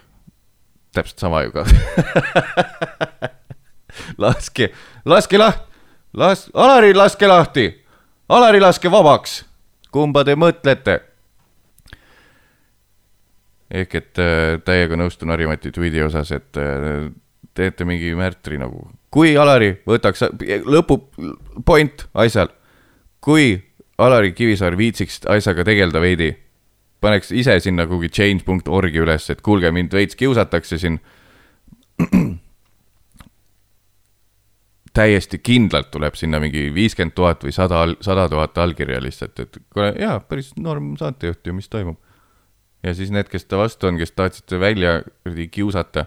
täpselt 0.93 1.19
sama 1.19 1.43
ju 1.43 1.51
ka 1.51 1.65
laske, 4.23 4.69
laske 5.05 5.37
lahti, 5.37 5.63
las-, 6.13 6.49
Alari 6.53 6.93
laske 6.93 7.27
lahti, 7.27 7.67
Alari 8.29 8.59
laske 8.59 8.91
vabaks, 8.91 9.43
kumba 9.91 10.23
te 10.23 10.35
mõtlete? 10.35 10.99
ehk 13.73 13.95
et 13.95 14.19
äh, 14.21 14.59
täiega 14.65 14.97
nõustun 14.99 15.33
Harimati 15.33 15.71
tweet'i 15.73 16.03
osas, 16.05 16.31
et 16.31 16.57
äh, 16.61 17.09
teete 17.57 17.85
mingi 17.89 18.13
märtri 18.17 18.59
nagu 18.61 18.85
kui 19.13 19.35
Alari 19.37 19.75
võtaks, 19.87 20.25
lõpu 20.65 20.97
point 21.65 22.07
asjal, 22.17 22.49
kui 23.21 23.55
Alari 24.01 24.33
Kivisaar 24.33 24.77
viitsiks 24.77 25.21
asjaga 25.29 25.65
tegeleda 25.67 26.01
veidi, 26.01 26.31
paneks 27.03 27.31
ise 27.35 27.59
sinna 27.61 27.85
kuhugi 27.89 28.09
change.org'i 28.09 29.03
üles, 29.03 29.29
et 29.29 29.43
kuulge, 29.45 29.71
mind 29.75 29.93
veits 29.93 30.17
kiusatakse 30.19 30.79
siin. 30.81 30.99
täiesti 34.93 35.39
kindlalt 35.41 35.87
tuleb 35.93 36.13
sinna 36.13 36.37
mingi 36.41 36.67
viiskümmend 36.73 37.15
tuhat 37.17 37.41
või 37.41 37.53
sada, 37.53 37.79
sada 38.05 38.27
tuhat 38.29 38.57
allkirja 38.61 38.99
lihtsalt, 39.01 39.39
et 39.41 39.57
kuule, 39.73 39.87
jaa, 39.97 40.19
päris 40.21 40.51
norm 40.57 40.91
saatejuht 40.99 41.47
ju, 41.49 41.53
mis 41.57 41.69
toimub. 41.69 41.97
ja 42.83 42.93
siis 42.93 43.09
need, 43.13 43.29
kes 43.29 43.45
ta 43.49 43.57
vastu 43.57 43.89
on, 43.89 43.97
kes 43.97 44.13
tahtsid 44.13 44.53
välja 44.61 44.99
kiusata 45.51 46.05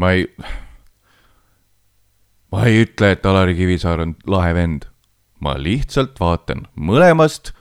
ma 0.00 0.14
ei, 0.16 0.24
ma 2.52 2.64
ei 2.68 2.84
ütle, 2.86 3.12
et 3.14 3.26
Alari 3.26 3.56
Kivisaar 3.58 4.04
on 4.06 4.16
lahe 4.30 4.54
vend. 4.56 4.88
ma 5.40 5.54
lihtsalt 5.56 6.18
vaatan 6.20 6.66
mõlemast 6.76 7.54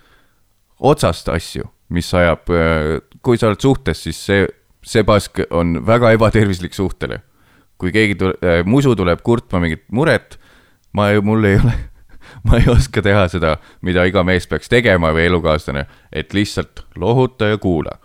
otsast 0.84 1.30
asju, 1.32 1.64
mis 1.96 2.10
ajab, 2.12 2.50
kui 3.24 3.40
sa 3.40 3.48
oled 3.48 3.64
suhtes, 3.64 4.02
siis 4.04 4.20
see, 4.20 4.48
see 4.84 5.06
pask 5.08 5.40
on 5.56 5.78
väga 5.88 6.12
ebatervislik 6.18 6.76
suhtele. 6.76 7.22
kui 7.80 7.94
keegi 7.96 8.18
tule, 8.20 8.36
äh, 8.44 8.66
musu 8.68 8.92
tuleb 9.00 9.22
kurtma 9.24 9.62
mingit 9.64 9.86
muret, 9.96 10.36
ma 10.92 11.10
ei, 11.14 11.22
mul 11.24 11.48
ei 11.48 11.56
ole 11.62 11.78
ma 12.46 12.60
ei 12.60 12.68
oska 12.68 13.02
teha 13.02 13.28
seda, 13.32 13.56
mida 13.82 14.04
iga 14.04 14.24
mees 14.28 14.48
peaks 14.48 14.68
tegema 14.70 15.14
või 15.16 15.30
elukaaslane, 15.30 15.86
et 16.12 16.36
lihtsalt 16.36 16.84
lohuta 17.00 17.54
ja 17.54 17.58
kuula. 17.58 18.00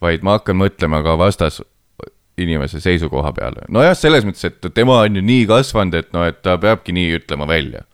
vaid 0.00 0.24
ma 0.24 0.38
hakkan 0.38 0.56
mõtlema 0.56 1.02
ka 1.04 1.18
vastas 1.18 1.62
inimese 2.38 2.80
seisukoha 2.80 3.32
peale. 3.32 3.66
nojah, 3.68 3.96
selles 3.96 4.24
mõttes, 4.26 4.46
et 4.48 4.70
tema 4.74 5.00
on 5.04 5.18
ju 5.18 5.22
nii 5.24 5.44
kasvanud, 5.50 5.98
et 5.98 6.14
noh, 6.16 6.26
et 6.26 6.40
ta 6.42 6.56
peabki 6.58 6.94
nii 6.96 7.18
ütlema 7.20 7.46
välja. 7.48 7.84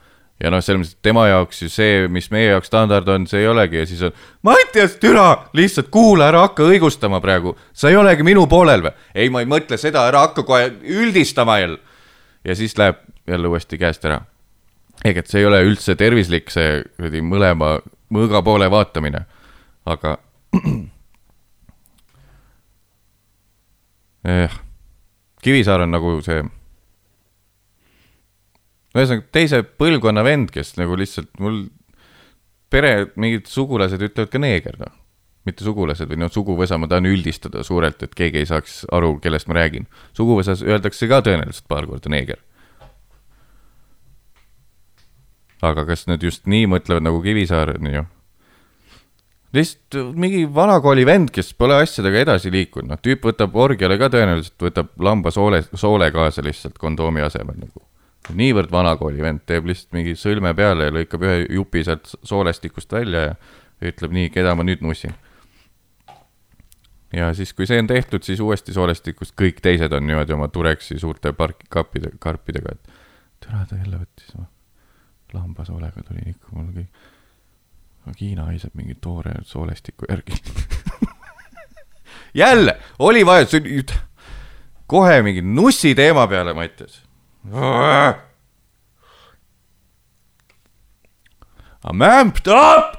ja 0.40 0.52
noh, 0.52 0.62
selles 0.64 0.80
mõttes, 0.80 0.96
et 0.96 1.08
tema 1.10 1.26
jaoks 1.28 1.62
ju 1.62 1.68
see, 1.68 2.08
mis 2.08 2.30
meie 2.32 2.48
jaoks 2.54 2.70
standard 2.72 3.08
on, 3.12 3.26
see 3.28 3.42
ei 3.42 3.50
olegi 3.50 3.82
ja 3.82 3.86
siis 3.86 4.02
on. 4.08 4.16
Mattias, 4.46 4.96
türa, 5.02 5.26
lihtsalt 5.52 5.90
kuula, 5.92 6.30
ära 6.32 6.46
hakka 6.46 6.64
õigustama 6.64 7.20
praegu. 7.20 7.56
sa 7.72 7.92
ei 7.92 8.00
olegi 8.00 8.24
minu 8.26 8.46
poolel 8.48 8.86
või? 8.88 8.96
ei, 9.14 9.28
ma 9.30 9.44
ei 9.44 9.50
mõtle 9.50 9.76
seda, 9.80 10.06
ära 10.08 10.24
hakka 10.28 10.46
kohe 10.48 10.72
üldistama 10.80 11.60
jälle. 11.60 11.78
ja 12.44 12.56
siis 12.56 12.78
läheb 12.78 13.04
jälle 13.28 13.48
uuesti 13.48 13.78
käest 13.78 14.04
ära. 14.04 14.22
ehk 15.04 15.20
et 15.20 15.28
see 15.28 15.40
ei 15.44 15.46
ole 15.46 15.60
üldse 15.64 15.96
tervislik, 15.96 16.50
see 16.50 16.80
kuradi 16.96 17.20
mõlema 17.20 17.76
mõõga 18.10 18.42
poole 18.42 18.70
vaatamine. 18.70 19.26
aga 19.84 20.16
jah, 24.26 24.56
Kivisaar 25.40 25.86
on 25.86 25.94
nagu 25.94 26.18
see, 26.24 26.42
ühesõnaga 28.92 29.24
teise 29.32 29.62
põlvkonna 29.64 30.24
vend, 30.26 30.50
kes 30.52 30.74
nagu 30.76 30.98
lihtsalt 30.98 31.30
mul 31.40 31.62
pere, 32.70 33.10
mingid 33.16 33.48
sugulased 33.50 34.02
ütlevad 34.04 34.32
ka 34.32 34.42
neeger, 34.42 34.76
noh. 34.82 34.92
mitte 35.48 35.64
sugulased 35.64 36.10
või 36.10 36.20
noh, 36.20 36.30
suguvõsa, 36.32 36.76
ma 36.78 36.90
tahan 36.90 37.08
üldistada 37.08 37.64
suurelt, 37.64 38.02
et 38.04 38.14
keegi 38.14 38.42
ei 38.42 38.50
saaks 38.50 38.82
aru, 38.92 39.14
kellest 39.24 39.48
ma 39.48 39.56
räägin. 39.56 39.88
suguvõsas 40.16 40.62
öeldakse 40.66 41.08
ka 41.08 41.22
tõenäoliselt 41.24 41.68
paar 41.68 41.88
korda 41.88 42.12
neeger. 42.12 42.44
aga 45.60 45.84
kas 45.84 46.06
nad 46.08 46.22
just 46.24 46.46
nii 46.48 46.64
mõtlevad 46.72 47.04
nagu 47.04 47.20
Kivisaar, 47.20 47.74
on 47.76 47.92
ju 47.92 48.04
lihtsalt 49.52 50.16
mingi 50.18 50.42
vanakooli 50.54 51.04
vend, 51.06 51.30
kes 51.34 51.52
pole 51.58 51.80
asjadega 51.82 52.24
edasi 52.24 52.52
liikunud, 52.54 52.90
noh, 52.92 53.00
tüüp 53.02 53.24
võtab 53.30 53.56
orgiale 53.58 53.96
ka 53.98 54.10
tõenäoliselt, 54.12 54.58
võtab 54.62 54.92
lambasoole, 55.02 55.62
soole 55.74 56.10
kaasa 56.14 56.44
lihtsalt 56.46 56.78
kondoomi 56.78 57.24
asemel 57.26 57.58
nagu. 57.58 57.86
niivõrd 58.36 58.70
vanakooli 58.70 59.22
vend 59.24 59.40
teeb 59.48 59.66
lihtsalt 59.66 59.96
mingi 59.96 60.12
sõlme 60.14 60.52
peale 60.54 60.86
ja 60.86 60.94
lõikab 60.94 61.24
ühe 61.26 61.38
jupi 61.56 61.82
sealt 61.84 62.12
soolestikust 62.22 62.92
välja 62.92 63.24
ja 63.30 63.34
ütleb 63.90 64.12
nii, 64.14 64.30
keda 64.30 64.54
ma 64.54 64.62
nüüd 64.62 64.84
nussin. 64.86 65.14
ja 67.12 67.32
siis, 67.34 67.52
kui 67.52 67.66
see 67.66 67.80
on 67.82 67.90
tehtud, 67.90 68.22
siis 68.22 68.40
uuesti 68.40 68.72
soolestikust 68.76 69.34
kõik 69.34 69.58
teised 69.64 69.92
on 69.92 70.06
niimoodi 70.06 70.36
oma 70.36 70.48
tureksi 70.48 70.98
suurte 70.98 71.32
park-, 71.32 71.66
kappide, 71.68 72.12
karpidega, 72.18 72.76
et 72.76 73.00
tere, 73.40 73.64
ta 73.66 73.80
jälle 73.82 74.04
võttis, 74.04 74.36
lambasoolega 75.34 76.06
tuli 76.06 76.30
ikka 76.30 76.54
mul 76.54 76.70
kõik 76.76 77.09
Hiina 78.20 78.44
haiseb 78.48 78.74
mingi 78.74 78.94
toore 79.00 79.32
soolestiku 79.42 80.08
järgi 80.08 80.32
jälle, 82.42 82.78
oli 82.98 83.26
vaja, 83.26 83.46
kohe 84.86 85.22
mingi 85.22 85.42
nussi 85.42 85.94
teema 85.94 86.26
peale, 86.26 86.54
Mattias. 86.54 87.02
Amped 91.84 92.50
up. 92.52 92.96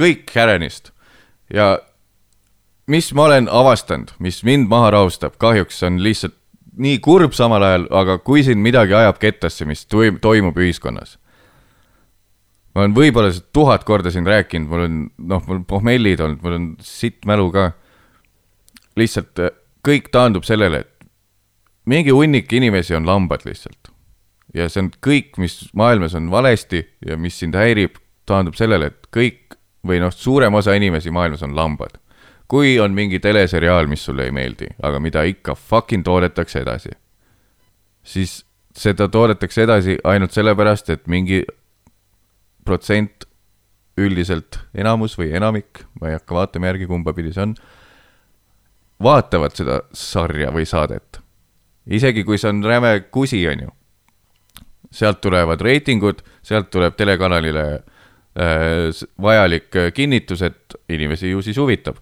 kõik 0.00 0.24
Karenist 0.32 0.90
ja 1.54 1.78
mis 2.86 3.12
ma 3.14 3.28
olen 3.28 3.48
avastanud, 3.48 4.10
mis 4.18 4.42
mind 4.44 4.68
maha 4.68 4.90
rahustab, 4.90 5.36
kahjuks 5.38 5.82
on 5.82 6.02
lihtsalt 6.02 6.34
nii 6.76 6.98
kurb 6.98 7.32
samal 7.32 7.62
ajal, 7.62 7.84
aga 7.90 8.18
kui 8.18 8.42
siin 8.42 8.58
midagi 8.58 8.94
ajab 8.94 9.20
kettasse, 9.22 9.64
mis 9.64 9.86
toimub 9.86 10.56
ühiskonnas 10.58 11.18
ma 12.74 12.82
olen 12.82 12.94
võib-olla 12.96 13.30
tuhat 13.54 13.84
korda 13.86 14.10
siin 14.10 14.26
rääkinud, 14.26 14.68
mul 14.70 14.84
on, 14.88 15.00
noh, 15.30 15.42
mul 15.48 15.62
pohmellid 15.68 16.22
olnud, 16.24 16.42
mul 16.42 16.58
on 16.58 16.68
sitt 16.82 17.24
mälu 17.28 17.50
ka. 17.54 17.72
lihtsalt 18.98 19.38
äh, 19.42 19.50
kõik 19.86 20.10
taandub 20.14 20.44
sellele, 20.46 20.84
et 20.84 20.94
mingi 21.90 22.14
hunnik 22.14 22.52
inimesi 22.52 22.94
on 22.94 23.06
lambad 23.06 23.46
lihtsalt. 23.46 23.92
ja 24.54 24.68
see 24.68 24.84
on 24.84 24.90
kõik, 25.06 25.38
mis 25.38 25.70
maailmas 25.74 26.14
on 26.14 26.30
valesti 26.30 26.84
ja 27.06 27.16
mis 27.16 27.38
sind 27.38 27.54
häirib, 27.54 27.98
taandub 28.26 28.54
sellele, 28.54 28.86
et 28.86 29.06
kõik 29.14 29.58
või 29.86 30.00
noh, 30.00 30.12
suurem 30.12 30.54
osa 30.54 30.74
inimesi 30.74 31.10
maailmas 31.10 31.42
on 31.42 31.56
lambad. 31.56 32.00
kui 32.48 32.78
on 32.80 32.92
mingi 32.92 33.18
teleseriaal, 33.20 33.86
mis 33.86 34.04
sulle 34.04 34.26
ei 34.26 34.32
meeldi, 34.32 34.66
aga 34.82 35.00
mida 35.00 35.22
ikka 35.24 35.54
fucking 35.54 36.04
toodetakse 36.04 36.60
edasi, 36.60 36.90
siis 38.02 38.44
seda 38.76 39.08
toodetakse 39.08 39.62
edasi 39.62 39.96
ainult 40.04 40.32
sellepärast, 40.32 40.90
et 40.90 41.06
mingi 41.06 41.44
protsent 42.64 43.28
üldiselt 44.00 44.58
enamus 44.74 45.14
või 45.18 45.30
enamik, 45.36 45.84
ma 46.00 46.10
ei 46.10 46.18
hakka 46.18 46.34
vaatama 46.34 46.72
järgi, 46.72 46.88
kumba 46.90 47.14
pidi 47.14 47.32
see 47.34 47.44
on, 47.44 47.54
vaatavad 49.02 49.54
seda 49.54 49.80
sarja 49.94 50.50
või 50.54 50.66
saadet. 50.66 51.20
isegi 51.86 52.24
kui 52.24 52.38
see 52.38 52.48
on 52.48 52.64
räme 52.64 52.94
kusi, 53.10 53.46
on 53.48 53.66
ju. 53.66 53.70
sealt 54.90 55.20
tulevad 55.20 55.60
reitingud, 55.60 56.22
sealt 56.42 56.70
tuleb 56.70 56.96
telekanalile 56.96 57.64
äh, 57.74 59.04
vajalik 59.22 59.70
kinnitus, 59.94 60.42
et 60.42 60.74
inimesi 60.88 61.30
ju 61.30 61.42
siis 61.42 61.56
huvitab 61.58 61.98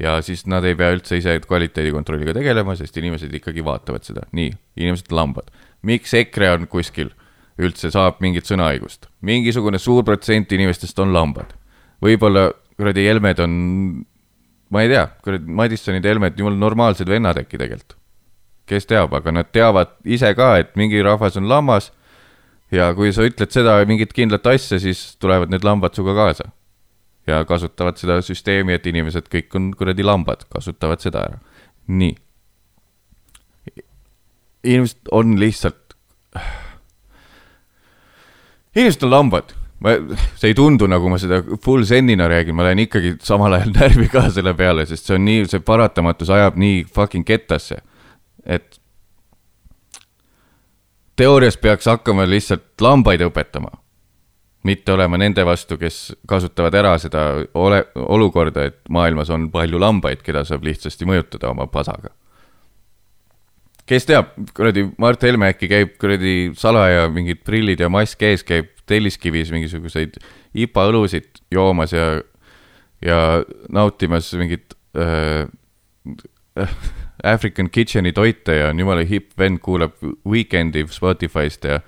ja 0.00 0.18
siis 0.22 0.44
nad 0.46 0.64
ei 0.64 0.76
pea 0.76 0.92
üldse 0.94 1.18
ise 1.20 1.38
kvaliteedikontrolliga 1.44 2.34
tegelema, 2.36 2.76
sest 2.76 2.96
inimesed 3.00 3.32
ikkagi 3.38 3.64
vaatavad 3.64 4.04
seda. 4.04 4.26
nii, 4.32 4.52
inimesed 4.76 5.12
lambad. 5.12 5.48
miks 5.82 6.14
EKRE 6.14 6.50
on 6.50 6.66
kuskil, 6.68 7.10
üldse 7.58 7.90
saab 7.92 8.20
mingit 8.24 8.48
sõnaõigust? 8.48 9.10
mingisugune 9.26 9.78
suur 9.82 10.04
protsent 10.04 10.52
inimestest 10.52 10.98
on 11.02 11.14
lambad. 11.16 11.54
võib-olla 12.02 12.50
kuradi 12.76 13.06
Helmed 13.08 13.40
on, 13.40 13.52
ma 14.70 14.82
ei 14.84 14.92
tea, 14.92 15.06
kuradi 15.24 15.58
Madissonid 15.60 16.04
Helmed, 16.04 16.38
jumala 16.38 16.58
normaalsed 16.60 17.08
vennad 17.08 17.38
äkki 17.40 17.58
tegelikult. 17.58 17.96
kes 18.66 18.86
teab, 18.90 19.14
aga 19.14 19.32
nad 19.32 19.52
teavad 19.54 19.94
ise 20.04 20.32
ka, 20.34 20.56
et 20.58 20.74
mingi 20.76 21.02
rahvas 21.02 21.36
on 21.38 21.48
lammas 21.48 21.92
ja 22.74 22.90
kui 22.94 23.12
sa 23.14 23.22
ütled 23.26 23.52
seda 23.54 23.78
mingit 23.86 24.12
kindlat 24.12 24.46
asja, 24.50 24.80
siis 24.82 25.14
tulevad 25.22 25.52
need 25.52 25.64
lambad 25.64 25.94
sinuga 25.94 26.16
kaasa 26.18 26.50
ja 27.26 27.44
kasutavad 27.44 27.98
seda 27.98 28.20
süsteemi, 28.22 28.76
et 28.76 28.86
inimesed 28.86 29.30
kõik 29.32 29.54
on 29.58 29.70
kuradi 29.78 30.04
lambad, 30.06 30.44
kasutavad 30.52 31.02
seda 31.02 31.26
ära. 31.26 31.40
nii. 31.86 32.14
inimesed 34.66 35.10
on 35.14 35.36
lihtsalt, 35.38 35.85
inimesed 38.76 39.06
on 39.06 39.14
lambad 39.14 39.54
ma, 39.82 39.96
see 40.36 40.52
ei 40.52 40.56
tundu, 40.56 40.88
nagu 40.90 41.10
ma 41.10 41.18
seda 41.20 41.42
full 41.64 41.84
zen'ina 41.88 42.28
räägin, 42.30 42.56
ma 42.56 42.66
lähen 42.68 42.84
ikkagi 42.86 43.16
samal 43.24 43.58
ajal 43.58 43.72
närvi 43.80 44.08
ka 44.12 44.26
selle 44.32 44.54
peale, 44.58 44.86
sest 44.88 45.08
see 45.08 45.18
on 45.18 45.26
nii, 45.28 45.46
see 45.50 45.64
paratamatus 45.64 46.32
ajab 46.32 46.60
nii 46.60 46.84
fucking 46.94 47.26
kettasse. 47.26 47.80
et 48.46 48.78
teoorias 51.16 51.56
peaks 51.58 51.88
hakkama 51.90 52.28
lihtsalt 52.28 52.76
lambaid 52.80 53.24
õpetama 53.26 53.72
mitte 54.66 54.92
olema 54.92 55.18
nende 55.20 55.44
vastu, 55.46 55.78
kes 55.78 56.16
kasutavad 56.28 56.74
ära 56.74 56.96
seda 56.98 57.22
ole, 57.54 57.84
olukorda, 57.94 58.66
et 58.66 58.80
maailmas 58.90 59.30
on 59.34 59.48
palju 59.52 59.80
lambaid, 59.80 60.24
keda 60.26 60.42
saab 60.46 60.66
lihtsasti 60.66 61.06
mõjutada 61.08 61.52
oma 61.52 61.68
pasaga. 61.70 62.10
Kes 63.86 64.08
teab, 64.08 64.32
kuradi 64.56 64.86
Mart 64.98 65.22
Helme 65.22 65.50
äkki 65.52 65.68
käib 65.70 65.94
kuradi 66.00 66.52
salaja 66.58 67.06
mingid 67.12 67.44
prillid 67.46 67.80
ja 67.80 67.90
mask 67.92 68.22
ees, 68.26 68.44
käib 68.46 68.72
Telliskivis 68.86 69.50
mingisuguseid 69.50 70.18
IPA 70.54 70.84
õlusid 70.92 71.40
joomas 71.50 71.94
ja, 71.94 72.20
ja 73.02 73.18
nautimas 73.72 74.30
mingit 74.38 74.76
äh, 74.94 75.46
African 77.34 77.70
Kitcheni 77.70 78.12
toite 78.12 78.56
ja 78.56 78.68
on 78.70 78.78
jumala 78.80 79.04
hipp 79.04 79.38
vend, 79.38 79.58
kuulab 79.62 79.96
Weekend'i 80.28 80.86
Spotify'st 80.90 81.64
ja 81.64 81.80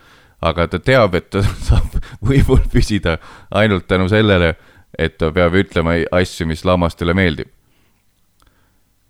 aga 0.42 0.68
ta 0.68 0.78
teab, 0.78 1.14
et 1.18 1.30
ta 1.30 1.42
saab 1.68 1.98
võimul 2.24 2.64
püsida 2.72 3.18
ainult 3.50 3.88
tänu 3.90 4.08
sellele, 4.10 4.54
et 4.98 5.18
ta 5.18 5.30
peab 5.34 5.54
ütlema 5.58 5.98
asju, 6.12 6.46
mis 6.46 6.64
lammastele 6.64 7.14
meeldib. 7.14 7.48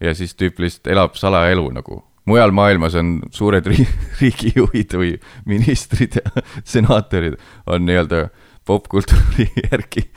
ja 0.00 0.14
siis 0.14 0.34
tüüp 0.38 0.60
lihtsalt 0.62 0.86
elab 0.86 1.16
salaelu 1.18 1.70
nagu. 1.74 2.02
Mujal 2.28 2.52
maailmas 2.54 2.96
on 2.98 3.18
suured 3.34 3.66
ri 3.70 3.86
riigijuhid 4.20 4.94
või 5.00 5.14
ministrid 5.48 6.20
ja 6.20 6.44
senaatorid 6.76 7.38
on 7.66 7.86
nii-öelda 7.88 8.28
popkultuuri 8.68 9.48
järgi 9.70 10.08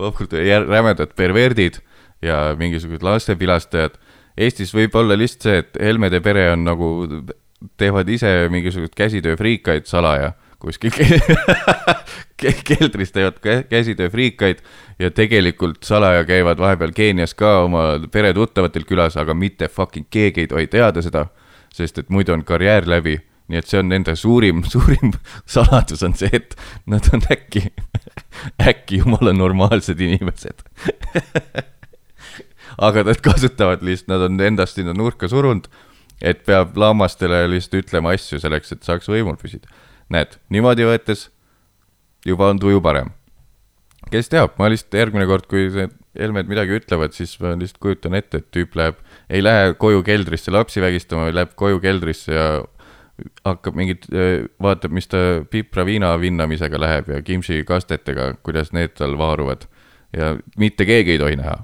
popkultuuri 0.00 0.48
jär, 0.48 0.66
rämedad 0.68 1.12
perverdid 1.16 1.80
ja 2.22 2.54
mingisugused 2.58 3.04
lastepilastajad. 3.04 3.96
Eestis 4.40 4.72
võib 4.76 4.94
olla 4.96 5.16
lihtsalt 5.18 5.44
see, 5.44 5.62
et 5.64 5.78
Helmede 5.80 6.20
pere 6.24 6.46
on 6.54 6.64
nagu 6.64 6.90
teevad 7.80 8.08
ise 8.08 8.30
mingisuguseid 8.52 8.96
käsitööfriikaid 8.96 9.88
salaja 9.88 10.32
kuskil 10.60 10.92
keldris 12.68 13.12
teevad 13.14 13.40
käsitööfriikaid 13.70 14.60
ja 15.00 15.10
tegelikult 15.10 15.84
salaja 15.84 16.24
käivad 16.28 16.60
vahepeal 16.60 16.92
Keenias 16.96 17.34
ka 17.34 17.60
oma 17.64 17.84
peretuttavatelt 18.12 18.88
külas, 18.88 19.16
aga 19.20 19.34
mitte 19.34 19.68
fucking 19.68 20.08
keegi 20.10 20.44
ei 20.44 20.50
tohi 20.50 20.68
teada 20.70 21.02
seda, 21.04 21.26
sest 21.74 21.98
et 22.02 22.12
muidu 22.12 22.36
on 22.36 22.44
karjäär 22.44 22.88
läbi. 22.88 23.18
nii 23.50 23.58
et 23.58 23.66
see 23.66 23.80
on 23.80 23.88
nende 23.90 24.14
suurim, 24.14 24.62
suurim 24.72 25.12
saladus 25.46 26.04
on 26.06 26.14
see, 26.14 26.30
et 26.32 26.54
nad 26.86 27.08
on 27.14 27.24
äkki, 27.32 27.64
äkki 28.70 29.00
jumala 29.02 29.32
normaalsed 29.32 30.00
inimesed 30.00 30.62
aga 32.78 33.02
nad 33.04 33.18
kasutavad 33.20 33.82
lihtsalt, 33.82 34.08
nad 34.12 34.28
on 34.28 34.40
endast 34.40 34.78
sinna 34.78 34.94
nurka 34.94 35.28
surunud 35.28 35.66
et 36.20 36.42
peab 36.44 36.76
lammastele 36.78 37.46
lihtsalt 37.50 37.80
ütlema 37.84 38.14
asju 38.16 38.40
selleks, 38.42 38.74
et 38.74 38.84
saaks 38.86 39.08
võimul 39.10 39.38
püsida. 39.40 39.70
Näed, 40.10 40.36
niimoodi 40.52 40.86
võetes 40.88 41.28
juba 42.26 42.50
on 42.50 42.60
tuju 42.60 42.82
parem. 42.84 43.12
kes 44.10 44.30
teab, 44.32 44.56
ma 44.58 44.70
lihtsalt 44.70 44.96
järgmine 44.98 45.26
kord, 45.30 45.46
kui 45.50 45.68
need 45.70 45.96
Helmed 46.18 46.48
midagi 46.50 46.74
ütlevad, 46.74 47.14
siis 47.14 47.36
ma 47.38 47.52
lihtsalt 47.54 47.78
kujutan 47.84 48.16
ette, 48.18 48.40
et 48.40 48.48
tüüp 48.50 48.74
läheb, 48.74 48.96
ei 49.30 49.44
lähe 49.44 49.76
koju 49.78 50.02
keldrisse 50.02 50.50
lapsi 50.50 50.82
vägistama, 50.82 51.28
vaid 51.28 51.36
läheb 51.38 51.52
koju 51.58 51.78
keldrisse 51.84 52.34
ja 52.34 52.46
hakkab 53.46 53.76
mingit, 53.78 54.08
vaatab, 54.62 54.96
mis 54.96 55.06
ta 55.06 55.44
pipra 55.52 55.84
viina 55.86 56.10
vinnamisega 56.18 56.80
läheb 56.82 57.12
ja 57.14 57.20
kimši 57.22 57.62
kastetega, 57.68 58.32
kuidas 58.42 58.72
need 58.74 58.96
tal 58.98 59.14
vaaruvad. 59.20 59.68
ja 60.16 60.34
mitte 60.58 60.84
keegi 60.88 61.14
ei 61.14 61.22
tohi 61.22 61.36
näha. 61.38 61.60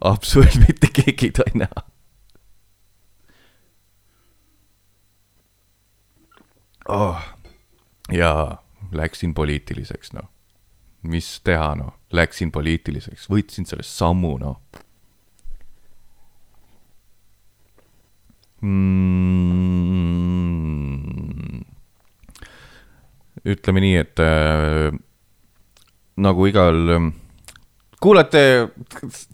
absoluutselt 0.00 0.62
mitte 0.68 0.92
keegi 0.94 1.32
ei 1.32 1.36
tohi 1.40 1.64
näha 1.64 1.86
oh.. 6.88 7.31
Ja 8.12 8.58
läksin 8.92 9.34
poliitiliseks, 9.34 10.12
noh. 10.12 10.28
mis 11.02 11.40
teha, 11.44 11.74
noh, 11.74 11.94
läksin 12.12 12.52
poliitiliseks, 12.52 13.28
võtsin 13.32 13.66
selle 13.66 13.82
sammu, 13.86 14.36
noh 14.42 14.60
mm.. 18.62 19.72
ütleme 23.42 23.82
nii, 23.82 23.96
et 23.98 24.22
äh, 24.22 24.92
nagu 26.22 26.46
igal 26.46 26.78
äh, 26.94 27.08
kuulate 28.02 28.68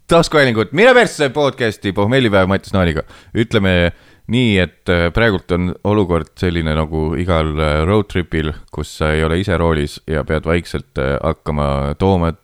taskuhäälingut 0.08 0.72
Mine 0.76 0.94
persse 0.96 1.28
podcast'i 1.34 1.92
pohmellipäev 1.96 2.48
Mattias 2.48 2.72
Naaniga. 2.76 3.02
ütleme 3.34 3.92
nii, 4.32 4.56
et 4.60 4.90
äh, 4.92 5.08
praegult 5.14 5.50
on 5.56 5.70
olukord 5.88 6.34
selline 6.38 6.74
nagu 6.76 7.12
igal 7.20 7.54
äh, 7.56 7.80
road 7.88 8.10
trip'il, 8.12 8.52
kus 8.74 8.98
sa 9.00 9.12
ei 9.16 9.24
ole 9.24 9.40
ise 9.40 9.56
roolis 9.60 9.98
ja 10.08 10.24
pead 10.28 10.46
vaikselt 10.48 11.00
äh, 11.00 11.16
hakkama 11.22 11.96
tooma 12.00 12.34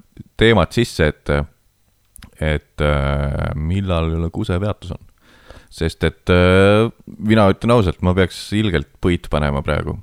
teemat 0.40 0.74
sisse, 0.74 1.10
et, 1.12 1.30
et 2.42 2.82
millal 3.54 4.28
kusepeatus 4.34 4.94
on. 4.94 5.02
sest 5.74 6.04
et 6.06 6.30
mina 7.06 7.46
ütlen 7.50 7.74
ausalt, 7.74 8.00
ma 8.02 8.14
peaks 8.14 8.38
ilgelt 8.54 8.88
põit 9.02 9.28
panema 9.30 9.62
praegu. 9.62 9.96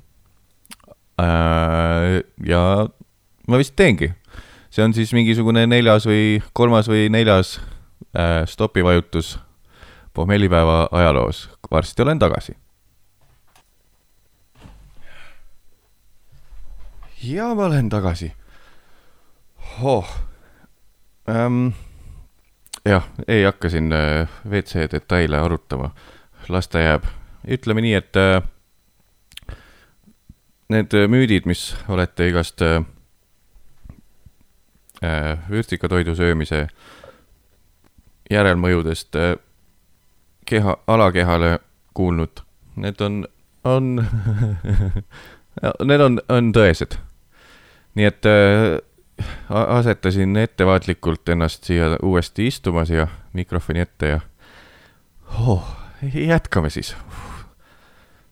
ja 1.18 2.62
ma 3.48 3.60
vist 3.60 3.76
teengi. 3.76 4.12
see 4.70 4.84
on 4.84 4.96
siis 4.96 5.12
mingisugune 5.12 5.66
neljas 5.66 6.08
või 6.08 6.42
kolmas 6.52 6.88
või 6.88 7.08
neljas 7.12 7.58
stopivajutus 8.48 9.38
pohmellipäeva 10.14 10.88
ajaloos. 10.92 11.51
Varsti 11.72 12.02
olen 12.02 12.18
tagasi. 12.18 12.56
ja 17.22 17.54
ma 17.54 17.64
olen 17.64 17.88
tagasi. 17.88 18.32
oh 19.82 20.08
ähm,. 21.28 21.68
jah, 22.84 23.08
ei 23.28 23.44
hakka 23.44 23.68
siin 23.68 23.92
äh, 23.92 24.28
WC 24.50 24.90
detaile 24.92 25.38
arutama, 25.38 25.90
las 26.48 26.68
ta 26.68 26.78
jääb. 26.78 27.04
ütleme 27.48 27.80
nii, 27.80 27.94
et 27.94 28.16
äh, 28.16 28.42
need 30.68 30.92
müüdid, 31.08 31.46
mis 31.46 31.76
olete 31.88 32.28
igast 32.28 32.62
äh, 32.62 32.84
äh 35.02 35.38
vürtikatoidu 35.50 36.14
söömise 36.14 36.66
järelmõjudest 38.30 39.16
äh, 39.16 39.36
keha, 40.44 40.76
alakehale 40.86 41.58
kuulnud, 41.94 42.42
need 42.76 43.00
on, 43.00 43.26
on 43.64 44.06
need 45.88 46.00
on, 46.00 46.20
on 46.28 46.52
tõesed. 46.56 46.96
nii 47.94 48.08
et 48.08 48.26
äh, 48.26 48.78
asetasin 49.48 50.36
ettevaatlikult 50.36 51.28
ennast 51.28 51.64
siia 51.68 51.96
uuesti 52.02 52.46
istuma 52.46 52.84
siia 52.88 53.06
mikrofoni 53.32 53.80
ette 53.80 54.08
ja 54.08 54.20
oh, 55.40 55.76
jätkame 56.14 56.70
siis. 56.70 56.96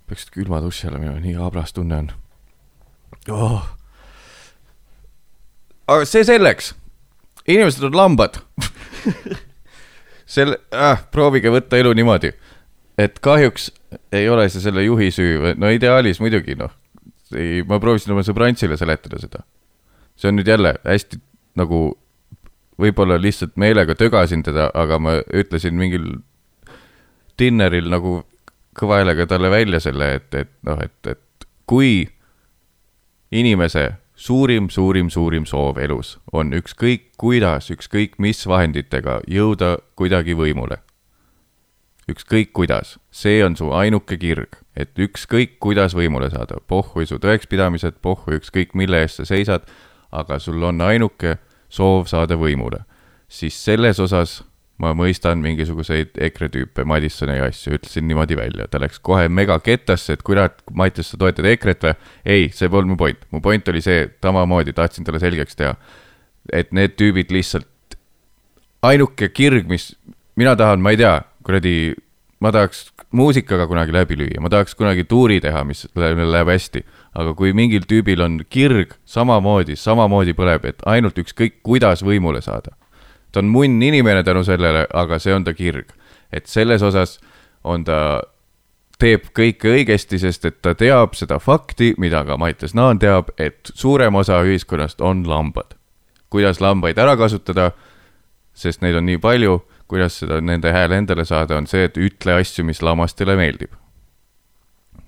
peaks 0.07 0.31
külma 0.31 0.63
duši 0.63 0.89
alla 0.89 0.99
minema, 0.99 1.21
nii 1.21 1.35
habras 1.35 1.73
tunne 1.73 1.97
on 1.97 2.11
oh.. 3.29 3.69
aga 5.87 6.05
see 6.05 6.25
selleks. 6.25 6.75
inimesed 7.47 7.85
on 7.85 7.97
lambad 7.97 8.41
selle 10.31 10.61
äh,, 10.75 11.03
proovige 11.11 11.51
võtta 11.53 11.79
elu 11.81 11.93
niimoodi, 11.99 12.33
et 13.01 13.19
kahjuks 13.25 13.71
ei 14.15 14.29
ole 14.31 14.47
see 14.49 14.63
selle 14.63 14.85
juhi 14.85 15.11
süü, 15.15 15.55
no 15.59 15.71
ideaalis 15.75 16.21
muidugi 16.23 16.57
noh. 16.59 16.73
ei, 17.35 17.65
ma 17.67 17.81
proovisin 17.83 18.15
oma 18.15 18.25
sõbrantsile 18.27 18.79
seletada 18.79 19.19
seda. 19.23 19.45
see 20.17 20.31
on 20.31 20.39
nüüd 20.39 20.49
jälle 20.49 20.75
hästi 20.85 21.21
nagu, 21.59 21.83
võib-olla 22.81 23.19
lihtsalt 23.21 23.57
meelega 23.61 23.95
tögasin 23.99 24.43
teda, 24.47 24.71
aga 24.75 24.99
ma 24.99 25.19
ütlesin 25.35 25.75
mingil 25.79 26.21
dinneril 27.39 27.91
nagu 27.91 28.21
kõva 28.79 29.01
häälega 29.01 29.27
talle 29.27 29.51
välja 29.51 29.81
selle, 29.83 30.15
et, 30.21 30.35
et 30.35 30.53
noh, 30.67 30.79
et, 30.85 31.11
et 31.11 31.49
kui 31.67 32.07
inimese 33.31 33.89
suurim, 34.21 34.69
suurim, 34.71 35.09
suurim 35.11 35.47
soov 35.49 35.79
elus 35.81 36.19
on 36.33 36.53
ükskõik 36.53 37.11
kuidas, 37.21 37.71
ükskõik 37.73 38.19
mis 38.21 38.43
vahenditega 38.47 39.21
jõuda 39.29 39.79
kuidagi 39.97 40.37
võimule. 40.37 40.81
ükskõik 42.11 42.51
kuidas, 42.53 42.99
see 43.11 43.39
on 43.45 43.55
su 43.57 43.71
ainuke 43.71 44.17
kirg, 44.19 44.57
et 44.77 44.99
ükskõik 44.99 45.61
kuidas 45.63 45.95
võimule 45.95 46.31
saada, 46.31 46.59
pohhui 46.67 47.07
su 47.07 47.21
tõekspidamised, 47.23 48.01
pohhui 48.03 48.41
ükskõik 48.41 48.75
mille 48.75 49.05
eest 49.05 49.21
sa 49.21 49.25
seisad, 49.25 49.63
aga 50.11 50.39
sul 50.39 50.63
on 50.63 50.81
ainuke 50.81 51.37
soov 51.69 52.09
saada 52.11 52.35
võimule, 52.35 52.83
siis 53.29 53.55
selles 53.65 54.01
osas 54.01 54.43
ma 54.81 54.93
mõistan 54.97 55.43
mingisuguseid 55.45 56.17
EKRE 56.29 56.49
tüüpe, 56.55 56.85
Madissoni 56.89 57.37
asju, 57.45 57.77
ütlesin 57.77 58.07
niimoodi 58.09 58.39
välja, 58.39 58.67
ta 58.71 58.81
läks 58.81 59.01
kohe 59.05 59.29
mega 59.29 59.59
kettasse, 59.65 60.17
et 60.17 60.25
kurat, 60.27 60.63
Mattias, 60.77 61.13
sa 61.13 61.21
toetad 61.21 61.49
EKRE-t 61.53 61.89
või? 61.89 61.97
ei, 62.25 62.47
see 62.57 62.71
polnud 62.73 62.95
mu 62.95 63.01
point, 63.01 63.27
mu 63.35 63.43
point 63.45 63.69
oli 63.73 63.83
see, 63.85 64.07
samamoodi 64.25 64.75
tahtsin 64.77 65.07
talle 65.07 65.21
selgeks 65.23 65.59
teha, 65.61 65.75
et 66.57 66.73
need 66.77 66.97
tüübid 67.01 67.33
lihtsalt, 67.35 67.69
ainuke 68.87 69.29
kirg, 69.37 69.69
mis 69.69 69.93
mina 70.41 70.57
tahan, 70.57 70.81
ma 70.81 70.95
ei 70.95 71.01
tea, 71.03 71.19
kuradi, 71.45 71.77
ma 72.41 72.55
tahaks 72.57 72.87
muusikaga 73.13 73.69
kunagi 73.69 73.93
läbi 73.93 74.17
lüüa, 74.17 74.41
ma 74.41 74.49
tahaks 74.53 74.77
kunagi 74.79 75.05
tuuri 75.05 75.41
teha, 75.45 75.65
mis 75.69 75.87
läheb 75.95 76.55
hästi. 76.55 76.87
aga 77.11 77.35
kui 77.35 77.51
mingil 77.53 77.83
tüübil 77.91 78.23
on 78.23 78.37
kirg 78.49 78.95
samamoodi, 79.05 79.77
samamoodi 79.77 80.33
põleb, 80.39 80.65
et 80.65 80.85
ainult 80.87 81.19
ükskõik 81.19 81.59
kuidas 81.67 82.05
võimule 82.07 82.41
saada 82.41 82.80
ta 83.33 83.41
on 83.41 83.49
munn 83.49 83.83
inimene 83.83 84.23
tänu 84.25 84.45
sellele, 84.45 84.87
aga 84.95 85.19
see 85.19 85.35
on 85.35 85.45
ta 85.45 85.55
kirg. 85.55 85.93
et 86.33 86.47
selles 86.47 86.83
osas 86.83 87.19
on 87.65 87.85
ta, 87.85 88.23
teeb 89.01 89.31
kõike 89.37 89.73
õigesti, 89.75 90.19
sest 90.21 90.45
et 90.49 90.61
ta 90.63 90.75
teab 90.79 91.17
seda 91.19 91.41
fakti, 91.43 91.95
mida 91.99 92.23
ka 92.29 92.37
Mattias 92.41 92.75
Naan 92.77 93.01
teab, 93.01 93.33
et 93.41 93.73
suurem 93.75 94.15
osa 94.21 94.43
ühiskonnast 94.45 95.01
on 95.01 95.25
lambad. 95.29 95.77
kuidas 96.31 96.61
lambaid 96.61 96.99
ära 96.99 97.17
kasutada, 97.19 97.73
sest 98.55 98.85
neid 98.85 98.95
on 98.95 99.07
nii 99.09 99.19
palju, 99.19 99.57
kuidas 99.91 100.21
seda, 100.21 100.39
nende 100.41 100.71
hääle 100.73 101.01
endale 101.03 101.25
saada, 101.27 101.57
on 101.59 101.67
see, 101.67 101.89
et 101.89 101.97
ütle 101.99 102.37
asju, 102.39 102.65
mis 102.65 102.83
lamastele 102.83 103.37
meeldib. 103.37 103.73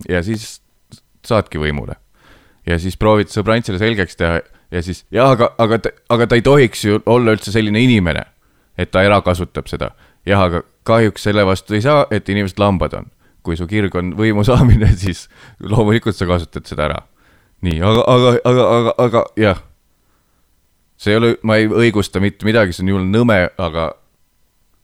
ja 0.09 0.23
siis 0.23 0.62
saadki 1.25 1.59
võimule. 1.59 1.95
ja 2.66 2.79
siis 2.79 2.97
proovid 2.97 3.29
sõbrantsile 3.29 3.79
selgeks 3.79 4.16
teha 4.16 4.41
ja 4.73 4.83
siis 4.83 5.05
ja 5.11 5.31
aga, 5.31 5.53
aga, 5.59 5.79
aga 6.09 6.27
ta 6.27 6.39
ei 6.39 6.43
tohiks 6.43 6.85
ju 6.85 7.01
olla 7.07 7.35
üldse 7.37 7.53
selline 7.53 7.81
inimene, 7.85 8.25
et 8.79 8.91
ta 8.91 9.05
ära 9.05 9.20
kasutab 9.23 9.68
seda. 9.68 9.93
jah, 10.27 10.41
aga 10.41 10.62
kahjuks 10.89 11.27
selle 11.29 11.45
vastu 11.47 11.77
ei 11.77 11.85
saa, 11.85 12.07
et 12.11 12.29
inimesed 12.29 12.61
lambad 12.62 12.95
on. 12.99 13.11
kui 13.43 13.57
su 13.59 13.66
kirg 13.66 13.95
on 13.99 14.12
võimu 14.14 14.45
saamine, 14.47 14.93
siis 15.05 15.29
loomulikult 15.61 16.16
sa 16.16 16.27
kasutad 16.27 16.66
seda 16.66 16.89
ära. 16.89 17.03
nii, 17.62 17.81
aga, 17.83 18.07
aga, 18.07 18.35
aga, 18.45 18.66
aga, 18.79 18.95
aga 18.99 19.25
jah. 19.37 19.62
see 20.97 21.12
ei 21.12 21.20
ole, 21.20 21.37
ma 21.43 21.61
ei 21.61 21.68
õigusta 21.68 22.20
mitte 22.20 22.49
midagi, 22.49 22.73
see 22.73 22.87
on 22.87 22.95
jumala 22.95 23.11
nõme, 23.12 23.41
aga, 23.59 23.91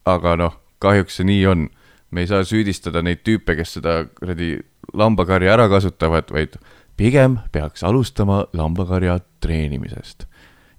aga 0.05 0.36
noh, 0.36 0.59
kahjuks 0.84 1.20
see 1.20 1.32
nii 1.32 1.47
on. 1.47 1.68
me 2.11 2.24
ei 2.24 2.28
saa 2.28 2.45
süüdistada 2.45 3.03
neid 3.05 3.20
tüüpe, 3.24 3.57
kes 3.57 3.74
seda 3.76 4.03
kuradi 4.16 4.59
lambakarja 4.97 5.53
ära 5.53 5.66
kasutavad, 5.68 6.30
vaid 6.32 6.55
pigem 6.99 7.38
peaks 7.55 7.84
alustama 7.86 8.42
lambakarja 8.57 9.18
treenimisest. 9.42 10.26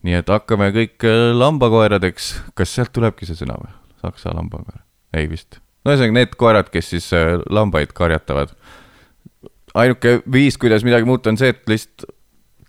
nii 0.03 0.15
et 0.19 0.29
hakkame 0.31 0.69
kõik 0.75 1.03
äh, 1.07 1.31
lambakoeradeks, 1.35 2.29
kas 2.55 2.75
sealt 2.75 2.93
tulebki 2.95 3.27
see 3.27 3.39
sõna 3.39 3.57
või? 3.59 3.73
Saksa 4.03 4.35
lambakoer? 4.35 4.83
ei 5.15 5.29
vist. 5.31 5.59
no 5.83 5.93
ühesõnaga 5.93 6.17
need 6.19 6.37
koerad, 6.39 6.69
kes 6.73 6.93
siis 6.93 7.09
äh, 7.15 7.39
lambaid 7.49 7.95
karjatavad. 7.95 8.53
ainuke 9.73 10.19
viis, 10.31 10.57
kuidas 10.57 10.85
midagi 10.87 11.07
muuta, 11.07 11.31
on 11.31 11.39
see, 11.39 11.51
et 11.55 11.63
lihtsalt 11.71 12.11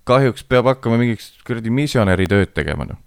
kahjuks 0.08 0.46
peab 0.48 0.66
hakkama 0.70 0.98
mingiks 0.98 1.34
kuradi 1.46 1.70
misjonäri 1.74 2.26
tööd 2.30 2.54
tegema, 2.54 2.86
noh 2.88 2.98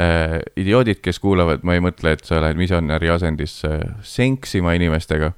äh,. 0.00 0.40
idioodid, 0.56 1.02
kes 1.02 1.18
kuulavad, 1.22 1.66
ma 1.66 1.76
ei 1.76 1.84
mõtle, 1.84 2.14
et 2.14 2.24
sa 2.26 2.40
lähed 2.42 2.58
misjonäri 2.58 3.10
asendisse 3.10 3.78
senksima 4.06 4.76
inimestega 4.78 5.34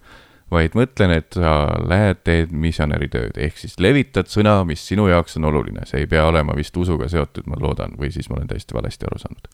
vaid 0.53 0.77
mõtlen, 0.79 1.13
et 1.19 1.37
sa 1.37 1.53
lähed, 1.85 2.23
teed 2.25 2.53
misjonäri 2.57 3.11
tööd, 3.13 3.37
ehk 3.37 3.59
siis 3.61 3.77
levitad 3.83 4.31
sõna, 4.33 4.63
mis 4.69 4.83
sinu 4.87 5.09
jaoks 5.11 5.37
on 5.41 5.49
oluline, 5.51 5.85
see 5.89 6.05
ei 6.05 6.09
pea 6.11 6.25
olema 6.29 6.57
vist 6.57 6.77
usuga 6.81 7.09
seotud, 7.13 7.47
ma 7.51 7.61
loodan, 7.61 7.97
või 8.01 8.11
siis 8.15 8.31
ma 8.31 8.39
olen 8.39 8.49
täiesti 8.51 8.77
valesti 8.77 9.09
aru 9.09 9.21
saanud. 9.21 9.49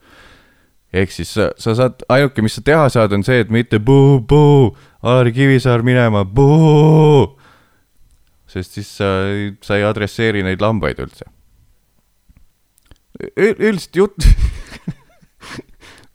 ehk 0.94 1.10
siis 1.10 1.34
sa, 1.34 1.48
sa 1.58 1.74
saad, 1.74 2.04
ainuke, 2.08 2.42
mis 2.46 2.54
sa 2.54 2.62
teha 2.62 2.88
saad, 2.94 3.12
on 3.12 3.26
see, 3.26 3.42
et 3.42 3.50
mitte 3.50 3.80
buu-buu, 3.82 4.76
Alari 5.02 5.34
Kivisaar 5.34 5.82
minema, 5.82 6.24
buu. 6.24 7.34
sest 8.46 8.78
siis 8.78 8.96
sa, 9.00 9.10
sa 9.62 9.76
ei 9.76 9.84
adresseeri 9.84 10.44
neid 10.46 10.62
lambaid 10.62 11.02
üldse. 11.02 11.26
üldiselt 13.34 13.96
jutt 13.96 14.26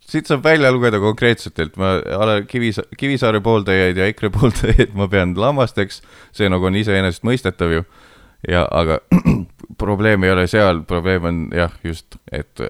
siit 0.09 0.29
saab 0.29 0.43
välja 0.43 0.71
lugeda 0.73 0.99
konkreetselt, 1.01 1.59
et 1.61 1.77
ma 1.79 1.97
olen 2.17 2.47
Kivisa-, 2.49 2.85
Kivisaare 2.97 3.41
pooldajaid 3.45 3.97
ja 3.97 4.07
EKRE 4.09 4.31
pooldajaid 4.37 4.95
ma 4.97 5.07
pean 5.11 5.35
lammasteks, 5.37 6.01
see 6.35 6.49
nagu 6.51 6.69
on 6.69 6.77
iseenesestmõistetav 6.79 7.75
ju, 7.77 7.85
ja 8.49 8.65
aga 8.71 8.99
probleem 9.83 10.25
ei 10.25 10.33
ole 10.33 10.47
seal, 10.51 10.83
probleem 10.89 11.29
on 11.29 11.41
jah, 11.55 11.73
just, 11.85 12.19
et 12.31 12.65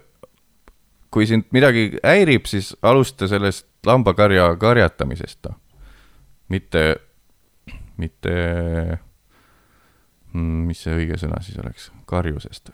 kui 1.10 1.26
sind 1.30 1.48
midagi 1.56 1.92
häirib, 2.04 2.46
siis 2.50 2.74
alusta 2.86 3.30
sellest 3.30 3.68
lambakarja 3.88 4.52
karjatamisest, 4.62 5.40
noh. 5.48 5.58
mitte, 6.50 6.84
mitte, 7.98 8.36
mm, 10.34 10.68
mis 10.68 10.84
see 10.86 10.94
õige 10.98 11.18
sõna 11.22 11.42
siis 11.46 11.58
oleks, 11.62 11.90
karjusest. 12.10 12.72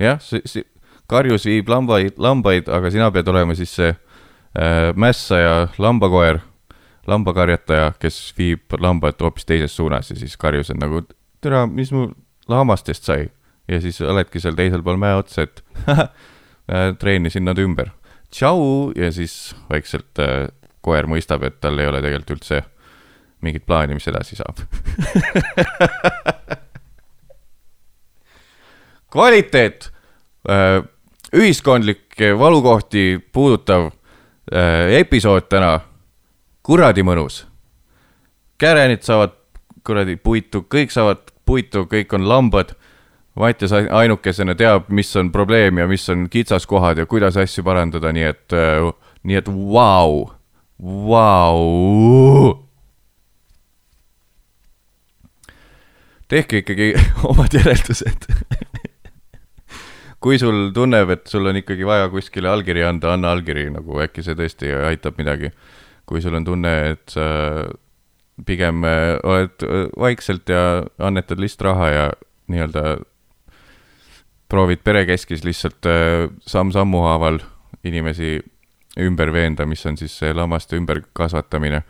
jah, 0.00 0.18
see, 0.24 0.42
see 0.48 0.66
karjus 1.10 1.46
viib 1.48 1.68
lambaid, 1.70 2.14
lambaid, 2.22 2.70
aga 2.70 2.90
sina 2.92 3.10
pead 3.14 3.28
olema 3.32 3.56
siis 3.58 3.72
see 3.78 3.90
äh, 3.90 4.90
mässaja 4.94 5.68
lambakoer, 5.82 6.40
lambakarjataja, 7.10 7.92
kes 8.00 8.20
viib 8.38 8.78
lambad 8.78 9.18
hoopis 9.22 9.48
teises 9.48 9.74
suunas 9.76 10.10
ja 10.12 10.16
siis 10.18 10.36
karjus 10.40 10.70
on 10.74 10.78
nagu, 10.82 11.02
tere, 11.42 11.64
mis 11.70 11.92
mu 11.94 12.08
lammastest 12.50 13.08
sai? 13.10 13.28
ja 13.70 13.78
siis 13.82 14.00
oledki 14.02 14.40
seal 14.42 14.56
teisel 14.58 14.82
pool 14.82 14.98
mäe 14.98 15.14
otsa, 15.18 15.42
et 15.46 15.62
äh, 15.90 16.08
treenisin 16.98 17.44
nad 17.46 17.58
ümber. 17.58 17.90
tšau 18.30 18.92
ja 18.96 19.12
siis 19.14 19.54
vaikselt 19.70 20.18
äh, 20.18 20.48
koer 20.80 21.06
mõistab, 21.10 21.42
et 21.46 21.60
tal 21.60 21.78
ei 21.78 21.86
ole 21.86 22.02
tegelikult 22.02 22.30
üldse 22.38 22.62
mingit 23.40 23.66
plaani, 23.66 23.94
mis 23.96 24.08
edasi 24.10 24.36
saab 24.36 24.56
kvaliteet 29.14 29.90
äh, 30.50 30.82
ühiskondlikke 31.36 32.38
valukohti 32.38 33.20
puudutav 33.32 33.90
äh, 33.90 35.00
episood 35.00 35.48
täna. 35.48 35.80
kuradi 36.62 37.02
mõnus. 37.02 37.46
kärenid 38.58 39.02
saavad 39.02 39.32
kuradi 39.84 40.16
puitu, 40.16 40.66
kõik 40.68 40.90
saavad 40.92 41.18
puitu, 41.44 41.86
kõik 41.90 42.12
on 42.14 42.28
lambad. 42.28 42.74
Mattias 43.34 43.72
ainukesena 43.72 44.54
teab, 44.54 44.88
mis 44.88 45.16
on 45.16 45.30
probleem 45.32 45.78
ja 45.78 45.86
mis 45.88 46.08
on 46.10 46.26
kitsaskohad 46.30 46.98
ja 46.98 47.06
kuidas 47.06 47.36
asju 47.36 47.64
parandada, 47.64 48.12
nii 48.12 48.26
et 48.26 48.52
äh,, 48.52 48.90
nii 49.22 49.36
et 49.38 49.48
vau, 49.48 50.30
vau. 51.08 52.66
tehke 56.28 56.60
ikkagi 56.62 56.92
omad 57.30 57.54
järeldused 57.54 58.28
kui 60.20 60.38
sul 60.38 60.70
tunneb, 60.76 61.10
et 61.14 61.28
sul 61.30 61.48
on 61.48 61.56
ikkagi 61.56 61.86
vaja 61.88 62.08
kuskile 62.12 62.50
allkiri 62.52 62.84
anda, 62.84 63.14
anna 63.14 63.32
allkiri, 63.34 63.70
nagu 63.72 64.02
äkki 64.04 64.24
see 64.24 64.36
tõesti 64.38 64.72
aitab 64.90 65.20
midagi. 65.20 65.52
kui 66.10 66.18
sul 66.20 66.34
on 66.34 66.44
tunne, 66.44 66.70
et 66.90 67.12
sa 67.12 67.22
pigem 68.46 68.84
äh, 68.84 69.18
oled 69.22 69.62
äh, 69.62 69.86
vaikselt 69.98 70.48
ja 70.48 70.82
annetad 70.98 71.38
lihtsalt 71.38 71.68
raha 71.68 71.88
ja 71.88 72.04
nii-öelda 72.50 72.82
proovid 74.50 74.82
perekeskis 74.84 75.44
lihtsalt 75.46 75.86
äh, 75.86 76.26
samm-sammu 76.46 77.04
haaval 77.06 77.38
inimesi 77.84 78.40
ümber 78.98 79.32
veenda, 79.32 79.66
mis 79.66 79.86
on 79.86 79.96
siis 79.96 80.16
see 80.18 80.32
lammaste 80.34 80.76
ümberkasvatamine, 80.76 81.84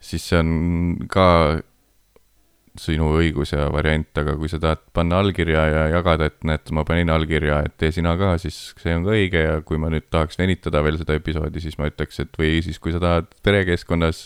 siis 0.00 0.28
see 0.30 0.38
on 0.38 0.52
ka 1.10 1.26
sinu 2.80 3.08
õigus 3.18 3.52
ja 3.54 3.66
variant, 3.72 4.08
aga 4.20 4.34
kui 4.38 4.50
sa 4.50 4.58
tahad 4.62 4.82
panna 4.96 5.20
allkirja 5.22 5.64
ja 5.70 5.84
jagada, 5.92 6.30
et 6.30 6.38
näed, 6.46 6.72
ma 6.76 6.84
panin 6.88 7.10
allkirja, 7.12 7.62
et 7.66 7.76
tee 7.80 7.92
sina 7.94 8.16
ka, 8.20 8.34
siis 8.42 8.58
see 8.80 8.94
on 8.96 9.06
ka 9.06 9.14
õige 9.14 9.42
ja 9.42 9.60
kui 9.66 9.80
ma 9.82 9.90
nüüd 9.92 10.08
tahaks 10.12 10.40
venitada 10.40 10.82
veel 10.86 10.98
seda 11.00 11.16
episoodi, 11.18 11.62
siis 11.64 11.78
ma 11.80 11.90
ütleks, 11.90 12.20
et 12.24 12.40
või 12.40 12.58
siis, 12.66 12.80
kui 12.82 12.94
sa 12.94 13.02
tahad 13.02 13.30
perekeskkonnas 13.46 14.24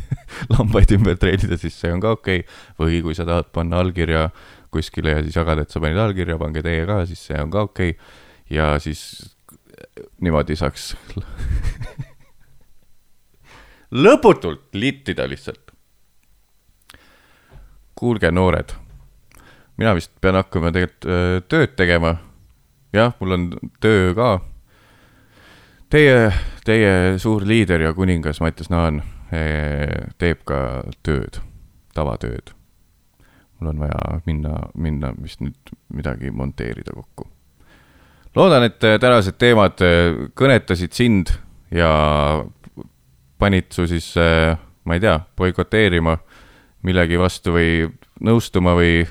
lambaid 0.52 0.94
ümber 0.96 1.18
treenida, 1.20 1.58
siis 1.60 1.76
see 1.80 1.92
on 1.94 2.02
ka 2.04 2.14
okei 2.18 2.44
okay.. 2.44 2.62
või 2.80 3.02
kui 3.06 3.18
sa 3.18 3.28
tahad 3.28 3.50
panna 3.54 3.82
allkirja 3.84 4.28
kuskile 4.70 5.16
ja 5.16 5.26
siis 5.26 5.38
jagada, 5.38 5.66
et 5.66 5.74
sa 5.74 5.82
panid 5.82 6.00
allkirja, 6.00 6.38
pange 6.40 6.64
teie 6.66 6.86
ka, 6.88 7.02
siis 7.10 7.24
see 7.30 7.40
on 7.40 7.52
ka 7.52 7.66
okei 7.68 7.96
okay. 7.96 8.14
ja 8.54 8.72
siis 8.82 9.02
niimoodi 10.20 10.56
saaks 10.58 10.90
lõputult 14.04 14.78
littida 14.78 15.26
lihtsalt 15.30 15.69
kuulge, 18.00 18.30
noored, 18.32 18.72
mina 19.80 19.92
vist 19.96 20.12
pean 20.24 20.38
hakkama 20.38 20.72
tegelikult 20.72 21.48
tööd 21.52 21.74
tegema. 21.76 22.16
jah, 22.96 23.12
mul 23.20 23.36
on 23.36 23.50
töö 23.80 24.14
ka. 24.16 24.30
Teie, 25.90 26.30
teie 26.64 27.18
suur 27.18 27.44
liider 27.46 27.82
ja 27.82 27.92
kuningas 27.94 28.40
Mattias 28.40 28.70
Naan 28.70 29.02
teeb 29.30 30.42
ka 30.48 30.82
tööd, 31.06 31.40
tavatööd. 31.94 32.54
mul 33.60 33.74
on 33.74 33.82
vaja 33.84 34.20
minna, 34.26 34.54
minna 34.74 35.12
vist 35.20 35.42
nüüd 35.44 35.74
midagi 35.92 36.30
monteerida 36.30 36.94
kokku. 36.94 37.28
loodan, 38.34 38.64
et 38.64 38.80
tänased 38.80 39.36
teemad 39.38 39.82
kõnetasid 40.34 40.92
sind 40.92 41.34
ja 41.70 42.44
panid 43.38 43.72
su 43.72 43.86
siis, 43.86 44.14
ma 44.84 44.94
ei 44.94 45.00
tea, 45.00 45.20
boikoteerima 45.36 46.16
millegi 46.86 47.18
vastu 47.20 47.54
või 47.56 47.72
nõustuma 48.24 48.74
või, 48.78 49.02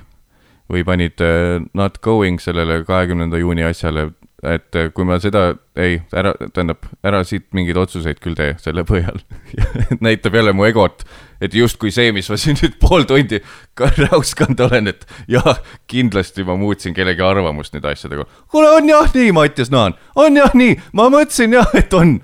või 0.72 0.86
panid 0.88 1.22
uh, 1.24 1.60
not 1.78 2.00
going 2.06 2.42
sellele 2.42 2.82
kahekümnenda 2.88 3.40
juuni 3.42 3.66
asjale, 3.68 4.10
et 4.46 4.78
uh, 4.80 4.90
kui 4.96 5.06
ma 5.08 5.20
seda, 5.22 5.52
ei, 5.80 6.00
ära, 6.16 6.32
tähendab, 6.54 6.88
ära 7.06 7.22
siit 7.28 7.50
mingeid 7.56 7.78
otsuseid 7.82 8.22
küll 8.24 8.38
tee 8.38 8.56
selle 8.62 8.86
põhjal 8.88 9.20
näitab 10.06 10.38
jälle 10.40 10.54
mu 10.56 10.66
egot, 10.70 11.04
et 11.44 11.54
justkui 11.56 11.92
see, 11.94 12.14
mis 12.16 12.30
ma 12.32 12.40
siin 12.40 12.58
nüüd 12.62 12.80
pool 12.82 13.06
tundi 13.10 13.42
ka 13.78 13.92
räuskanud 13.98 14.66
olen, 14.70 14.94
et 14.94 15.06
jah, 15.32 15.62
kindlasti 15.92 16.46
ma 16.48 16.58
muutsin 16.60 16.96
kellegi 16.98 17.26
arvamust 17.26 17.76
nende 17.76 17.94
asjadega. 17.94 18.26
kuule, 18.52 18.74
on 18.80 18.90
jah 18.90 19.14
nii, 19.16 19.32
Mattias 19.36 19.74
Naan, 19.74 19.98
on 20.18 20.42
jah 20.42 20.56
nii, 20.58 20.78
ma 20.98 21.10
mõtlesin 21.14 21.58
jah, 21.60 21.70
et 21.78 21.94
on. 21.98 22.20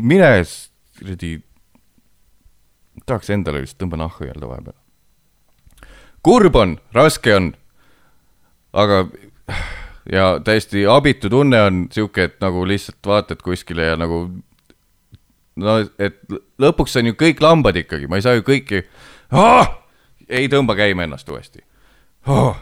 mine 0.00 0.34
kuradi 1.02 1.36
tahaks 3.06 3.30
endale 3.34 3.62
vist 3.64 3.78
tõmba 3.80 3.98
nahku 4.00 4.26
öelda 4.26 4.48
vahepeal. 4.48 4.78
kurb 6.22 6.56
on, 6.56 6.76
raske 6.94 7.34
on, 7.36 7.52
aga 8.72 9.04
ja 10.12 10.40
täiesti 10.44 10.86
abitu 10.86 11.30
tunne 11.30 11.62
on 11.62 11.84
sihuke, 11.90 12.24
et 12.24 12.40
nagu 12.40 12.66
lihtsalt 12.68 13.06
vaatad 13.06 13.42
kuskile 13.42 13.92
ja 13.92 13.96
nagu 13.96 14.24
no, 15.56 15.78
et 15.98 16.18
lõpuks 16.62 16.98
on 16.98 17.12
ju 17.12 17.18
kõik 17.18 17.42
lambad 17.42 17.76
ikkagi, 17.82 18.08
ma 18.08 18.18
ei 18.18 18.26
saa 18.26 18.38
ju 18.38 18.46
kõiki 18.46 18.84
oh!, 19.32 19.66
ei 20.28 20.48
tõmba 20.48 20.78
käima 20.78 21.08
ennast 21.08 21.28
uuesti 21.28 21.64
oh!. 22.26 22.56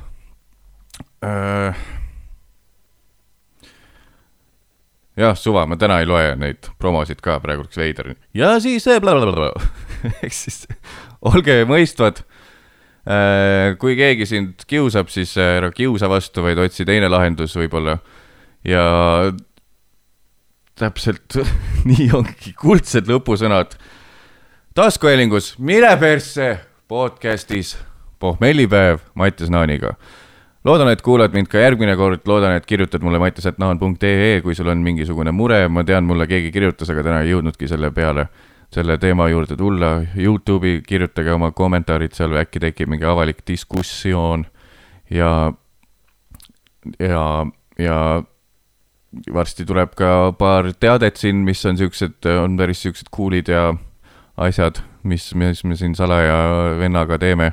Äh 1.20 1.99
jah, 5.20 5.36
suva, 5.38 5.66
ma 5.68 5.76
täna 5.80 6.00
ei 6.00 6.08
loe 6.08 6.34
neid 6.40 6.70
promosid 6.80 7.20
ka, 7.24 7.38
praegu 7.42 7.64
oleks 7.64 7.78
veider. 7.80 8.14
ja 8.36 8.54
siis 8.62 8.88
blablabla. 9.02 9.52
ehk 10.24 10.34
siis 10.34 10.64
olge 11.20 11.62
mõistvad. 11.68 12.24
Äh, 13.10 13.76
kui 13.80 13.96
keegi 13.96 14.26
sind 14.28 14.66
kiusab, 14.68 15.08
siis 15.12 15.32
äh, 15.40 15.56
ära 15.58 15.70
kiusa 15.72 16.08
vastu, 16.10 16.44
vaid 16.44 16.60
otsi 16.60 16.84
teine 16.88 17.08
lahendus 17.08 17.56
võib-olla. 17.56 17.98
ja 18.64 18.84
täpselt 20.80 21.36
nii 21.88 22.10
ongi, 22.16 22.54
kuldsed 22.56 23.08
lõpusõnad. 23.10 23.76
taskuhäälingus 24.76 25.54
Mine 25.58 25.96
persse 26.00 26.58
podcastis 26.88 27.76
pohmellipäev 28.20 29.00
Mattias 29.14 29.50
Naaniga 29.50 29.96
loodan, 30.64 30.90
et 30.92 31.02
kuulad 31.02 31.34
mind 31.34 31.48
ka 31.50 31.62
järgmine 31.62 31.96
kord, 31.96 32.22
loodan, 32.28 32.54
et 32.58 32.66
kirjutad 32.68 33.04
mulle 33.04 33.20
mattias.naan.ee, 33.22 34.40
kui 34.44 34.54
sul 34.56 34.68
on 34.72 34.84
mingisugune 34.84 35.32
mure, 35.32 35.62
ma 35.72 35.84
tean, 35.86 36.04
mulle 36.08 36.26
keegi 36.30 36.52
kirjutas, 36.54 36.90
aga 36.92 37.04
täna 37.06 37.22
ei 37.24 37.32
jõudnudki 37.32 37.68
selle 37.70 37.92
peale, 37.96 38.26
selle 38.74 38.98
teema 39.00 39.28
juurde 39.32 39.56
tulla. 39.58 39.96
Youtube'i 40.16 40.82
kirjutage 40.86 41.32
oma 41.32 41.52
kommentaarid 41.56 42.16
seal, 42.16 42.36
äkki 42.42 42.62
tekib 42.66 42.92
mingi 42.92 43.08
avalik 43.08 43.42
diskussioon. 43.48 44.44
Ja, 45.10 45.52
ja, 47.00 47.24
ja 47.80 47.96
varsti 49.34 49.66
tuleb 49.66 49.96
ka 49.98 50.32
paar 50.38 50.70
teadet 50.78 51.18
siin, 51.18 51.40
mis 51.46 51.64
on 51.66 51.80
siuksed, 51.80 52.20
on 52.36 52.60
päris 52.60 52.84
siuksed 52.84 53.10
cool'id 53.16 53.50
ja 53.50 53.72
asjad, 54.40 54.84
mis, 55.02 55.32
mis 55.34 55.64
me 55.64 55.76
siin 55.76 55.96
salaja 55.98 56.36
vennaga 56.78 57.18
teeme 57.18 57.50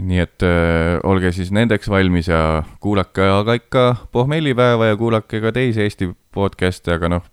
nii 0.00 0.20
et 0.22 0.44
äh, 0.46 0.98
olge 1.06 1.32
siis 1.34 1.50
nendeks 1.54 1.88
valmis 1.90 2.28
ja 2.30 2.62
kuulake 2.80 3.26
aga 3.28 3.56
ikka 3.58 3.84
pohmellipäeva 4.12 4.90
ja 4.90 4.96
kuulake 4.96 5.40
ka 5.40 5.52
teisi 5.52 5.82
Eesti 5.84 6.10
podcast'e, 6.34 6.94
aga 6.94 7.10
noh, 7.10 7.26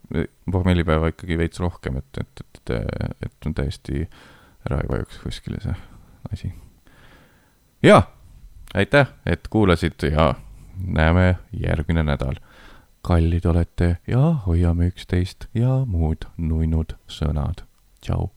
pohmellipäeva 0.51 1.11
ikkagi 1.13 1.37
veits 1.37 1.61
rohkem, 1.61 1.99
et, 2.01 2.21
et, 2.21 2.43
et, 2.45 2.73
et 3.25 3.49
on 3.49 3.55
täiesti 3.57 4.07
ära 4.67 4.81
ei 4.83 4.91
vajuks 4.91 5.19
kuskile 5.23 5.61
see 5.63 5.75
asi. 6.33 6.53
ja, 7.83 8.01
aitäh, 8.73 9.13
et 9.25 9.47
kuulasid 9.49 10.09
ja 10.11 10.33
näeme 10.77 11.35
järgmine 11.53 12.03
nädal. 12.03 12.41
kallid 13.01 13.45
olete 13.45 13.97
ja 14.07 14.33
hoiame 14.45 14.89
üksteist 14.91 15.47
ja 15.55 15.83
muud 15.85 16.27
nunnud 16.37 16.97
sõnad. 17.07 17.63
tšau 18.01 18.36